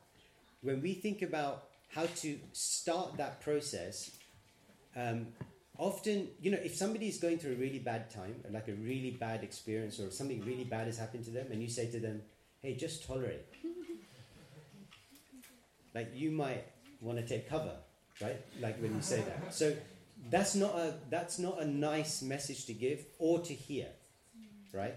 when 0.62 0.80
we 0.80 0.94
think 0.94 1.22
about 1.22 1.64
how 1.88 2.06
to 2.16 2.38
start 2.52 3.16
that 3.18 3.40
process, 3.40 4.10
um, 4.96 5.28
often, 5.78 6.28
you 6.40 6.50
know, 6.50 6.58
if 6.62 6.74
somebody 6.74 7.08
is 7.08 7.18
going 7.18 7.38
through 7.38 7.52
a 7.52 7.56
really 7.56 7.78
bad 7.78 8.10
time, 8.10 8.34
like 8.50 8.68
a 8.68 8.74
really 8.74 9.10
bad 9.10 9.42
experience, 9.42 10.00
or 10.00 10.10
something 10.10 10.44
really 10.44 10.64
bad 10.64 10.86
has 10.86 10.98
happened 10.98 11.24
to 11.24 11.30
them, 11.30 11.46
and 11.50 11.62
you 11.62 11.68
say 11.68 11.90
to 11.90 12.00
them, 12.00 12.22
hey, 12.60 12.74
just 12.74 13.06
tolerate. 13.06 13.44
like 15.94 16.10
you 16.14 16.30
might 16.30 16.64
want 17.00 17.18
to 17.18 17.26
take 17.26 17.48
cover, 17.48 17.76
right? 18.22 18.40
Like 18.60 18.80
when 18.80 18.94
you 18.94 19.02
say 19.02 19.22
that. 19.22 19.54
So 19.54 19.74
that's 20.30 20.54
not 20.54 20.74
a 20.74 20.94
that's 21.10 21.38
not 21.38 21.60
a 21.60 21.66
nice 21.66 22.22
message 22.22 22.66
to 22.66 22.72
give 22.72 23.04
or 23.18 23.40
to 23.40 23.54
hear, 23.54 23.88
right? 24.72 24.94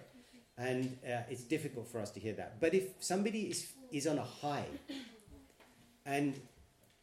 And 0.57 0.97
uh, 1.05 1.23
it's 1.29 1.43
difficult 1.43 1.87
for 1.87 1.99
us 1.99 2.11
to 2.11 2.19
hear 2.19 2.33
that. 2.33 2.61
But 2.61 2.73
if 2.73 2.83
somebody 2.99 3.49
is 3.49 3.67
is 3.91 4.07
on 4.07 4.17
a 4.17 4.23
high, 4.23 4.67
and 6.05 6.39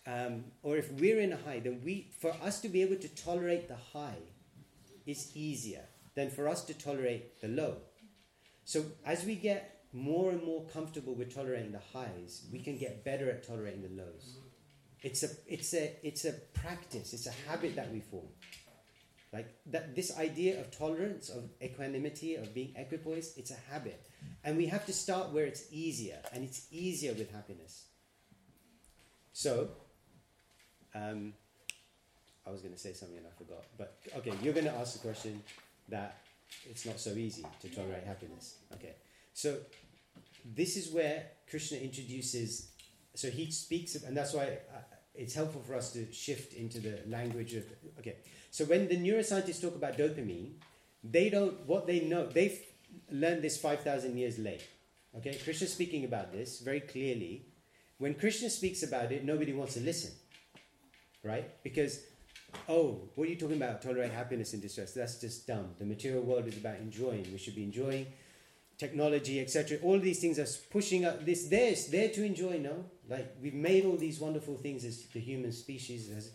um, 0.07 0.45
or 0.63 0.77
if 0.77 0.91
we're 0.93 1.21
in 1.21 1.33
a 1.33 1.37
high, 1.37 1.61
then 1.61 1.81
we 1.85 2.09
for 2.21 2.35
us 2.43 2.61
to 2.61 2.69
be 2.69 2.83
able 2.83 2.97
to 2.97 3.09
tolerate 3.09 3.69
the 3.69 3.77
high 3.93 4.23
is 5.07 5.33
easier 5.35 5.83
than 6.15 6.31
for 6.31 6.49
us 6.49 6.65
to 6.65 6.75
tolerate 6.75 7.41
the 7.41 7.49
low. 7.49 7.77
So 8.65 8.85
as 9.05 9.25
we 9.25 9.35
get 9.35 9.85
more 9.93 10.31
and 10.31 10.43
more 10.43 10.65
comfortable 10.73 11.15
with 11.15 11.35
tolerating 11.35 11.73
the 11.73 11.81
highs, 11.93 12.47
we 12.53 12.61
can 12.61 12.79
get 12.79 13.05
better 13.05 13.29
at 13.31 13.47
tolerating 13.47 13.83
the 13.83 14.03
lows. 14.03 14.39
It's 15.03 15.23
a, 15.23 15.29
it's 15.47 15.75
a, 15.75 15.97
it's 16.07 16.25
a 16.25 16.33
practice, 16.33 17.13
it's 17.13 17.27
a 17.27 17.35
habit 17.49 17.77
that 17.77 17.93
we 17.93 18.01
form. 18.01 18.29
Like 19.33 19.55
that, 19.67 19.97
this 19.97 20.17
idea 20.19 20.61
of 20.61 20.77
tolerance, 20.77 21.31
of 21.31 21.49
equanimity, 21.63 22.35
of 22.37 22.55
being 22.55 22.75
equipoised, 22.77 23.39
it's 23.39 23.51
a 23.51 23.73
habit. 23.73 24.07
And 24.45 24.57
we 24.57 24.67
have 24.67 24.85
to 24.87 24.93
start 24.93 25.33
where 25.33 25.47
it's 25.47 25.65
easier, 25.73 26.19
and 26.33 26.45
it's 26.45 26.67
easier 26.71 27.15
with 27.15 27.33
happiness. 27.33 27.87
So, 29.33 29.71
um, 30.95 31.33
I 32.47 32.51
was 32.51 32.61
going 32.61 32.75
to 32.75 32.79
say 32.79 32.93
something 32.93 33.17
and 33.17 33.27
I 33.27 33.31
forgot. 33.39 33.65
But 33.79 33.97
okay, 34.19 34.33
you're 34.43 34.53
going 34.53 34.67
to 34.67 34.75
ask 34.75 34.93
the 34.95 34.99
question 34.99 35.43
that 35.89 36.19
it's 36.69 36.85
not 36.85 37.01
so 37.01 37.11
easy 37.11 37.45
to 37.61 37.69
tolerate 37.69 38.05
happiness. 38.05 38.57
Okay, 38.75 38.97
so 39.33 39.57
this 40.45 40.77
is 40.77 40.93
where 40.93 41.25
Krishna 41.49 41.79
introduces. 41.79 42.69
So 43.15 43.31
he 43.31 43.51
speaks, 43.51 43.95
of, 43.95 44.05
and 44.05 44.17
that's 44.17 44.35
why 44.35 44.59
it's 45.15 45.35
helpful 45.35 45.63
for 45.63 45.75
us 45.75 45.93
to 45.93 46.11
shift 46.13 46.55
into 46.55 46.81
the 46.81 47.01
language 47.07 47.55
of. 47.55 47.65
Okay, 47.99 48.17
so 48.51 48.65
when 48.65 48.89
the 48.89 48.97
neuroscientists 48.97 49.61
talk 49.61 49.75
about 49.75 49.99
dopamine, 49.99 50.53
they 51.05 51.31
don't. 51.31 51.67
What 51.67 51.87
they 51.87 52.01
know, 52.01 52.27
they've 52.27 52.59
learned 53.11 53.43
this 53.43 53.59
five 53.59 53.81
thousand 53.81 54.17
years 54.17 54.39
late. 54.39 54.63
Okay, 55.17 55.35
Krishna's 55.45 55.73
speaking 55.73 56.05
about 56.05 56.33
this 56.33 56.61
very 56.61 56.81
clearly. 56.81 57.47
When 57.99 58.15
Krishna 58.15 58.51
speaks 58.51 58.83
about 58.83 59.13
it, 59.13 59.25
nobody 59.25 59.53
wants 59.53 59.75
to 59.75 59.81
listen, 59.81 60.13
right? 61.23 61.63
Because 61.63 62.01
oh, 62.69 63.09
what 63.15 63.27
are 63.27 63.31
you 63.31 63.37
talking 63.37 63.57
about? 63.57 63.83
Tolerate 63.83 64.11
happiness 64.11 64.53
and 64.53 64.63
distress. 64.63 64.93
That's 64.93 65.21
just 65.21 65.47
dumb. 65.47 65.75
The 65.79 65.85
material 65.85 66.23
world 66.23 66.47
is 66.47 66.57
about 66.57 66.77
enjoying. 66.77 67.27
We 67.33 67.39
should 67.39 67.55
be 67.55 67.63
enjoying 67.63 68.07
technology, 68.85 69.41
etc. 69.41 69.79
All 69.83 69.99
these 69.99 70.21
things 70.21 70.39
are 70.39 70.51
pushing 70.71 71.05
up 71.05 71.25
this. 71.25 71.41
There's 71.55 71.87
there 71.87 72.11
to 72.17 72.25
enjoy. 72.25 72.55
No, 72.59 72.77
like 73.09 73.29
we've 73.43 73.61
made 73.71 73.85
all 73.85 73.97
these 73.97 74.19
wonderful 74.27 74.57
things 74.57 74.85
as 74.85 74.97
the 75.15 75.21
human 75.21 75.53
species 75.53 76.11
has 76.13 76.33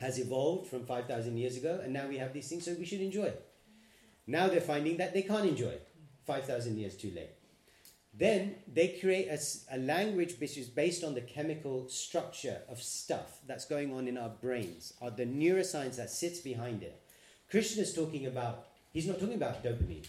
has 0.00 0.18
evolved 0.18 0.68
from 0.70 0.86
five 0.92 1.06
thousand 1.06 1.36
years 1.36 1.56
ago, 1.56 1.80
and 1.82 1.92
now 1.92 2.06
we 2.12 2.18
have 2.18 2.32
these 2.32 2.48
things, 2.48 2.64
so 2.64 2.74
we 2.78 2.86
should 2.90 3.04
enjoy. 3.10 3.30
Now 4.26 4.48
they're 4.48 4.70
finding 4.74 4.96
that 4.96 5.12
they 5.14 5.22
can't 5.22 5.48
enjoy 5.54 5.74
five 6.30 6.44
thousand 6.44 6.78
years 6.78 6.96
too 6.96 7.12
late. 7.14 7.34
Then 8.18 8.54
they 8.66 8.88
create 9.02 9.28
a, 9.28 9.38
a, 9.76 9.78
language 9.78 10.36
which 10.40 10.56
is 10.56 10.68
based 10.68 11.04
on 11.04 11.12
the 11.14 11.20
chemical 11.20 11.86
structure 11.88 12.62
of 12.66 12.82
stuff 12.82 13.40
that's 13.46 13.66
going 13.66 13.92
on 13.92 14.08
in 14.08 14.16
our 14.16 14.30
brains, 14.30 14.94
or 15.00 15.10
the 15.10 15.26
neuroscience 15.26 15.96
that 15.96 16.10
sits 16.10 16.40
behind 16.40 16.82
it. 16.82 16.98
Krishna 17.50 17.82
is 17.82 17.92
talking 17.92 18.24
about, 18.26 18.68
he's 18.94 19.06
not 19.06 19.20
talking 19.20 19.34
about 19.42 19.62
dopamine. 19.62 20.06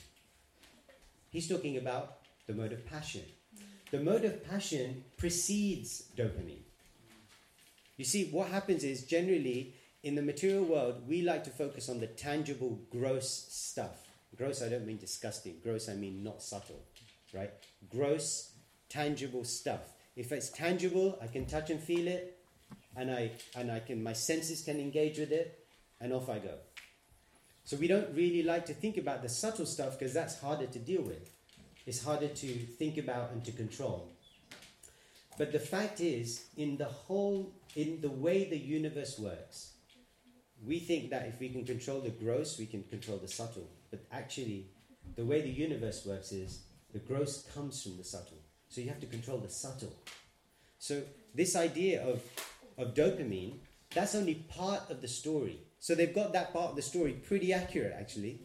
He's 1.29 1.47
talking 1.47 1.77
about 1.77 2.17
the 2.47 2.53
mode 2.53 2.73
of 2.73 2.85
passion. 2.85 3.23
The 3.91 3.99
mode 3.99 4.25
of 4.25 4.47
passion 4.47 5.03
precedes 5.17 6.03
dopamine. 6.15 6.63
You 7.97 8.05
see, 8.05 8.25
what 8.25 8.49
happens 8.49 8.83
is 8.83 9.03
generally 9.03 9.73
in 10.03 10.15
the 10.15 10.21
material 10.21 10.63
world, 10.63 11.07
we 11.07 11.21
like 11.21 11.43
to 11.45 11.49
focus 11.49 11.89
on 11.89 11.99
the 11.99 12.07
tangible, 12.07 12.79
gross 12.91 13.47
stuff. 13.49 14.07
Gross, 14.37 14.61
I 14.61 14.69
don't 14.69 14.85
mean 14.85 14.97
disgusting. 14.97 15.55
Gross, 15.63 15.89
I 15.89 15.95
mean 15.95 16.23
not 16.23 16.43
subtle 16.43 16.83
right? 17.33 17.51
Gross, 17.89 18.51
tangible 18.89 19.43
stuff. 19.43 19.93
If 20.15 20.31
it's 20.31 20.49
tangible, 20.49 21.17
I 21.21 21.27
can 21.27 21.45
touch 21.45 21.69
and 21.69 21.79
feel 21.79 22.07
it, 22.07 22.39
and 22.95 23.11
I 23.11 23.31
and 23.55 23.71
I 23.71 23.79
can 23.79 24.01
my 24.01 24.13
senses 24.13 24.61
can 24.63 24.79
engage 24.79 25.19
with 25.19 25.31
it, 25.31 25.65
and 26.01 26.11
off 26.13 26.29
I 26.29 26.39
go. 26.39 26.55
So 27.67 27.75
we 27.75 27.89
don't 27.89 28.15
really 28.15 28.43
like 28.43 28.65
to 28.67 28.73
think 28.73 28.95
about 28.95 29.21
the 29.21 29.27
subtle 29.27 29.65
stuff 29.65 29.99
because 29.99 30.13
that's 30.13 30.39
harder 30.39 30.67
to 30.67 30.79
deal 30.79 31.01
with. 31.01 31.29
It's 31.85 32.01
harder 32.01 32.29
to 32.29 32.47
think 32.47 32.97
about 32.97 33.31
and 33.31 33.43
to 33.43 33.51
control. 33.51 34.09
But 35.37 35.51
the 35.51 35.59
fact 35.59 35.99
is, 35.99 36.45
in 36.55 36.77
the 36.77 36.85
whole, 36.85 37.51
in 37.75 37.99
the 37.99 38.09
way 38.09 38.49
the 38.49 38.57
universe 38.57 39.19
works, 39.19 39.73
we 40.65 40.79
think 40.79 41.09
that 41.09 41.27
if 41.27 41.41
we 41.41 41.49
can 41.49 41.65
control 41.65 41.99
the 41.99 42.09
gross, 42.09 42.57
we 42.57 42.67
can 42.67 42.83
control 42.83 43.17
the 43.17 43.27
subtle. 43.27 43.69
But 43.91 44.05
actually, 44.13 44.67
the 45.17 45.25
way 45.25 45.41
the 45.41 45.49
universe 45.49 46.05
works 46.05 46.31
is 46.31 46.61
the 46.93 46.99
gross 46.99 47.43
comes 47.53 47.83
from 47.83 47.97
the 47.97 48.05
subtle. 48.05 48.39
So 48.69 48.79
you 48.79 48.87
have 48.87 49.01
to 49.01 49.07
control 49.07 49.39
the 49.39 49.49
subtle. 49.49 49.93
So 50.79 51.03
this 51.35 51.57
idea 51.57 52.01
of, 52.01 52.23
of 52.77 52.93
dopamine, 52.93 53.55
that's 53.93 54.15
only 54.15 54.35
part 54.35 54.89
of 54.89 55.01
the 55.01 55.09
story. 55.09 55.66
So 55.79 55.95
they've 55.95 56.13
got 56.13 56.33
that 56.33 56.53
part 56.53 56.71
of 56.71 56.75
the 56.75 56.81
story 56.81 57.13
pretty 57.13 57.53
accurate, 57.53 57.95
actually. 57.97 58.41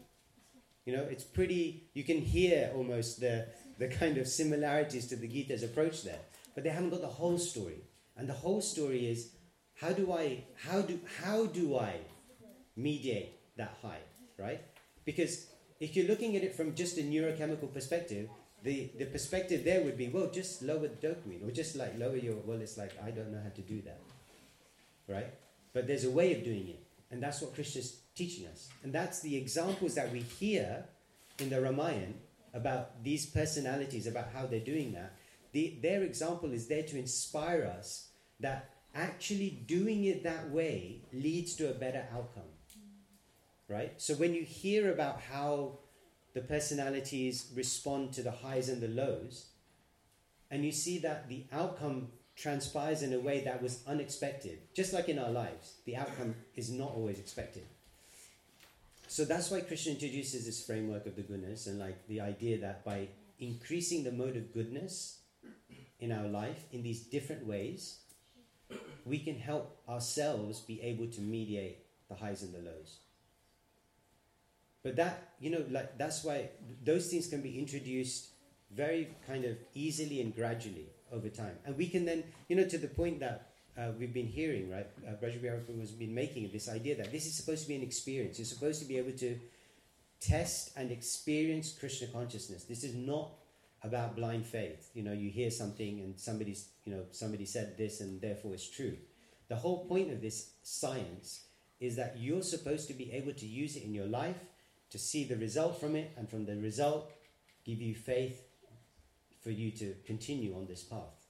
You 0.85 0.97
know, 0.97 1.03
it's 1.05 1.25
pretty, 1.25 1.89
you 1.95 2.05
can 2.05 2.19
hear 2.19 2.71
almost 2.75 3.21
the, 3.21 3.47
the 3.79 3.89
kind 3.89 4.19
of 4.19 4.27
similarities 4.29 5.07
to 5.09 5.17
the 5.17 5.29
Gita's 5.29 5.63
approach 5.63 6.03
there. 6.03 6.19
But 6.55 6.65
they 6.65 6.71
haven't 6.71 6.91
got 6.91 7.01
the 7.01 7.07
whole 7.07 7.39
story. 7.39 7.83
And 8.17 8.29
the 8.29 8.35
whole 8.35 8.61
story 8.61 9.07
is 9.11 9.31
how 9.75 9.93
do 9.93 10.13
I, 10.13 10.45
how 10.67 10.83
do, 10.83 11.01
how 11.23 11.47
do 11.47 11.79
I 11.79 11.95
mediate 12.77 13.33
that 13.57 13.77
high, 13.83 14.01
right? 14.39 14.61
Because 15.05 15.47
if 15.81 15.97
you're 15.97 16.07
looking 16.07 16.37
at 16.37 16.45
it 16.45 16.55
from 16.55 16.75
just 16.75 16.99
a 16.99 17.03
neurochemical 17.03 17.73
perspective, 17.73 18.29
the, 18.63 18.91
the 18.99 19.07
perspective 19.07 19.65
there 19.65 19.83
would 19.83 19.97
be, 19.97 20.09
well, 20.09 20.31
just 20.31 20.63
lower 20.63 20.89
the 20.89 21.09
dopamine, 21.09 21.47
or 21.47 21.51
just 21.51 21.75
like 21.75 21.99
lower 21.99 22.17
your, 22.17 22.37
well, 22.45 22.61
it's 22.61 22.79
like, 22.79 22.93
I 23.05 23.11
don't 23.11 23.33
know 23.33 23.41
how 23.43 23.51
to 23.51 23.61
do 23.63 23.83
that. 23.83 24.01
Right? 25.09 25.27
But 25.73 25.87
there's 25.87 26.05
a 26.05 26.11
way 26.11 26.35
of 26.35 26.45
doing 26.45 26.69
it. 26.69 26.82
And 27.13 27.23
that's 27.23 27.43
what 27.43 27.55
Krishna's 27.55 28.01
teaching 28.17 28.47
us. 28.47 28.69
And 28.83 28.93
that's 28.93 29.21
the 29.21 29.37
examples 29.37 29.95
that 29.95 30.11
we 30.11 30.21
hear 30.21 30.85
in 31.39 31.51
the 31.51 31.61
Ramayana 31.61 32.15
about 32.55 33.05
these 33.05 33.27
personalities, 33.27 34.07
about 34.07 34.29
how 34.35 34.47
they're 34.47 34.61
doing 34.61 34.93
that. 34.95 35.15
The, 35.53 35.79
their 35.83 36.03
example 36.03 36.53
is 36.53 36.67
there 36.67 36.83
to 36.83 36.99
inspire 36.99 37.65
us 37.79 38.09
that 38.41 38.71
actually 38.95 39.51
doing 39.51 40.05
it 40.05 40.25
that 40.25 40.51
way 40.51 41.03
leads 41.13 41.55
to 41.57 41.71
a 41.71 41.75
better 41.75 42.07
outcome. 42.15 42.45
Right? 43.69 43.93
So 44.01 44.15
when 44.15 44.35
you 44.35 44.43
hear 44.43 44.91
about 44.91 45.21
how 45.21 45.79
the 46.35 46.41
personalities 46.41 47.51
respond 47.55 48.13
to 48.15 48.23
the 48.23 48.31
highs 48.31 48.69
and 48.69 48.83
the 48.83 48.89
lows, 48.89 49.47
and 50.51 50.65
you 50.65 50.73
see 50.73 50.99
that 50.99 51.29
the 51.29 51.45
outcome 51.53 52.09
transpires 52.37 53.03
in 53.03 53.13
a 53.13 53.19
way 53.19 53.41
that 53.45 53.63
was 53.63 53.83
unexpected. 53.87 54.59
Just 54.75 54.93
like 54.93 55.09
in 55.09 55.19
our 55.19 55.31
lives, 55.31 55.75
the 55.85 55.97
outcome 55.97 56.35
is 56.57 56.71
not 56.71 56.93
always 56.95 57.19
expected. 57.19 57.65
So 59.09 59.25
that's 59.25 59.51
why 59.51 59.61
Krishna 59.61 59.93
introduces 59.93 60.47
this 60.47 60.65
framework 60.65 61.07
of 61.07 61.17
the 61.17 61.23
goodness 61.23 61.67
and 61.67 61.79
like 61.79 62.07
the 62.09 62.21
idea 62.21 62.59
that 62.59 62.85
by 62.85 63.09
increasing 63.39 64.05
the 64.05 64.13
mode 64.13 64.37
of 64.37 64.55
goodness 64.55 65.19
in 66.01 66.13
our 66.13 66.27
life 66.27 66.65
in 66.73 66.83
these 66.83 67.01
different 67.01 67.47
ways, 67.47 67.99
we 69.05 69.19
can 69.19 69.39
help 69.39 69.77
ourselves 69.89 70.61
be 70.61 70.81
able 70.81 71.07
to 71.09 71.21
mediate 71.21 71.79
the 72.09 72.15
highs 72.15 72.43
and 72.43 72.55
the 72.55 72.59
lows. 72.59 72.99
But 74.83 74.97
that, 74.97 75.35
you 75.39 75.51
know, 75.51 75.65
like 75.71 75.99
that's 75.99 76.25
why 76.25 76.49
those 76.83 77.09
things 77.09 77.29
can 77.29 77.43
be 77.43 77.59
introduced 77.59 78.29
very 78.75 79.09
kind 79.27 79.45
of 79.45 79.57
easily 79.75 80.21
and 80.21 80.35
gradually 80.35 80.89
over 81.13 81.29
time. 81.29 81.57
And 81.65 81.77
we 81.77 81.87
can 81.87 82.05
then, 82.05 82.25
you 82.49 82.57
know, 82.57 82.65
to 82.65 82.79
the 82.79 82.89
point 82.89 83.21
that 83.21 83.53
uh, 83.79 83.89
we've 83.99 84.13
been 84.13 84.27
hearing, 84.27 84.71
right? 84.71 84.87
Uh, 85.07 85.13
Braja 85.13 85.39
Bihari 85.39 85.61
has 85.81 85.93
been 85.93 86.15
making 86.15 86.51
this 86.53 86.69
idea 86.69 86.97
that 86.97 87.11
this 87.11 87.27
is 87.27 87.35
supposed 87.35 87.63
to 87.63 87.69
be 87.69 87.77
an 87.77 87.83
experience. 87.83 88.39
You're 88.39 88.47
supposed 88.47 88.81
to 88.81 88.87
be 88.87 88.99
able 88.99 89.13
to 89.19 89.39
test 90.21 90.73
and 90.77 90.91
experience 90.91 91.77
Krishna 91.79 92.09
consciousness. 92.09 92.65
This 92.65 92.85
is 92.85 92.95
not 92.95 93.31
about 93.83 94.15
blind 94.15 94.47
faith. 94.47 94.91
You 94.95 95.03
know, 95.03 95.13
you 95.13 95.31
hear 95.31 95.51
something 95.51 96.01
and 96.01 96.19
somebody's, 96.19 96.69
you 96.85 96.95
know, 96.95 97.05
somebody 97.11 97.47
said 97.47 97.77
this 97.77 98.01
and 98.01 98.21
therefore 98.21 98.55
it's 98.55 98.69
true. 98.69 98.97
The 99.49 99.57
whole 99.57 99.87
point 99.87 100.13
of 100.13 100.21
this 100.21 100.51
science 100.63 101.45
is 101.81 101.97
that 101.97 102.17
you're 102.19 102.43
supposed 102.43 102.87
to 102.89 102.95
be 102.95 103.11
able 103.13 103.33
to 103.33 103.47
use 103.47 103.77
it 103.77 103.83
in 103.83 103.93
your 103.93 104.07
life 104.07 104.39
to 104.91 104.99
see 104.99 105.25
the 105.25 105.37
result 105.37 105.81
from 105.81 105.97
it 105.97 106.13
and 106.17 106.29
from 106.29 106.47
the 106.47 106.57
result 106.57 107.11
give 107.65 107.81
you 107.81 107.95
faith 107.95 108.43
for 109.43 109.51
you 109.51 109.71
to 109.83 109.95
continue 110.07 110.55
on 110.55 110.67
this 110.67 110.83
path. 110.87 111.27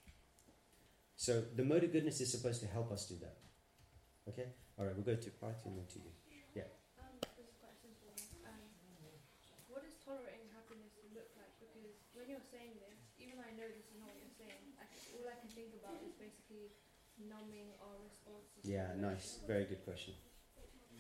So 1.17 1.41
the 1.57 1.65
mode 1.65 1.85
of 1.85 1.93
goodness 1.93 2.21
is 2.21 2.31
supposed 2.31 2.61
to 2.61 2.69
help 2.69 2.93
us 2.93 3.09
do 3.09 3.17
that. 3.25 3.41
Okay? 4.29 4.53
All 4.79 4.85
right, 4.85 4.95
we'll 4.95 5.09
go 5.09 5.17
to 5.17 5.31
Parthi 5.41 5.67
and 5.73 5.81
then 5.81 5.89
to 5.97 5.99
you. 5.99 6.13
Yeah. 6.53 6.69
Um, 7.01 7.17
this 7.41 7.49
is 7.49 7.57
quite 7.57 7.77
simple. 7.81 8.13
Um, 8.45 8.61
what 9.73 9.81
does 9.81 9.97
tolerating 10.05 10.53
happiness 10.53 10.93
look 11.17 11.33
like? 11.41 11.53
Because 11.57 11.97
when 12.13 12.29
you're 12.29 12.45
saying 12.53 12.77
this, 12.85 13.01
even 13.17 13.41
though 13.41 13.49
I 13.49 13.55
know 13.57 13.69
this 13.73 13.89
is 13.89 13.97
not 13.97 14.13
what 14.13 14.21
you're 14.21 14.37
saying, 14.37 14.61
I, 14.77 14.85
all 15.17 15.25
I 15.25 15.37
can 15.41 15.49
think 15.57 15.73
about 15.81 15.97
is 16.05 16.13
basically 16.21 16.77
numbing 17.17 17.73
our 17.81 17.97
responses. 18.05 18.63
Yeah, 18.67 18.93
nice. 19.01 19.41
Very 19.49 19.65
good 19.65 19.83
question 19.89 20.15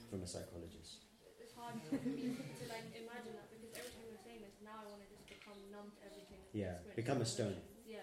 from 0.08 0.24
a 0.24 0.28
psychologist. 0.28 1.08
It's 1.40 1.52
hard 1.56 1.76
for 1.88 1.98
me 2.08 2.36
to 2.36 2.64
like 2.72 2.88
imagine 2.94 3.34
that 3.36 3.48
because 3.52 3.72
every 3.76 3.90
time 3.92 4.06
you're 4.06 4.24
saying 4.24 4.40
this, 4.44 4.56
now 4.64 4.80
I 4.80 4.86
want 4.88 5.02
to 5.04 5.08
just 5.08 5.24
become 5.28 5.58
numb 5.72 5.90
to 5.98 6.00
everything. 6.06 6.38
and 6.38 6.41
Yeah, 6.52 6.74
become 6.94 7.20
a 7.20 7.24
stone. 7.24 7.56
Yeah. 7.86 7.98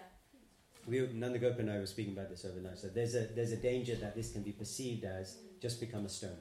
We, 0.86 0.98
Nandagopa 0.98 1.60
and 1.60 1.70
I 1.70 1.78
were 1.78 1.86
speaking 1.86 2.14
about 2.14 2.30
this 2.30 2.44
overnight. 2.44 2.78
So 2.78 2.88
there's 2.88 3.14
a 3.14 3.26
there's 3.34 3.52
a 3.52 3.56
danger 3.56 3.94
that 3.96 4.16
this 4.16 4.32
can 4.32 4.42
be 4.42 4.52
perceived 4.52 5.04
as 5.04 5.38
just 5.60 5.80
become 5.80 6.04
a 6.04 6.08
stone. 6.08 6.38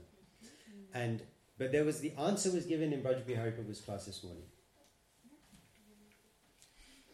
And 0.94 1.22
but 1.58 1.72
there 1.72 1.86
was 1.86 2.00
the 2.00 2.14
answer 2.18 2.52
was 2.52 2.66
given 2.66 2.94
in 2.94 3.02
Braja 3.02 3.22
Bihari 3.26 3.52
Prabhu's 3.52 3.82
class 3.82 4.06
this 4.06 4.24
morning. 4.24 4.44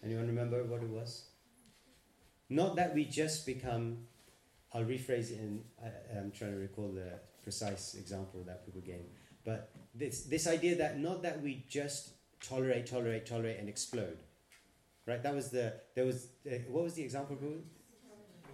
Anyone 0.04 0.28
remember 0.28 0.64
what 0.64 0.84
it 0.84 0.90
was? 0.90 1.26
Not 2.50 2.76
that 2.76 2.94
we 2.94 3.06
just 3.06 3.46
become. 3.46 4.06
I'll 4.74 4.84
rephrase 4.84 5.32
it, 5.32 5.40
and 5.40 5.64
I, 5.84 6.18
I'm 6.18 6.32
trying 6.32 6.52
to 6.52 6.58
recall 6.58 6.92
the 6.92 7.20
precise 7.44 7.96
example 7.96 8.44
that 8.46 8.66
people 8.66 8.82
gave. 8.82 9.06
But 9.44 9.72
this 9.96 10.24
this 10.24 10.48
idea 10.48 10.76
that 10.76 11.00
not 11.00 11.24
that 11.24 11.42
we 11.42 11.66
just 11.68 12.12
tolerate, 12.42 12.86
tolerate, 12.86 13.26
tolerate, 13.26 13.58
and 13.60 13.68
explode. 13.68 14.20
Right? 15.06 15.22
That 15.22 15.36
was 15.36 15.50
the 15.52 15.74
there 15.94 16.06
was 16.06 16.28
the, 16.44 16.62
what 16.70 16.84
was 16.84 16.94
the 16.96 17.04
example? 17.04 17.36
Guru? 17.36 17.62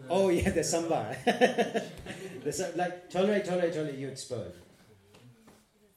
Oh 0.10 0.30
yeah, 0.30 0.50
the 0.50 0.62
sambar. 0.62 1.16
the, 1.26 2.74
like 2.76 3.10
tolerate, 3.10 3.46
tolerate, 3.46 3.74
tolerate, 3.74 3.96
you 3.96 4.08
explode. 4.08 4.54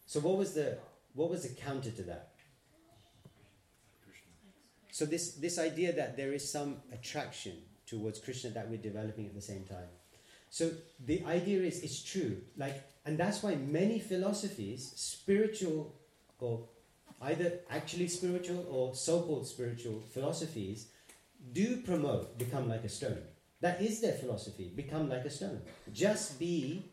So 0.06 0.20
what 0.20 0.36
was 0.36 0.54
the 0.54 0.78
what 1.14 1.30
was 1.30 1.42
the 1.42 1.60
counter 1.60 1.90
to 1.90 2.02
that? 2.02 2.34
So 4.90 5.04
this 5.04 5.32
this 5.34 5.58
idea 5.58 5.92
that 5.92 6.16
there 6.16 6.32
is 6.32 6.48
some 6.48 6.76
attraction 6.92 7.54
towards 7.86 8.18
Krishna 8.18 8.50
that 8.50 8.68
we're 8.70 8.78
developing 8.78 9.26
at 9.26 9.34
the 9.34 9.42
same 9.42 9.64
time. 9.64 9.88
So 10.50 10.70
the 11.04 11.24
idea 11.24 11.62
is 11.62 11.80
it's 11.80 12.00
true, 12.00 12.36
like, 12.56 12.80
and 13.04 13.18
that's 13.18 13.42
why 13.42 13.56
many 13.56 13.98
philosophies, 13.98 14.92
spiritual 14.94 15.92
or 16.38 16.68
either 17.24 17.60
actually 17.70 18.08
spiritual 18.08 18.66
or 18.70 18.94
so-called 18.94 19.46
spiritual 19.46 20.02
philosophies, 20.12 20.88
do 21.52 21.78
promote 21.78 22.38
become 22.38 22.68
like 22.68 22.84
a 22.84 22.88
stone. 22.88 23.22
That 23.60 23.80
is 23.80 24.00
their 24.00 24.12
philosophy. 24.12 24.70
Become 24.74 25.08
like 25.08 25.24
a 25.24 25.30
stone. 25.30 25.60
Just 25.92 26.38
be. 26.38 26.84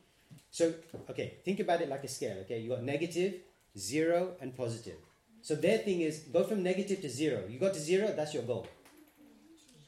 So 0.49 0.73
okay, 1.09 1.37
think 1.43 1.59
about 1.59 1.81
it 1.81 1.89
like 1.89 2.03
a 2.03 2.07
scale. 2.07 2.37
Okay, 2.43 2.59
you 2.59 2.69
got 2.69 2.83
negative, 2.83 3.35
zero, 3.77 4.35
and 4.41 4.55
positive. 4.55 4.97
So 5.41 5.55
their 5.55 5.79
thing 5.79 6.01
is 6.01 6.19
go 6.31 6.43
from 6.43 6.63
negative 6.63 7.01
to 7.01 7.09
zero. 7.09 7.43
You 7.49 7.59
got 7.59 7.73
to 7.73 7.79
zero, 7.79 8.13
that's 8.15 8.33
your 8.33 8.43
goal. 8.43 8.67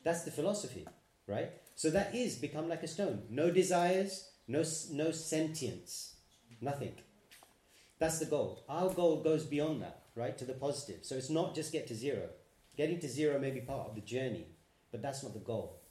That's 0.03 0.23
the 0.23 0.31
philosophy, 0.31 0.85
right? 1.27 1.51
So 1.75 1.89
that 1.91 2.13
is 2.13 2.35
become 2.35 2.67
like 2.67 2.83
a 2.83 2.87
stone. 2.87 3.23
No 3.29 3.49
desires, 3.49 4.29
no 4.47 4.63
no 4.91 5.11
sentience, 5.11 6.15
nothing. 6.59 6.95
That's 7.99 8.19
the 8.19 8.25
goal. 8.25 8.63
Our 8.67 8.93
goal 8.93 9.23
goes 9.23 9.45
beyond 9.45 9.81
that, 9.83 10.02
right, 10.16 10.38
to 10.38 10.45
the 10.45 10.53
positive. 10.53 11.03
So 11.03 11.16
it's 11.16 11.30
not 11.30 11.55
just 11.55 11.72
get 11.72 11.88
to 11.88 11.95
zero. 11.95 12.30
Getting 12.76 12.99
to 12.99 13.09
zero 13.09 13.39
may 13.39 13.51
be 13.51 13.61
part 13.61 13.88
of 13.88 13.95
the 13.95 14.01
journey, 14.01 14.47
but 14.91 15.01
that's 15.01 15.24
not 15.24 15.34
the 15.34 15.39
goal. 15.39 15.82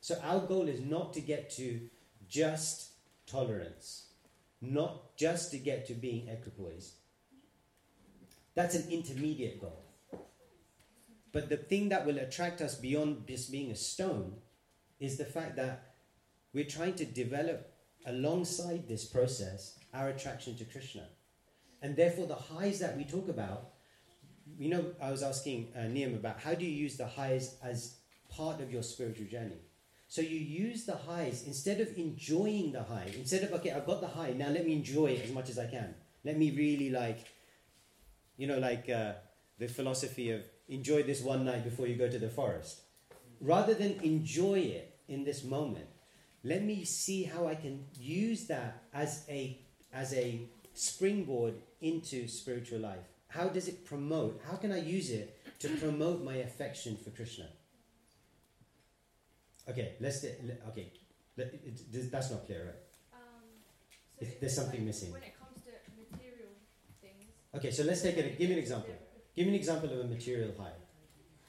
So 0.00 0.18
our 0.22 0.40
goal 0.40 0.68
is 0.68 0.80
not 0.80 1.12
to 1.14 1.20
get 1.20 1.50
to 1.56 1.80
just 2.28 2.92
tolerance, 3.26 4.08
not 4.60 5.16
just 5.16 5.50
to 5.52 5.58
get 5.58 5.86
to 5.86 5.94
being 5.94 6.28
equipoise. 6.28 6.94
That's 8.54 8.74
an 8.74 8.90
intermediate 8.90 9.60
goal. 9.60 9.84
But 11.32 11.48
the 11.48 11.56
thing 11.56 11.88
that 11.88 12.06
will 12.06 12.18
attract 12.18 12.60
us 12.60 12.76
beyond 12.76 13.26
just 13.26 13.50
being 13.50 13.72
a 13.72 13.76
stone 13.76 14.34
is 15.00 15.16
the 15.16 15.24
fact 15.24 15.56
that 15.56 15.94
we're 16.52 16.64
trying 16.64 16.94
to 16.94 17.04
develop 17.04 17.72
alongside 18.06 18.86
this 18.86 19.04
process 19.04 19.78
our 19.92 20.08
attraction 20.08 20.56
to 20.56 20.64
Krishna. 20.64 21.02
And 21.84 21.94
therefore, 21.94 22.26
the 22.26 22.34
highs 22.34 22.78
that 22.78 22.96
we 22.96 23.04
talk 23.04 23.28
about, 23.28 23.72
you 24.58 24.70
know, 24.70 24.86
I 25.02 25.10
was 25.10 25.22
asking 25.22 25.68
uh, 25.76 25.80
Niam 25.80 26.14
about 26.14 26.40
how 26.40 26.54
do 26.54 26.64
you 26.64 26.70
use 26.70 26.96
the 26.96 27.06
highs 27.06 27.56
as 27.62 27.96
part 28.30 28.62
of 28.62 28.72
your 28.72 28.82
spiritual 28.82 29.26
journey? 29.26 29.60
So 30.08 30.22
you 30.22 30.38
use 30.38 30.86
the 30.86 30.96
highs 30.96 31.44
instead 31.46 31.82
of 31.82 31.94
enjoying 31.98 32.72
the 32.72 32.82
high, 32.82 33.10
instead 33.14 33.42
of, 33.42 33.52
okay, 33.52 33.70
I've 33.72 33.84
got 33.84 34.00
the 34.00 34.06
high, 34.06 34.32
now 34.32 34.48
let 34.48 34.64
me 34.64 34.72
enjoy 34.72 35.08
it 35.08 35.24
as 35.24 35.30
much 35.30 35.50
as 35.50 35.58
I 35.58 35.66
can. 35.66 35.94
Let 36.24 36.38
me 36.38 36.52
really 36.52 36.88
like, 36.88 37.18
you 38.38 38.46
know, 38.46 38.58
like 38.58 38.88
uh, 38.88 39.12
the 39.58 39.68
philosophy 39.68 40.30
of 40.30 40.40
enjoy 40.70 41.02
this 41.02 41.20
one 41.20 41.44
night 41.44 41.64
before 41.64 41.86
you 41.86 41.96
go 41.96 42.08
to 42.08 42.18
the 42.18 42.30
forest. 42.30 42.80
Rather 43.42 43.74
than 43.74 44.00
enjoy 44.02 44.60
it 44.60 45.00
in 45.08 45.22
this 45.22 45.44
moment, 45.44 45.88
let 46.44 46.62
me 46.62 46.82
see 46.84 47.24
how 47.24 47.46
I 47.46 47.56
can 47.56 47.84
use 48.00 48.46
that 48.46 48.84
as 48.94 49.26
a 49.28 49.58
as 49.92 50.14
a 50.14 50.48
springboard 50.74 51.54
into 51.80 52.28
spiritual 52.28 52.80
life. 52.80 53.06
How 53.28 53.48
does 53.48 53.68
it 53.68 53.84
promote? 53.84 54.40
How 54.48 54.56
can 54.56 54.70
I 54.72 54.80
use 54.80 55.10
it 55.10 55.36
to 55.60 55.68
promote 55.68 56.22
my 56.22 56.36
affection 56.36 56.96
for 56.96 57.10
Krishna? 57.10 57.46
Okay, 59.68 59.94
let's 60.00 60.24
okay. 60.24 60.92
Let- 61.36 61.54
it- 61.54 61.80
it- 61.92 62.10
that's 62.12 62.30
not 62.30 62.46
clear, 62.46 62.64
right? 62.66 62.82
Um, 63.20 63.42
so 64.20 64.26
there's 64.40 64.54
something 64.54 64.80
like 64.80 64.86
missing. 64.86 65.10
When 65.12 65.22
it 65.22 65.34
comes 65.38 65.62
to 65.64 65.72
material 65.98 66.50
things. 67.00 67.24
Okay, 67.54 67.70
so 67.70 67.82
let's 67.82 68.02
take 68.02 68.16
it. 68.18 68.38
Give 68.38 68.48
me 68.48 68.54
an 68.54 68.60
example. 68.60 68.94
Give 69.34 69.46
me 69.46 69.54
an 69.54 69.58
example 69.58 69.90
of 69.90 69.98
a 70.00 70.04
material 70.04 70.52
high. 70.58 70.76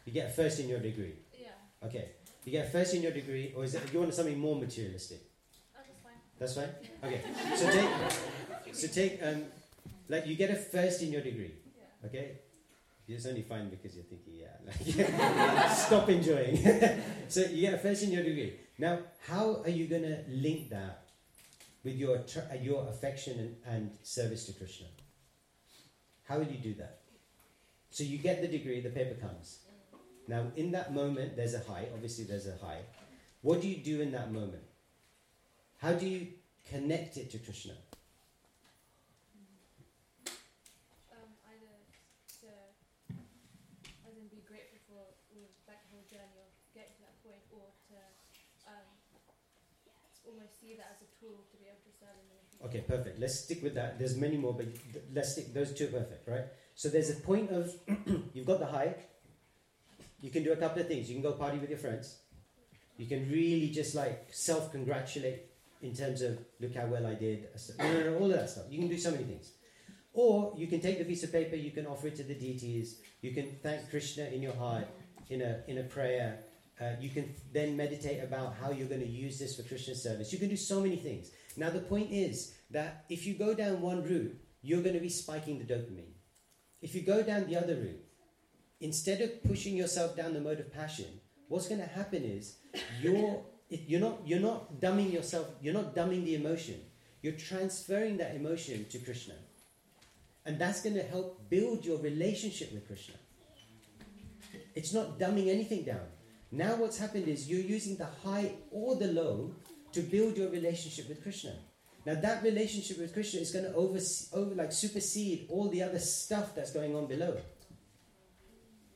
You 0.05 0.13
get 0.13 0.29
a 0.29 0.33
first 0.33 0.59
in 0.59 0.69
your 0.69 0.79
degree. 0.79 1.15
Yeah. 1.39 1.49
Okay. 1.83 2.11
You 2.45 2.51
get 2.51 2.67
a 2.67 2.69
first 2.69 2.93
in 2.93 3.01
your 3.03 3.11
degree, 3.11 3.53
or 3.55 3.63
is 3.63 3.75
it 3.75 3.81
you 3.91 3.99
want 3.99 4.13
something 4.13 4.37
more 4.39 4.55
materialistic? 4.55 5.19
Oh, 5.75 5.81
that's 5.85 5.99
fine. 5.99 6.19
That's 6.39 6.55
fine. 6.55 6.71
Okay. 7.03 7.21
So 7.57 7.69
take 7.69 7.89
so 8.75 8.87
take 8.87 9.19
um 9.23 9.43
like 10.09 10.27
you 10.27 10.35
get 10.35 10.51
a 10.51 10.55
first 10.55 11.01
in 11.01 11.11
your 11.11 11.21
degree. 11.21 11.53
Okay. 12.05 12.39
It's 13.07 13.27
only 13.27 13.43
fine 13.43 13.69
because 13.69 13.95
you're 13.95 14.05
thinking, 14.05 14.33
yeah, 14.33 14.57
like 14.65 15.69
stop 15.75 16.09
enjoying. 16.09 16.57
so 17.27 17.41
you 17.41 17.61
get 17.61 17.75
a 17.75 17.77
first 17.77 18.01
in 18.01 18.11
your 18.11 18.23
degree. 18.23 18.53
Now, 18.79 18.99
how 19.27 19.61
are 19.63 19.69
you 19.69 19.85
gonna 19.85 20.21
link 20.27 20.69
that 20.71 21.03
with 21.83 21.95
your 21.95 22.17
tr- 22.19 22.49
uh, 22.51 22.55
your 22.55 22.87
affection 22.89 23.39
and, 23.39 23.55
and 23.67 23.91
service 24.01 24.47
to 24.47 24.53
Krishna? 24.53 24.87
How 26.27 26.39
will 26.39 26.47
you 26.47 26.57
do 26.57 26.73
that? 26.75 27.01
So 27.91 28.03
you 28.03 28.17
get 28.17 28.41
the 28.41 28.47
degree, 28.47 28.81
the 28.81 28.89
paper 28.89 29.15
comes. 29.15 29.59
Now, 30.27 30.47
in 30.55 30.71
that 30.71 30.93
moment, 30.93 31.35
there's 31.37 31.53
a 31.53 31.59
high. 31.59 31.85
Obviously, 31.93 32.25
there's 32.25 32.47
a 32.47 32.57
high. 32.57 32.81
What 33.41 33.61
do 33.61 33.67
you 33.69 33.77
do 33.77 34.01
in 34.01 34.11
that 34.13 34.33
moment? 34.33 34.63
How 35.77 35.93
do 35.93 36.07
you 36.07 36.33
connect 36.67 37.17
it 37.17 37.29
to 37.31 37.37
Krishna? 37.37 37.77
Um, 41.13 41.29
either 41.45 41.73
to, 42.41 42.49
as 44.01 44.13
in 44.17 44.25
be 44.33 44.41
grateful 44.49 44.81
for 44.89 44.97
all, 45.37 45.53
like 45.69 45.77
the 45.85 45.89
whole 45.93 46.07
journey 46.09 46.41
of 46.41 46.49
getting 46.73 46.97
to 46.97 47.01
that 47.05 47.21
point, 47.21 47.45
or 47.53 47.69
to 47.93 47.97
um, 48.65 48.87
almost 50.25 50.57
see 50.57 50.73
that 50.73 50.89
as 50.89 51.05
a 51.05 51.09
tool 51.21 51.45
to 51.53 51.55
be 51.61 51.69
able 51.69 51.85
to 51.85 51.93
serve 51.93 52.17
him 52.17 52.33
in 52.33 52.37
the 52.41 52.49
future. 52.49 52.54
Okay, 52.65 52.81
perfect. 52.87 53.19
Let's 53.19 53.39
stick 53.39 53.61
with 53.61 53.75
that. 53.75 53.99
There's 53.99 54.15
many 54.15 54.37
more, 54.37 54.53
but 54.53 54.67
let's 55.13 55.33
stick. 55.33 55.53
Those 55.53 55.73
two 55.73 55.87
perfect, 55.87 56.27
right? 56.27 56.45
So 56.73 56.89
there's 56.89 57.09
a 57.09 57.15
point 57.15 57.51
of 57.51 57.71
you've 58.33 58.45
got 58.45 58.59
the 58.59 58.65
high. 58.65 58.95
You 60.21 60.31
can 60.31 60.43
do 60.43 60.51
a 60.51 60.55
couple 60.55 60.81
of 60.81 60.87
things. 60.87 61.09
You 61.09 61.15
can 61.15 61.23
go 61.23 61.33
party 61.33 61.59
with 61.59 61.69
your 61.69 61.79
friends. 61.79 62.17
You 62.97 63.05
can 63.05 63.29
really 63.29 63.69
just 63.69 63.93
like 63.93 64.27
self 64.31 64.71
congratulate 64.71 65.43
in 65.81 65.93
terms 65.93 66.21
of 66.21 66.39
look 66.59 66.75
how 66.75 66.87
well 66.87 67.05
I 67.05 67.13
did. 67.13 67.47
No, 67.79 67.93
no, 67.93 68.11
no, 68.11 68.17
all 68.17 68.25
of 68.25 68.37
that 68.37 68.49
stuff. 68.49 68.65
You 68.69 68.79
can 68.79 68.87
do 68.87 68.97
so 68.97 69.11
many 69.11 69.23
things. 69.23 69.51
Or 70.13 70.53
you 70.57 70.67
can 70.67 70.79
take 70.79 70.97
the 70.97 71.03
piece 71.03 71.23
of 71.23 71.31
paper, 71.31 71.57
you 71.57 71.71
can 71.71 71.85
offer 71.85 72.07
it 72.07 72.15
to 72.15 72.23
the 72.23 72.33
deities, 72.33 73.01
you 73.21 73.31
can 73.31 73.47
thank 73.61 73.89
Krishna 73.89 74.23
in 74.27 74.41
your 74.41 74.55
heart 74.55 74.87
in 75.29 75.41
a, 75.41 75.61
in 75.67 75.79
a 75.79 75.83
prayer. 75.83 76.39
Uh, 76.79 76.91
you 77.01 77.09
can 77.09 77.33
then 77.51 77.75
meditate 77.75 78.23
about 78.23 78.55
how 78.61 78.71
you're 78.71 78.87
going 78.87 79.01
to 79.01 79.07
use 79.07 79.37
this 79.37 79.57
for 79.57 79.63
Krishna 79.63 79.93
service. 79.93 80.31
You 80.31 80.39
can 80.39 80.47
do 80.47 80.55
so 80.55 80.79
many 80.79 80.95
things. 80.95 81.31
Now, 81.57 81.69
the 81.69 81.79
point 81.79 82.11
is 82.11 82.53
that 82.71 83.05
if 83.09 83.25
you 83.25 83.33
go 83.33 83.53
down 83.53 83.81
one 83.81 84.03
route, 84.03 84.35
you're 84.61 84.81
going 84.81 84.95
to 84.95 85.01
be 85.01 85.09
spiking 85.09 85.59
the 85.59 85.65
dopamine. 85.65 86.13
If 86.81 86.95
you 86.95 87.01
go 87.01 87.23
down 87.23 87.47
the 87.47 87.57
other 87.57 87.75
route, 87.75 88.03
instead 88.81 89.21
of 89.21 89.43
pushing 89.43 89.75
yourself 89.75 90.15
down 90.15 90.33
the 90.33 90.41
mode 90.41 90.59
of 90.59 90.73
passion, 90.73 91.05
what's 91.47 91.67
going 91.67 91.81
to 91.81 91.87
happen 91.87 92.23
is 92.23 92.57
you're, 93.01 93.43
you're, 93.69 94.01
not, 94.01 94.19
you're 94.25 94.39
not 94.39 94.79
dumbing 94.79 95.11
yourself, 95.11 95.47
you're 95.61 95.73
not 95.73 95.95
dumbing 95.95 96.25
the 96.25 96.35
emotion. 96.35 96.79
You're 97.21 97.33
transferring 97.33 98.17
that 98.17 98.35
emotion 98.35 98.85
to 98.91 98.99
Krishna. 98.99 99.33
And 100.45 100.59
that's 100.59 100.81
going 100.81 100.95
to 100.95 101.03
help 101.03 101.49
build 101.49 101.85
your 101.85 101.97
relationship 101.99 102.71
with 102.71 102.85
Krishna. 102.85 103.15
It's 104.75 104.93
not 104.93 105.17
dumbing 105.17 105.47
anything 105.47 105.83
down. 105.83 106.05
Now, 106.51 106.75
what's 106.75 106.97
happened 106.97 107.27
is 107.27 107.49
you're 107.49 107.59
using 107.59 107.97
the 107.97 108.07
high 108.23 108.51
or 108.71 108.95
the 108.95 109.07
low 109.07 109.55
to 109.95 110.01
build 110.01 110.37
your 110.37 110.49
relationship 110.49 111.09
with 111.09 111.23
Krishna. 111.23 111.53
Now, 112.05 112.15
that 112.15 112.43
relationship 112.43 112.99
with 112.99 113.13
Krishna 113.13 113.39
is 113.39 113.51
going 113.51 113.65
to 113.65 113.73
over, 113.73 113.99
over 114.33 114.53
like 114.53 114.71
supersede 114.71 115.47
all 115.49 115.69
the 115.69 115.81
other 115.81 115.99
stuff 115.99 116.53
that's 116.53 116.71
going 116.71 116.95
on 116.95 117.07
below. 117.07 117.35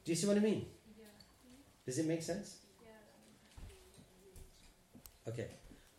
Do 0.06 0.12
you 0.12 0.16
see 0.16 0.28
what 0.28 0.38
I 0.38 0.42
mean? 0.42 0.66
Does 1.86 1.98
it 1.98 2.06
make 2.06 2.22
sense? 2.22 2.58
Okay. 5.28 5.48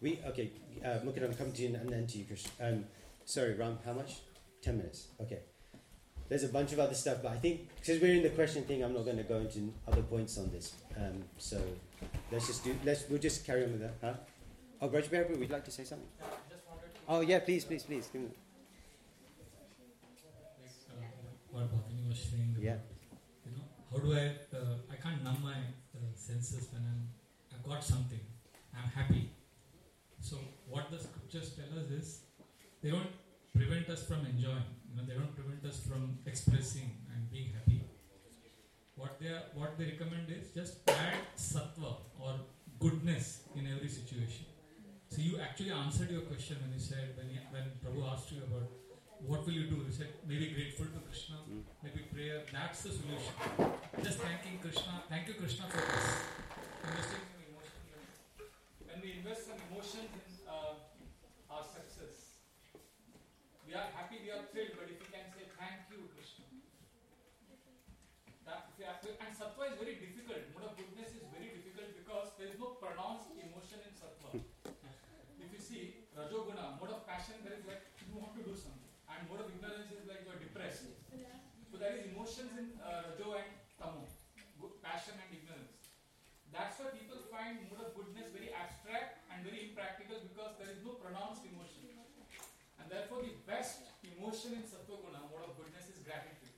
We 0.01 0.18
okay. 0.28 0.53
Uh, 0.84 0.98
Mukund, 1.05 1.24
I'm 1.24 1.34
coming 1.34 1.53
to 1.53 1.62
you 1.62 1.74
and 1.74 1.88
then 1.88 2.07
to 2.07 2.18
you, 2.18 2.24
Krishna. 2.24 2.51
Um, 2.61 2.84
sorry, 3.24 3.55
Ram. 3.55 3.78
How 3.84 3.92
much? 3.92 4.18
Ten 4.62 4.76
minutes. 4.76 5.09
Okay. 5.20 5.40
There's 6.28 6.44
a 6.44 6.48
bunch 6.48 6.72
of 6.72 6.78
other 6.78 6.94
stuff, 6.94 7.18
but 7.22 7.32
I 7.32 7.36
think 7.36 7.68
because 7.80 8.01
we're 8.01 8.14
in 8.14 8.22
the 8.22 8.30
question 8.30 8.62
thing, 8.62 8.84
I'm 8.84 8.94
not 8.94 9.05
going 9.05 9.16
to 9.16 9.24
go 9.24 9.38
into 9.38 9.72
other 9.88 10.03
points 10.03 10.38
on 10.38 10.51
this. 10.53 10.74
Um, 10.96 11.24
so 11.38 11.61
let's 12.30 12.46
just 12.46 12.62
do. 12.64 12.74
Let's 12.84 13.09
we'll 13.09 13.18
just 13.18 13.44
carry 13.44 13.64
on 13.64 13.72
with 13.72 13.80
that. 13.80 13.94
Huh? 14.01 14.14
Oh, 14.81 14.89
Raj 14.89 15.11
Bear, 15.11 15.26
would 15.28 15.39
you 15.41 15.47
like 15.49 15.64
to 15.64 15.70
say 15.70 15.85
something? 15.85 16.09
Oh 17.09 17.20
yeah, 17.20 17.41
please, 17.41 17.64
please, 17.64 17.83
please. 17.83 18.09
Give 18.12 18.22
me. 18.22 18.28
uh, 20.91 20.95
what 21.51 21.64
Bhavini 21.72 22.09
was 22.09 22.18
saying 22.18 22.51
about, 22.53 22.62
Yeah. 22.62 22.78
you 23.45 23.53
know, 23.57 23.64
how 23.91 23.99
do 23.99 24.12
I, 24.14 24.26
uh, 24.57 24.76
I 24.91 24.97
can't 24.97 25.22
numb 25.24 25.43
my 25.43 25.53
uh, 25.95 25.99
senses 26.14 26.68
when 26.72 26.83
I'm, 26.83 27.09
I've 27.53 27.64
got 27.68 27.83
something, 27.85 28.20
I'm 28.74 28.89
happy. 28.91 29.31
So 30.20 30.37
what 30.68 30.91
the 30.91 30.99
scriptures 30.99 31.53
tell 31.59 31.78
us 31.78 31.91
is, 31.91 32.20
they 32.83 32.91
don't 32.91 33.11
prevent 33.55 33.89
us 33.91 34.05
from 34.07 34.24
enjoying, 34.26 34.68
you 34.89 34.97
know, 34.97 35.05
they 35.07 35.14
don't 35.14 35.35
prevent 35.35 35.64
us 35.66 35.81
from 35.87 36.18
expressing 36.26 36.91
and 37.12 37.31
being 37.31 37.51
happy. 37.53 37.85
What 38.97 39.18
they 39.20 39.28
are, 39.28 39.43
what 39.55 39.76
they 39.78 39.87
recommend 39.87 40.31
is 40.31 40.51
just 40.55 40.89
add 40.89 41.16
sattva 41.37 41.97
or 42.20 42.35
goodness 42.78 43.41
in 43.57 43.66
every 43.66 43.89
situation. 43.89 44.45
So 45.11 45.18
you 45.22 45.40
actually 45.42 45.72
answered 45.74 46.11
your 46.11 46.22
question 46.22 46.56
when 46.62 46.72
you 46.72 46.78
said 46.78 47.18
when 47.18 47.26
you, 47.34 47.40
when 47.50 47.66
Prabhu 47.82 48.06
asked 48.06 48.30
you 48.30 48.42
about 48.46 48.70
what 49.26 49.44
will 49.44 49.52
you 49.52 49.66
do? 49.66 49.82
You 49.82 49.90
said 49.92 50.14
maybe 50.26 50.54
grateful 50.54 50.86
to 50.86 51.00
Krishna, 51.02 51.36
Mm. 51.50 51.66
maybe 51.82 52.06
prayer. 52.14 52.46
That's 52.52 52.82
the 52.86 52.92
solution. 52.94 53.34
Just 54.06 54.18
thanking 54.22 54.56
Krishna. 54.62 55.02
Thank 55.11 55.26
you, 55.28 55.34
Krishna, 55.34 55.66
for 55.68 55.82
this. 55.82 56.08
Investing 56.86 57.26
in 57.26 57.40
emotion. 57.50 57.82
When 58.86 58.98
we 59.02 59.08
invest 59.18 59.50
some 59.50 59.61
emotions 59.68 60.08
in 60.14 60.24
uh, 60.46 60.78
our 61.52 61.64
success, 61.66 62.38
we 63.66 63.74
are 63.74 63.90
happy, 63.92 64.22
we 64.24 64.30
are 64.30 64.46
thrilled. 64.54 64.78
But 64.78 64.88
if 64.94 65.02
we 65.04 65.08
can 65.11 65.26
say 65.36 65.44
thank 65.58 65.90
you, 65.90 66.06
Krishna, 66.14 66.46
that 68.46 68.72
if 68.72 68.78
we 68.78 68.84
are, 68.86 68.96
and 69.26 69.32
sattva 69.34 69.74
is 69.74 69.76
very 69.82 69.98
difficult. 70.00 70.38
Mode 70.54 70.70
of 70.70 70.74
goodness 70.78 71.12
is 71.18 71.26
very 71.34 71.50
difficult 71.50 71.90
because 71.98 72.28
there 72.38 72.48
is 72.54 72.56
no 72.62 72.78
pronounced 72.80 73.34
emotion 73.36 73.84
in 73.84 73.92
sattva. 73.92 74.30
if 75.44 75.48
you 75.52 75.61
see 75.61 75.82
rajoguna, 76.16 76.78
mode 76.80 76.94
of 76.96 77.04
passion, 77.21 77.45
there 77.45 77.53
is 77.53 77.68
like 77.68 77.85
you 78.01 78.16
want 78.16 78.33
to 78.33 78.41
do 78.41 78.57
something, 78.57 78.89
and 79.12 79.29
mode 79.29 79.45
of 79.45 79.53
ignorance 79.53 79.93
is 79.93 80.09
like 80.09 80.25
you 80.25 80.33
are 80.33 80.41
depressed. 80.41 80.89
So 81.68 81.77
there 81.77 81.93
is 81.93 82.09
emotions 82.09 82.49
in 82.57 82.81
uh, 82.81 83.12
rajo 83.12 83.37
and 83.37 83.53
tamo, 83.77 84.09
good 84.57 84.81
passion 84.81 85.21
and 85.21 85.29
ignorance. 85.29 85.77
That's 86.49 86.81
why 86.81 86.97
people 86.97 87.21
find 87.29 87.61
mode 87.68 87.85
of 87.85 87.93
goodness 87.93 88.33
very 88.33 88.49
abstract 88.57 89.21
and 89.29 89.45
very 89.45 89.68
impractical 89.68 90.16
because 90.25 90.57
there 90.57 90.73
is 90.73 90.81
no 90.81 90.97
pronounced 90.97 91.45
emotion. 91.45 91.93
And 92.81 92.89
therefore, 92.89 93.21
the 93.21 93.37
best 93.45 93.85
emotion 94.01 94.57
in 94.57 94.64
sattva 94.64 94.97
mode 95.05 95.45
of 95.45 95.61
goodness, 95.61 95.93
is 95.93 96.01
gratitude. 96.01 96.57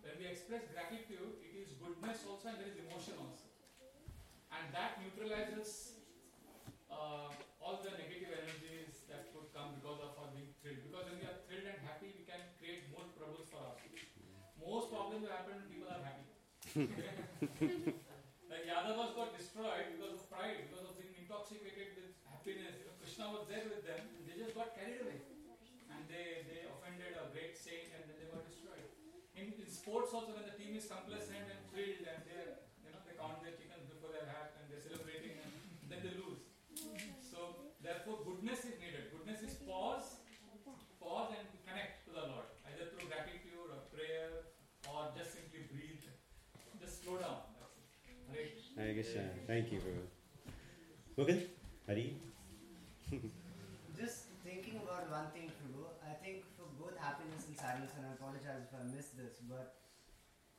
When 0.00 0.16
we 0.16 0.26
express 0.32 0.64
gratitude, 0.72 1.36
it 1.44 1.52
is 1.52 1.76
goodness 1.76 2.24
also 2.24 2.48
and 2.48 2.56
there 2.56 2.72
is 2.72 2.80
emotion 2.80 3.20
also. 3.20 3.44
And 4.48 4.72
that 4.72 4.96
neutralizes 5.04 6.00
uh, 6.88 7.30
all 7.60 7.84
the 7.84 7.92
negative 8.00 8.32
energies 8.32 9.04
that 9.12 9.28
could 9.32 9.52
come 9.52 9.76
because 9.76 10.00
of 10.00 10.16
our 10.16 10.32
being 10.32 10.56
thrilled. 10.60 10.80
Because 10.88 11.04
when 11.12 11.20
we 11.20 11.26
are 11.28 11.38
thrilled 11.44 11.68
and 11.68 11.80
happy, 11.84 12.16
we 12.16 12.24
can 12.24 12.40
create 12.56 12.88
more 12.88 13.04
troubles 13.12 13.48
for 13.52 13.60
us. 13.60 13.80
Most 14.56 14.88
problems 14.88 15.24
will 15.24 15.32
happen 15.32 15.60
when 15.60 15.68
people 15.68 15.88
are 15.92 16.00
happy. 16.00 16.28
like 18.52 18.64
Yadavas 18.68 19.16
got 19.16 19.32
destroyed 19.32 19.88
because 19.96 20.20
of 20.20 20.28
pride, 20.28 20.68
because 20.68 20.84
of 20.84 21.00
being 21.00 21.16
intoxicated 21.16 21.96
with 21.96 22.12
happiness. 22.28 22.76
You 22.76 22.92
know, 22.92 22.96
Krishna 23.00 23.24
was 23.32 23.48
there 23.48 23.64
with 23.64 23.88
them, 23.88 24.04
they 24.28 24.36
just 24.36 24.52
got 24.52 24.76
carried 24.76 25.00
away. 25.00 25.16
And 25.88 26.04
they, 26.12 26.44
they 26.44 26.68
offended 26.68 27.16
a 27.16 27.32
great 27.32 27.56
saint 27.56 27.88
and 27.96 28.04
then 28.04 28.20
they 28.20 28.28
were 28.28 28.44
destroyed. 28.44 28.84
In, 29.32 29.56
in 29.56 29.64
sports 29.64 30.12
also 30.12 30.36
when 30.36 30.44
the 30.44 30.52
team 30.60 30.76
is 30.76 30.84
complacent 30.84 31.40
and 31.48 31.56
they 31.72 31.96
you 32.04 32.92
know 32.92 33.00
they 33.08 33.16
count 33.16 33.40
their 33.40 33.56
chickens 33.56 33.88
before 33.88 34.12
their 34.12 34.28
hat 34.28 34.52
and 34.60 34.68
they're 34.68 34.84
celebrating 34.84 35.40
and 35.40 35.52
then 35.88 36.04
they 36.04 36.12
lose. 36.20 36.44
So 37.24 37.72
therefore 37.80 38.20
goodness 38.28 38.60
is 38.68 38.76
needed. 38.76 39.08
Goodness 39.08 39.40
is 39.40 39.56
pause, 39.64 40.20
pause 41.00 41.32
and 41.32 41.48
connect 41.64 42.04
to 42.04 42.12
the 42.12 42.28
Lord. 42.28 42.52
Either 42.68 42.92
through 42.92 43.08
gratitude 43.08 43.56
or 43.72 43.80
prayer 43.88 44.52
or 44.92 45.08
just 45.16 45.32
simply 45.34 45.64
breathe. 45.72 46.04
Just 46.80 47.02
slow 47.04 47.18
down. 47.18 47.42
That's 47.58 47.74
it. 47.76 48.87
Thank 48.98 49.70
you. 49.70 49.78
Mukund, 51.14 51.46
Hari. 51.86 52.18
Just 53.94 54.26
thinking 54.42 54.82
about 54.82 55.06
one 55.06 55.30
thing, 55.30 55.54
Prabhu. 55.54 55.86
I 56.02 56.18
think 56.18 56.42
for 56.58 56.66
both 56.74 56.98
happiness 56.98 57.46
and 57.46 57.54
sadness, 57.54 57.94
and 57.94 58.10
I 58.10 58.18
apologize 58.18 58.66
if 58.66 58.74
I 58.74 58.82
missed 58.90 59.14
this, 59.14 59.38
but 59.46 59.78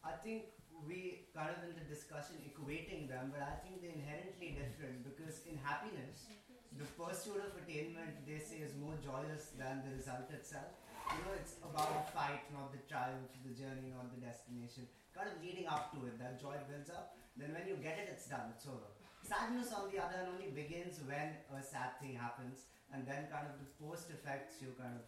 I 0.07 0.15
think 0.23 0.55
we 0.87 1.27
kind 1.35 1.51
of 1.51 1.67
in 1.67 1.75
the 1.75 1.83
discussion 1.83 2.39
equating 2.47 3.11
them, 3.11 3.35
but 3.35 3.43
I 3.43 3.59
think 3.59 3.83
they're 3.83 3.91
inherently 3.91 4.55
different 4.55 5.03
because 5.03 5.43
in 5.43 5.59
happiness, 5.59 6.31
the 6.79 6.87
pursuit 6.95 7.43
of 7.43 7.51
attainment 7.59 8.23
they 8.23 8.39
say 8.39 8.63
is 8.63 8.71
more 8.79 8.95
joyous 9.03 9.51
than 9.59 9.83
the 9.83 9.91
result 9.99 10.31
itself. 10.31 10.79
You 11.11 11.19
know, 11.27 11.35
it's 11.35 11.59
about 11.59 11.91
the 11.91 12.03
fight, 12.15 12.47
not 12.55 12.71
the 12.71 12.79
triumph, 12.87 13.35
the 13.43 13.51
journey, 13.51 13.91
not 13.91 14.07
the 14.15 14.23
destination. 14.23 14.87
Kind 15.11 15.27
of 15.27 15.43
leading 15.43 15.67
up 15.67 15.91
to 15.91 16.07
it, 16.07 16.15
that 16.23 16.39
joy 16.39 16.55
builds 16.71 16.87
up. 16.87 17.19
Then 17.39 17.55
when 17.55 17.65
you 17.71 17.79
get 17.79 17.95
it, 17.95 18.11
it's 18.11 18.27
done, 18.27 18.51
it's 18.51 18.67
over. 18.67 18.91
Sadness, 19.23 19.71
on 19.71 19.87
the 19.87 19.95
other 19.95 20.19
hand, 20.19 20.35
only 20.35 20.51
begins 20.51 20.99
when 21.07 21.39
a 21.47 21.63
sad 21.63 21.95
thing 22.03 22.19
happens, 22.19 22.67
and 22.91 23.07
then 23.07 23.31
kind 23.31 23.47
of 23.47 23.55
the 23.63 23.69
post 23.79 24.11
effects 24.11 24.59
you 24.59 24.75
kind 24.75 24.99
of, 24.99 25.07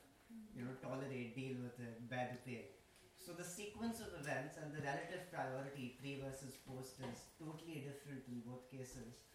you 0.55 0.63
know, 0.63 0.71
tolerate, 0.79 1.36
deal 1.36 1.59
with 1.59 1.75
it, 1.84 2.07
bear 2.07 2.32
the 2.32 2.39
pain. 2.47 2.71
So 3.19 3.34
the 3.36 3.43
sequence 3.43 3.99
of 3.99 4.15
events 4.15 4.55
and 4.57 4.71
the 4.71 4.79
relative 4.79 5.27
priority, 5.27 5.99
pre 5.99 6.23
versus 6.23 6.55
post, 6.63 7.03
is 7.03 7.27
totally 7.36 7.84
different 7.84 8.23
in 8.32 8.41
both 8.47 8.71
cases. 8.71 9.27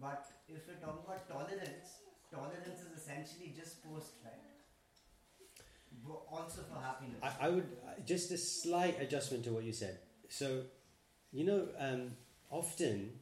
But 0.00 0.30
if 0.48 0.70
we're 0.70 0.78
talking 0.78 1.02
about 1.02 1.26
tolerance, 1.28 2.06
tolerance 2.30 2.78
is 2.80 2.94
essentially 2.94 3.52
just 3.56 3.82
post, 3.82 4.22
right? 4.24 4.40
Also 6.30 6.62
for 6.70 6.78
happiness. 6.78 7.18
I, 7.22 7.46
I 7.46 7.48
would 7.48 7.66
uh, 7.82 8.00
just 8.04 8.30
a 8.30 8.38
slight 8.38 9.00
adjustment 9.00 9.44
to 9.44 9.50
what 9.50 9.64
you 9.64 9.72
said. 9.72 9.98
So, 10.28 10.62
you 11.32 11.44
know, 11.44 11.68
um, 11.78 12.12
often 12.50 13.12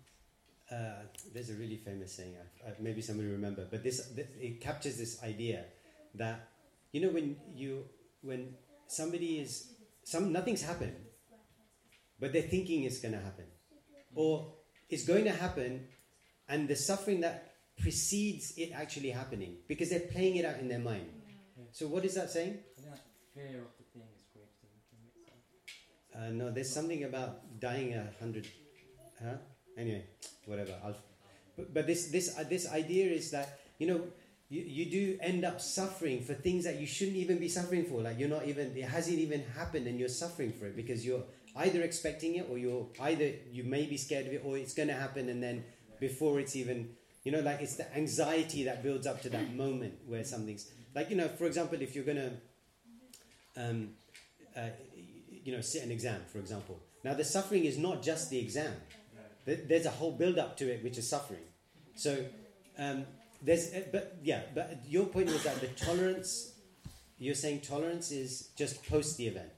uh, 0.71 1.05
there's 1.33 1.51
a 1.51 1.55
really 1.55 1.77
famous 1.77 2.17
saying. 2.17 2.35
I, 2.37 2.71
I, 2.71 2.73
maybe 2.81 3.01
somebody 3.01 3.29
will 3.29 3.37
remember, 3.37 3.67
but 3.71 3.83
this, 3.83 4.07
this 4.09 4.27
it 4.41 4.61
captures 4.61 4.97
this 4.97 5.23
idea 5.23 5.65
that 6.15 6.49
you 6.93 7.01
know 7.01 7.11
when 7.11 7.37
you 7.55 7.85
when 8.23 8.55
somebody 8.87 9.41
is 9.41 9.75
some 10.05 10.33
nothing's 10.33 10.63
happened, 10.63 10.97
but 12.19 12.33
they're 12.33 12.43
thinking 12.43 12.85
it's 12.85 13.01
going 13.01 13.13
to 13.13 13.21
happen, 13.21 13.47
or 14.15 14.55
it's 14.89 15.05
going 15.05 15.25
to 15.25 15.33
happen, 15.33 15.87
and 16.49 16.69
the 16.69 16.77
suffering 16.77 17.21
that 17.21 17.53
precedes 17.79 18.55
it 18.57 18.71
actually 18.73 19.11
happening 19.11 19.57
because 19.69 19.91
they're 19.91 20.09
playing 20.13 20.37
it 20.37 20.45
out 20.45 20.59
in 20.59 20.69
their 20.69 20.79
mind. 20.79 21.07
So 21.73 21.89
what 21.89 22.05
is 22.05 22.15
that 22.15 22.31
saying? 22.31 22.59
Like 22.89 23.01
fear 23.35 23.63
of 23.63 23.73
the 23.77 23.85
thing 23.93 24.09
is 24.17 24.27
greater 24.33 24.49
than 24.63 24.71
the 24.79 24.85
thing 24.91 25.03
itself. 25.11 26.29
Uh, 26.29 26.31
no, 26.33 26.51
there's 26.53 26.73
something 26.73 27.05
about 27.05 27.61
dying 27.61 27.95
a 27.95 28.09
hundred. 28.21 28.47
Huh? 29.25 29.37
Anyway, 29.79 30.05
whatever. 30.47 30.75
I'll, 30.85 30.97
but, 31.57 31.73
but 31.73 31.87
this 31.87 32.11
this 32.11 32.37
uh, 32.39 32.45
this 32.45 32.71
idea 32.71 33.07
is 33.07 33.31
that 33.31 33.61
you 33.79 33.87
know 33.87 34.03
you, 34.55 34.63
you 34.63 34.85
do 34.91 35.19
end 35.21 35.45
up 35.45 35.61
suffering 35.61 36.23
for 36.23 36.35
things 36.35 36.65
that 36.65 36.79
you 36.79 36.87
shouldn't 36.87 37.17
even 37.17 37.39
be 37.39 37.49
suffering 37.49 37.85
for. 37.85 38.03
Like 38.03 38.19
you're 38.19 38.29
not 38.29 38.47
even, 38.47 38.77
it 38.77 38.85
hasn't 38.85 39.19
even 39.19 39.43
happened 39.57 39.87
and 39.87 39.99
you're 39.99 40.09
suffering 40.09 40.53
for 40.53 40.67
it 40.67 40.77
because 40.77 41.05
you're 41.05 41.23
either 41.57 41.83
expecting 41.83 42.37
it 42.37 42.47
or 42.51 42.59
you're 42.59 42.87
either, 43.01 43.33
you 43.51 43.65
may 43.65 43.87
be 43.87 43.97
scared 43.97 44.27
of 44.27 44.33
it 44.33 44.43
or 44.45 44.57
it's 44.57 44.75
going 44.75 44.89
to 44.89 44.95
happen 44.95 45.29
and 45.29 45.43
then 45.43 45.65
before 45.99 46.39
it's 46.41 46.57
even, 46.57 46.91
you 47.25 47.33
know, 47.33 47.41
like 47.41 47.63
it's 47.63 47.77
the 47.77 47.97
anxiety 47.97 48.65
that 48.65 48.83
builds 48.83 49.07
up 49.07 49.23
to 49.23 49.31
that 49.31 49.55
moment 49.57 49.95
where 50.07 50.25
something's, 50.25 50.71
like, 50.95 51.11
you 51.11 51.17
know, 51.17 51.29
for 51.29 51.47
example, 51.47 51.81
if 51.81 51.95
you're 51.95 52.05
going 52.05 52.19
to, 52.19 52.33
um, 53.57 53.91
uh, 54.57 54.69
you 55.43 55.53
know, 55.53 55.61
sit 55.61 55.83
an 55.83 55.91
exam, 55.91 56.21
for 56.31 56.39
example. 56.39 56.79
Now, 57.03 57.15
the 57.15 57.25
suffering 57.25 57.65
is 57.65 57.77
not 57.77 58.03
just 58.03 58.31
the 58.31 58.39
exam. 58.39 58.73
There- 59.45 59.57
There's 59.69 59.87
a 59.87 59.91
whole 59.91 60.13
build 60.13 60.39
up 60.39 60.57
to 60.59 60.73
it, 60.73 60.83
which 60.83 60.99
is 60.99 61.09
suffering. 61.09 61.45
So, 61.97 62.27
um, 62.79 63.07
there's, 63.43 63.73
uh, 63.75 63.83
but 63.93 64.17
yeah, 64.23 64.43
but 64.55 64.81
your 64.89 65.07
point 65.07 65.27
was 65.31 65.43
that 65.45 65.61
the 65.61 65.69
tolerance, 65.69 66.55
you're 67.19 67.35
saying 67.35 67.61
tolerance 67.61 68.11
is 68.11 68.49
just 68.57 68.83
post 68.89 69.17
the 69.19 69.27
event. 69.29 69.51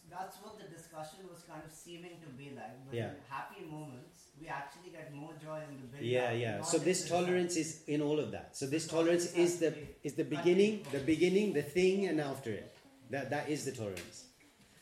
So 0.00 0.16
that's 0.18 0.36
what 0.42 0.58
the 0.58 0.68
discussion 0.74 1.20
was 1.30 1.42
kind 1.42 1.62
of 1.64 1.72
seeming 1.72 2.20
to 2.20 2.28
be 2.30 2.50
like. 2.56 2.86
But 2.86 2.94
Yeah. 2.96 3.10
in 3.10 3.16
happy 3.28 3.64
moments, 3.64 4.26
we 4.40 4.48
actually 4.48 4.90
get 4.90 5.12
more 5.12 5.34
joy 5.34 5.60
in 5.68 5.80
the 5.80 5.86
build 5.86 6.02
Yeah, 6.02 6.32
yeah. 6.32 6.62
So 6.62 6.78
this 6.78 7.08
tolerance 7.08 7.56
is 7.56 7.82
in 7.86 8.02
all 8.02 8.18
of 8.18 8.30
that. 8.32 8.56
So 8.56 8.66
this 8.66 8.86
tolerance 8.86 9.26
is 9.34 9.58
the 9.58 9.66
has 9.70 9.74
to 9.74 9.80
be 9.80 9.94
is 10.02 10.14
the 10.14 10.24
beginning, 10.24 10.86
the 10.90 11.00
beginning, 11.00 11.52
the 11.52 11.62
thing, 11.62 12.06
and 12.06 12.20
after 12.20 12.50
it. 12.50 12.74
That 13.10 13.30
that 13.30 13.48
is 13.50 13.64
the 13.66 13.72
tolerance. 13.72 14.24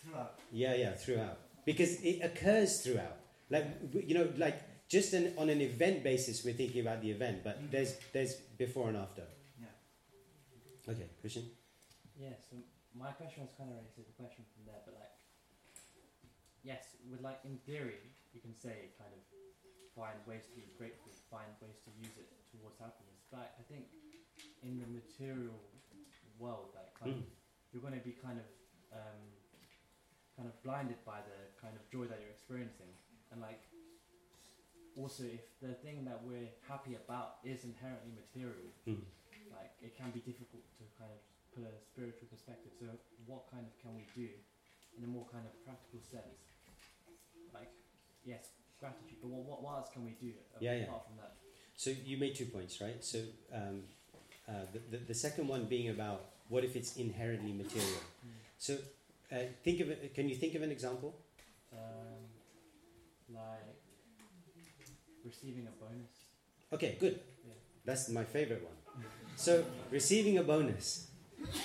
Throughout. 0.02 0.38
Yeah, 0.52 0.74
yeah, 0.74 0.92
throughout. 0.94 1.38
Because 1.64 2.00
it 2.02 2.22
occurs 2.22 2.80
throughout. 2.82 3.19
Like 3.50 3.66
you 4.06 4.14
know, 4.14 4.28
like 4.38 4.88
just 4.88 5.12
an, 5.12 5.34
on 5.36 5.50
an 5.50 5.60
event 5.60 6.02
basis, 6.02 6.44
we're 6.44 6.54
thinking 6.54 6.80
about 6.82 7.02
the 7.02 7.10
event, 7.10 7.42
but 7.44 7.58
Mhm. 7.60 7.70
there's 7.70 7.92
there's 8.12 8.34
before 8.58 8.88
and 8.88 8.96
after. 8.96 9.26
Yeah. 9.60 10.92
Okay, 10.92 11.08
Christian. 11.20 11.50
Yeah, 12.18 12.34
so 12.48 12.56
my 12.94 13.10
question 13.12 13.42
was 13.42 13.52
kind 13.58 13.70
of 13.70 13.76
related 13.76 13.94
to 13.96 14.02
the 14.06 14.14
question 14.22 14.44
from 14.54 14.66
there, 14.66 14.80
but 14.84 14.94
like, 14.94 15.14
yes, 16.62 16.94
with 17.10 17.20
like 17.22 17.40
in 17.44 17.58
theory, 17.66 17.98
you 18.34 18.40
can 18.40 18.54
say 18.54 18.90
kind 18.98 19.10
of 19.12 19.22
find 19.96 20.18
ways 20.26 20.46
to 20.46 20.54
be 20.54 20.66
grateful, 20.78 21.10
find 21.30 21.50
ways 21.60 21.78
to 21.84 21.90
use 21.98 22.14
it 22.18 22.28
towards 22.52 22.78
happiness. 22.78 23.18
But 23.30 23.54
I 23.58 23.62
think 23.66 23.86
in 24.62 24.78
the 24.78 24.86
material 24.86 25.58
world, 26.38 26.70
like 26.74 26.92
kind 26.94 27.12
of, 27.18 27.24
you're 27.72 27.82
going 27.82 27.98
to 27.98 28.04
be 28.04 28.12
kind 28.12 28.38
of 28.38 28.46
um, 28.92 29.20
kind 30.36 30.48
of 30.48 30.54
blinded 30.62 30.98
by 31.04 31.20
the 31.20 31.38
kind 31.60 31.74
of 31.76 31.82
joy 31.90 32.06
that 32.10 32.18
you're 32.20 32.30
experiencing, 32.34 32.90
and 33.32 33.40
like 33.40 33.62
also 34.96 35.22
if 35.24 35.44
the 35.62 35.74
thing 35.84 36.04
that 36.04 36.20
we're 36.24 36.50
happy 36.68 36.94
about 36.96 37.36
is 37.44 37.64
inherently 37.64 38.12
material, 38.12 38.70
Mm. 38.86 39.02
like 39.54 39.72
it 39.82 39.96
can 39.96 40.10
be 40.10 40.20
difficult 40.20 40.62
to 40.78 40.84
kind 40.98 41.10
of 41.10 41.20
put 41.54 41.64
a 41.64 41.74
spiritual 41.92 42.28
perspective. 42.30 42.72
So 42.78 42.86
what 43.26 43.50
kind 43.50 43.64
of 43.66 43.72
can 43.82 43.94
we 43.94 44.04
do 44.14 44.28
in 44.98 45.04
a 45.04 45.06
more 45.06 45.26
kind 45.32 45.44
of 45.46 45.52
practical 45.64 46.00
sense? 46.02 46.40
Like 47.54 47.70
yes, 48.24 48.48
gratitude, 48.78 49.18
but 49.22 49.28
what 49.30 49.44
what, 49.48 49.62
what 49.62 49.74
else 49.78 49.90
can 49.92 50.04
we 50.04 50.12
do 50.20 50.30
apart 50.38 50.62
Yeah, 50.62 50.74
yeah. 50.74 50.84
from 50.86 51.16
that? 51.22 51.32
So 51.76 51.90
you 52.04 52.18
made 52.18 52.34
two 52.34 52.46
points, 52.46 52.80
right? 52.80 53.02
So 53.02 53.18
um, 53.54 53.82
uh, 54.48 54.52
the, 54.72 54.80
the 54.98 55.04
the 55.12 55.14
second 55.14 55.48
one 55.48 55.64
being 55.64 55.88
about 55.88 56.20
what 56.48 56.64
if 56.64 56.74
it's 56.76 56.96
inherently 56.96 57.52
material. 57.52 58.02
So 58.58 58.76
uh, 59.32 59.36
think 59.64 59.80
of 59.80 59.88
it. 59.90 60.14
Can 60.14 60.28
you 60.28 60.34
think 60.36 60.54
of 60.56 60.62
an 60.62 60.70
example? 60.70 61.14
Um, 61.72 62.19
like 63.34 63.76
receiving 65.24 65.66
a 65.66 65.74
bonus. 65.82 66.12
Okay, 66.72 66.96
good. 67.00 67.20
Yeah. 67.46 67.54
That's 67.84 68.08
my 68.08 68.24
favorite 68.24 68.62
one. 68.62 69.04
So 69.36 69.64
receiving 69.90 70.38
a 70.38 70.42
bonus. 70.42 71.08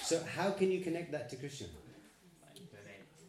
So 0.04 0.22
how 0.36 0.52
can 0.52 0.72
you 0.72 0.82
connect 0.82 1.12
that 1.12 1.30
to 1.30 1.36
Krishna? 1.36 1.68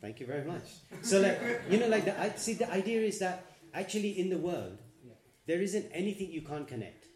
Thank 0.00 0.20
you 0.20 0.26
very 0.26 0.44
much. 0.44 0.62
So 1.02 1.20
like 1.20 1.40
you 1.70 1.78
know, 1.78 1.88
like 1.88 2.04
the 2.04 2.18
I 2.20 2.30
see 2.36 2.54
the 2.54 2.70
idea 2.70 3.00
is 3.00 3.18
that 3.18 3.44
actually 3.74 4.18
in 4.20 4.28
the 4.30 4.38
world 4.38 4.78
Yeah. 5.04 5.14
there 5.46 5.60
isn't 5.60 5.86
anything 5.92 6.30
you 6.30 6.42
can't 6.42 6.68
connect. 6.68 7.06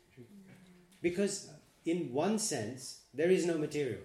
Because 1.02 1.48
in 1.84 2.12
one 2.12 2.38
sense 2.38 3.02
there 3.14 3.30
is 3.30 3.46
no 3.46 3.56
material. 3.58 4.02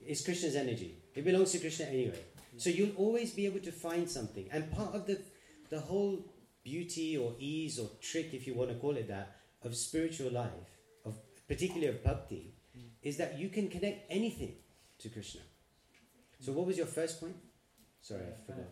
It's 0.00 0.22
Krishna's 0.24 0.54
energy. 0.54 0.96
It 1.14 1.24
belongs 1.24 1.52
to 1.52 1.58
Krishna 1.58 1.86
anyway. 1.86 2.20
So 2.56 2.70
you'll 2.70 2.94
always 2.96 3.32
be 3.32 3.46
able 3.46 3.60
to 3.60 3.72
find 3.72 4.08
something. 4.08 4.46
And 4.52 4.70
part 4.70 4.94
of 4.94 5.06
the 5.06 5.18
the 5.70 5.80
whole 5.80 6.24
beauty 6.64 7.16
or 7.16 7.34
ease 7.38 7.78
or 7.78 7.88
trick, 8.00 8.32
if 8.34 8.46
you 8.46 8.54
want 8.54 8.70
to 8.70 8.76
call 8.76 8.96
it 8.96 9.06
that, 9.08 9.36
of 9.62 9.76
spiritual 9.76 10.30
life, 10.32 10.70
of 11.04 11.14
particularly 11.46 11.86
of 11.88 12.02
bhakti, 12.02 12.54
Mm. 12.76 12.88
is 13.02 13.16
that 13.18 13.38
you 13.38 13.48
can 13.50 13.68
connect 13.68 14.10
anything 14.10 14.56
to 14.98 15.08
Krishna. 15.08 15.42
So 16.40 16.52
what 16.52 16.66
was 16.66 16.76
your 16.76 16.86
first 16.88 17.20
point? 17.20 17.36
Sorry, 18.00 18.22
I 18.22 18.24
Yeah, 18.24 18.30
kind 18.34 18.46
forgot. 18.46 18.60
of 18.62 18.68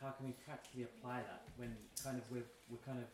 How 0.00 0.10
can 0.10 0.26
we 0.26 0.32
practically 0.46 0.84
apply 0.84 1.22
that 1.22 1.42
when 1.56 1.76
kind 2.02 2.16
of 2.18 2.30
we're 2.30 2.44
we're 2.70 2.84
kind 2.86 2.98
of 2.98 3.06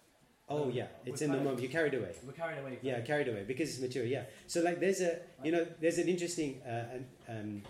Oh 0.52 0.64
um, 0.64 0.70
yeah, 0.72 0.88
it's 1.06 1.22
in 1.22 1.30
the 1.30 1.38
moment. 1.38 1.60
You're 1.60 1.70
carried 1.70 1.94
away. 1.94 2.12
We're 2.26 2.32
carried 2.32 2.58
away. 2.58 2.78
Yeah, 2.82 3.00
carried 3.02 3.28
away 3.28 3.44
because 3.46 3.70
it's 3.70 3.80
material. 3.80 4.10
Yeah. 4.10 4.24
So 4.48 4.60
like, 4.62 4.80
there's 4.80 5.00
a 5.00 5.20
you 5.44 5.52
know 5.52 5.64
there's 5.80 5.98
an 5.98 6.08
interesting 6.08 6.60
uh, 6.66 6.96
an, 6.96 7.06
um, 7.28 7.62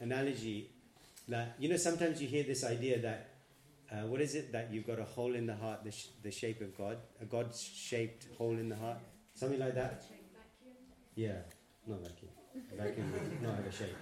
analogy 0.00 0.70
that 1.28 1.56
you 1.58 1.68
know 1.68 1.76
sometimes 1.76 2.22
you 2.22 2.28
hear 2.28 2.44
this 2.44 2.62
idea 2.64 3.00
that 3.00 3.31
uh, 3.92 4.06
what 4.06 4.20
is 4.20 4.34
it 4.34 4.52
that 4.52 4.72
you've 4.72 4.86
got 4.86 4.98
a 4.98 5.04
hole 5.04 5.34
in 5.34 5.46
the 5.46 5.54
heart, 5.54 5.84
the, 5.84 5.92
sh- 5.92 6.08
the 6.22 6.30
shape 6.30 6.62
of 6.62 6.76
God, 6.76 6.96
a 7.20 7.26
God-shaped 7.26 8.26
hole 8.38 8.52
in 8.52 8.68
the 8.70 8.76
heart, 8.76 8.96
something 9.34 9.58
like 9.58 9.74
that. 9.74 10.04
Yeah, 11.14 11.32
not 11.86 12.00
vacuum. 12.00 12.30
Vacuum 12.74 13.12
not 13.42 13.56
have 13.56 13.66
a 13.66 13.72
shape, 13.72 13.96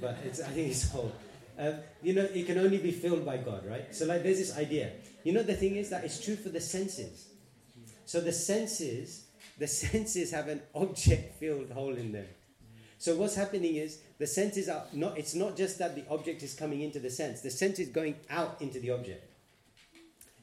but 0.00 0.16
it's 0.24 0.40
I 0.40 0.48
think 0.48 0.70
it's 0.70 0.90
hole. 0.90 1.12
Um, 1.58 1.74
you 2.02 2.14
know, 2.14 2.22
it 2.22 2.46
can 2.46 2.58
only 2.58 2.78
be 2.78 2.90
filled 2.90 3.26
by 3.26 3.36
God, 3.36 3.66
right? 3.66 3.94
So 3.94 4.06
like, 4.06 4.22
there's 4.22 4.38
this 4.38 4.56
idea. 4.56 4.92
You 5.24 5.32
know, 5.32 5.42
the 5.42 5.54
thing 5.54 5.76
is 5.76 5.90
that 5.90 6.04
it's 6.04 6.24
true 6.24 6.36
for 6.36 6.48
the 6.48 6.60
senses. 6.60 7.28
So 8.06 8.20
the 8.20 8.32
senses, 8.32 9.26
the 9.58 9.66
senses 9.82 10.30
have 10.30 10.48
an 10.48 10.62
object-filled 10.74 11.70
hole 11.70 11.94
in 11.94 12.12
them. 12.12 12.26
So 12.96 13.14
what's 13.16 13.34
happening 13.34 13.74
is 13.74 13.98
the 14.18 14.26
senses 14.26 14.70
are 14.70 14.84
not. 14.94 15.18
It's 15.18 15.34
not 15.34 15.54
just 15.54 15.78
that 15.80 15.94
the 15.94 16.04
object 16.08 16.42
is 16.42 16.54
coming 16.54 16.80
into 16.80 16.98
the 16.98 17.10
sense. 17.10 17.42
The 17.42 17.50
sense 17.50 17.78
is 17.78 17.88
going 17.88 18.16
out 18.30 18.62
into 18.62 18.80
the 18.80 18.90
object. 18.92 19.33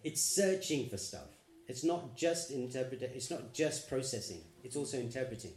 It's 0.04 0.22
searching 0.22 0.90
for 0.90 0.98
stuff. 0.98 1.28
It's 1.68 1.84
not 1.84 2.18
just 2.18 2.52
interpret. 2.52 3.02
It's 3.02 3.32
not 3.32 3.54
just 3.54 3.88
processing. 3.88 4.42
It's 4.64 4.76
also 4.76 4.98
interpreting, 4.98 5.54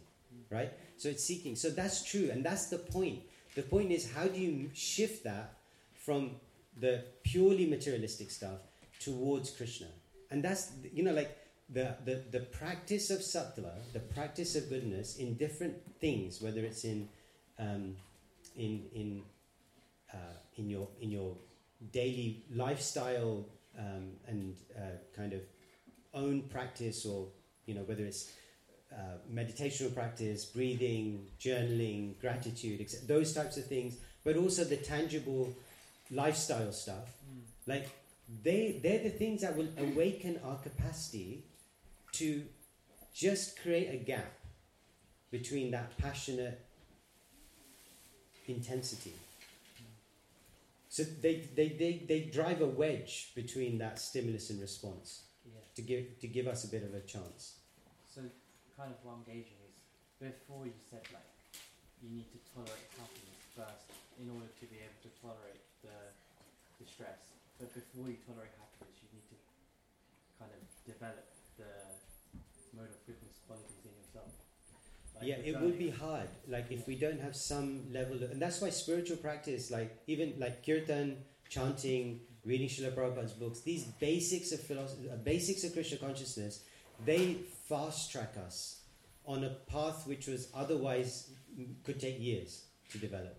right? 0.49 0.71
So 0.97 1.09
it's 1.09 1.23
seeking. 1.23 1.55
So 1.55 1.69
that's 1.69 2.03
true, 2.03 2.29
and 2.31 2.43
that's 2.43 2.67
the 2.67 2.77
point. 2.77 3.19
The 3.55 3.63
point 3.63 3.91
is 3.91 4.11
how 4.11 4.27
do 4.27 4.39
you 4.39 4.69
shift 4.73 5.23
that 5.23 5.57
from 5.93 6.31
the 6.79 7.03
purely 7.23 7.65
materialistic 7.65 8.31
stuff 8.31 8.59
towards 8.99 9.49
Krishna? 9.51 9.87
And 10.31 10.43
that's 10.43 10.71
you 10.93 11.03
know 11.03 11.13
like 11.13 11.37
the, 11.69 11.95
the, 12.05 12.23
the 12.31 12.39
practice 12.41 13.09
of 13.09 13.19
sattva, 13.19 13.71
the 13.93 13.99
practice 13.99 14.55
of 14.55 14.69
goodness 14.69 15.17
in 15.17 15.35
different 15.35 15.75
things, 15.99 16.41
whether 16.41 16.61
it's 16.61 16.83
in 16.83 17.09
um, 17.57 17.95
in 18.55 18.83
in 18.93 19.23
uh, 20.13 20.37
in 20.57 20.69
your 20.69 20.87
in 21.01 21.11
your 21.11 21.35
daily 21.91 22.43
lifestyle 22.53 23.45
um, 23.77 24.11
and 24.27 24.55
uh, 24.77 24.97
kind 25.15 25.33
of 25.33 25.41
own 26.13 26.43
practice, 26.43 27.05
or 27.05 27.27
you 27.65 27.73
know 27.75 27.81
whether 27.81 28.03
it's 28.03 28.31
uh, 28.91 29.17
meditational 29.33 29.93
practice, 29.93 30.45
breathing, 30.45 31.27
journaling, 31.39 32.19
gratitude, 32.19 32.81
etc. 32.81 33.05
Those 33.07 33.33
types 33.33 33.57
of 33.57 33.65
things, 33.65 33.97
but 34.23 34.37
also 34.37 34.63
the 34.63 34.77
tangible 34.77 35.53
lifestyle 36.11 36.71
stuff. 36.71 37.09
Mm. 37.29 37.41
Like 37.67 37.89
they 38.43 38.79
they're 38.81 39.03
the 39.03 39.09
things 39.09 39.41
that 39.41 39.55
will 39.55 39.69
awaken 39.77 40.39
our 40.43 40.57
capacity 40.57 41.43
to 42.13 42.43
just 43.13 43.61
create 43.61 43.89
a 43.93 43.97
gap 43.97 44.31
between 45.31 45.71
that 45.71 45.97
passionate 45.97 46.59
intensity. 48.47 49.13
So 50.95 51.03
they, 51.03 51.43
they, 51.51 51.75
they, 51.75 52.07
they 52.07 52.31
drive 52.31 52.61
a 52.63 52.71
wedge 52.71 53.35
between 53.35 53.79
that 53.83 53.99
stimulus 53.99 54.47
and 54.49 54.61
response 54.63 55.27
Yeah. 55.43 55.59
to 55.75 55.81
give 55.83 56.03
to 56.23 56.27
give 56.31 56.47
us 56.47 56.63
a 56.63 56.69
bit 56.71 56.83
of 56.87 56.95
a 56.95 57.03
chance. 57.03 57.59
So 58.07 58.23
kind 58.79 58.95
of 58.95 58.97
what 59.03 59.19
I'm 59.19 59.25
gauging 59.27 59.59
is 59.67 59.75
before 60.23 60.63
you 60.63 60.79
said 60.87 61.03
like 61.11 61.27
you 61.99 62.15
need 62.15 62.31
to 62.31 62.39
tolerate 62.55 62.87
happiness 62.95 63.43
first 63.59 63.91
in 64.23 64.31
order 64.31 64.47
to 64.47 64.65
be 64.71 64.79
able 64.87 65.01
to 65.03 65.11
tolerate 65.19 65.67
the 65.83 65.97
the 66.79 66.87
stress. 66.87 67.35
But 67.59 67.75
before 67.75 68.07
you 68.07 68.15
tolerate 68.23 68.55
happiness 68.55 68.95
you 69.03 69.19
need 69.19 69.27
to 69.35 69.37
kind 70.39 70.51
of 70.55 70.63
develop 70.87 71.27
the 71.59 71.75
mode 72.71 72.87
of 72.87 73.03
qualities 73.51 73.83
in 73.83 73.91
yourself. 73.99 74.31
Like 74.71 75.04
yeah, 75.21 75.35
it 75.43 75.59
will 75.59 75.71
be 75.71 75.89
hard. 75.89 76.27
Like 76.47 76.71
if 76.71 76.87
we 76.87 76.95
don't 76.95 77.19
have 77.21 77.35
some 77.35 77.91
level, 77.91 78.15
of, 78.15 78.31
and 78.31 78.41
that's 78.41 78.61
why 78.61 78.69
spiritual 78.69 79.17
practice, 79.17 79.71
like 79.71 79.97
even 80.07 80.33
like 80.37 80.65
kirtan, 80.65 81.17
chanting, 81.49 82.21
reading 82.43 82.67
Srila 82.67 82.93
Prabhupada's 82.95 83.33
books, 83.33 83.61
these 83.61 83.85
basics 83.85 84.51
of 84.51 84.59
philosophy, 84.61 85.09
uh, 85.09 85.15
basics 85.15 85.63
of 85.63 85.73
Krishna 85.73 85.97
consciousness, 85.97 86.63
they 87.05 87.35
fast 87.67 88.11
track 88.11 88.35
us 88.45 88.81
on 89.25 89.43
a 89.43 89.49
path 89.49 90.05
which 90.07 90.27
was 90.27 90.49
otherwise 90.53 91.31
mm, 91.59 91.73
could 91.83 91.99
take 91.99 92.19
years 92.19 92.65
to 92.89 92.97
develop. 92.97 93.37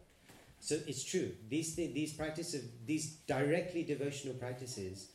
So 0.60 0.76
it's 0.86 1.04
true. 1.04 1.32
These 1.48 1.74
thi- 1.74 1.92
these 1.92 2.12
practices, 2.12 2.70
these 2.84 3.16
directly 3.26 3.84
devotional 3.84 4.34
practices, 4.34 5.10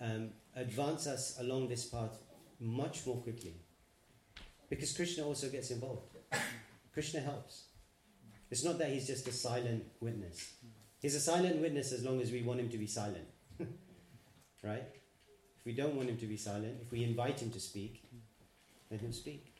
um, 0.00 0.30
advance 0.54 1.06
us 1.06 1.38
along 1.40 1.68
this 1.68 1.84
path 1.86 2.18
much 2.60 3.06
more 3.06 3.16
quickly. 3.16 3.54
Because 4.68 4.92
Krishna 4.92 5.24
also 5.24 5.48
gets 5.48 5.70
involved. 5.70 6.16
Krishna 6.92 7.20
helps. 7.20 7.64
It's 8.50 8.64
not 8.64 8.78
that 8.78 8.90
he's 8.90 9.06
just 9.06 9.26
a 9.28 9.32
silent 9.32 9.84
witness. 10.00 10.54
He's 11.00 11.14
a 11.14 11.20
silent 11.20 11.60
witness 11.60 11.92
as 11.92 12.04
long 12.04 12.20
as 12.20 12.30
we 12.30 12.42
want 12.42 12.60
him 12.60 12.68
to 12.70 12.78
be 12.78 12.86
silent. 12.86 13.26
right? 14.62 14.84
If 15.58 15.64
we 15.64 15.72
don't 15.72 15.94
want 15.94 16.08
him 16.08 16.16
to 16.18 16.26
be 16.26 16.36
silent, 16.36 16.78
if 16.82 16.90
we 16.90 17.04
invite 17.04 17.40
him 17.40 17.50
to 17.50 17.60
speak, 17.60 18.02
let 18.90 19.00
he'll 19.00 19.12
speak. 19.12 19.54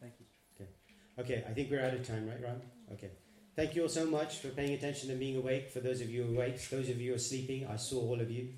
Thank 0.00 0.14
you. 0.18 0.26
Okay. 0.54 0.70
Okay, 1.18 1.44
I 1.48 1.52
think 1.52 1.70
we're 1.70 1.84
out 1.84 1.94
of 1.94 2.06
time, 2.06 2.28
right, 2.28 2.42
Ram? 2.42 2.60
Okay. 2.92 3.10
Thank 3.56 3.74
you 3.74 3.82
all 3.82 3.88
so 3.88 4.06
much 4.06 4.38
for 4.38 4.48
paying 4.48 4.74
attention 4.74 5.10
and 5.10 5.18
being 5.18 5.36
awake. 5.36 5.70
For 5.70 5.80
those 5.80 6.00
of 6.00 6.08
you 6.08 6.24
awake, 6.24 6.68
those 6.70 6.88
of 6.88 7.00
you 7.00 7.10
who 7.10 7.16
are 7.16 7.18
sleeping, 7.18 7.66
I 7.66 7.76
saw 7.76 8.00
all 8.00 8.20
of 8.20 8.30
you. 8.30 8.50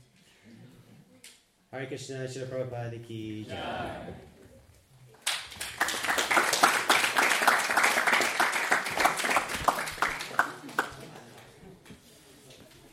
Hare 1.73 1.87
Krishna, 1.87 2.17
Srila 2.27 2.49
Prabhupada 2.49 3.07
ki 3.07 3.47
jai. 3.49 4.15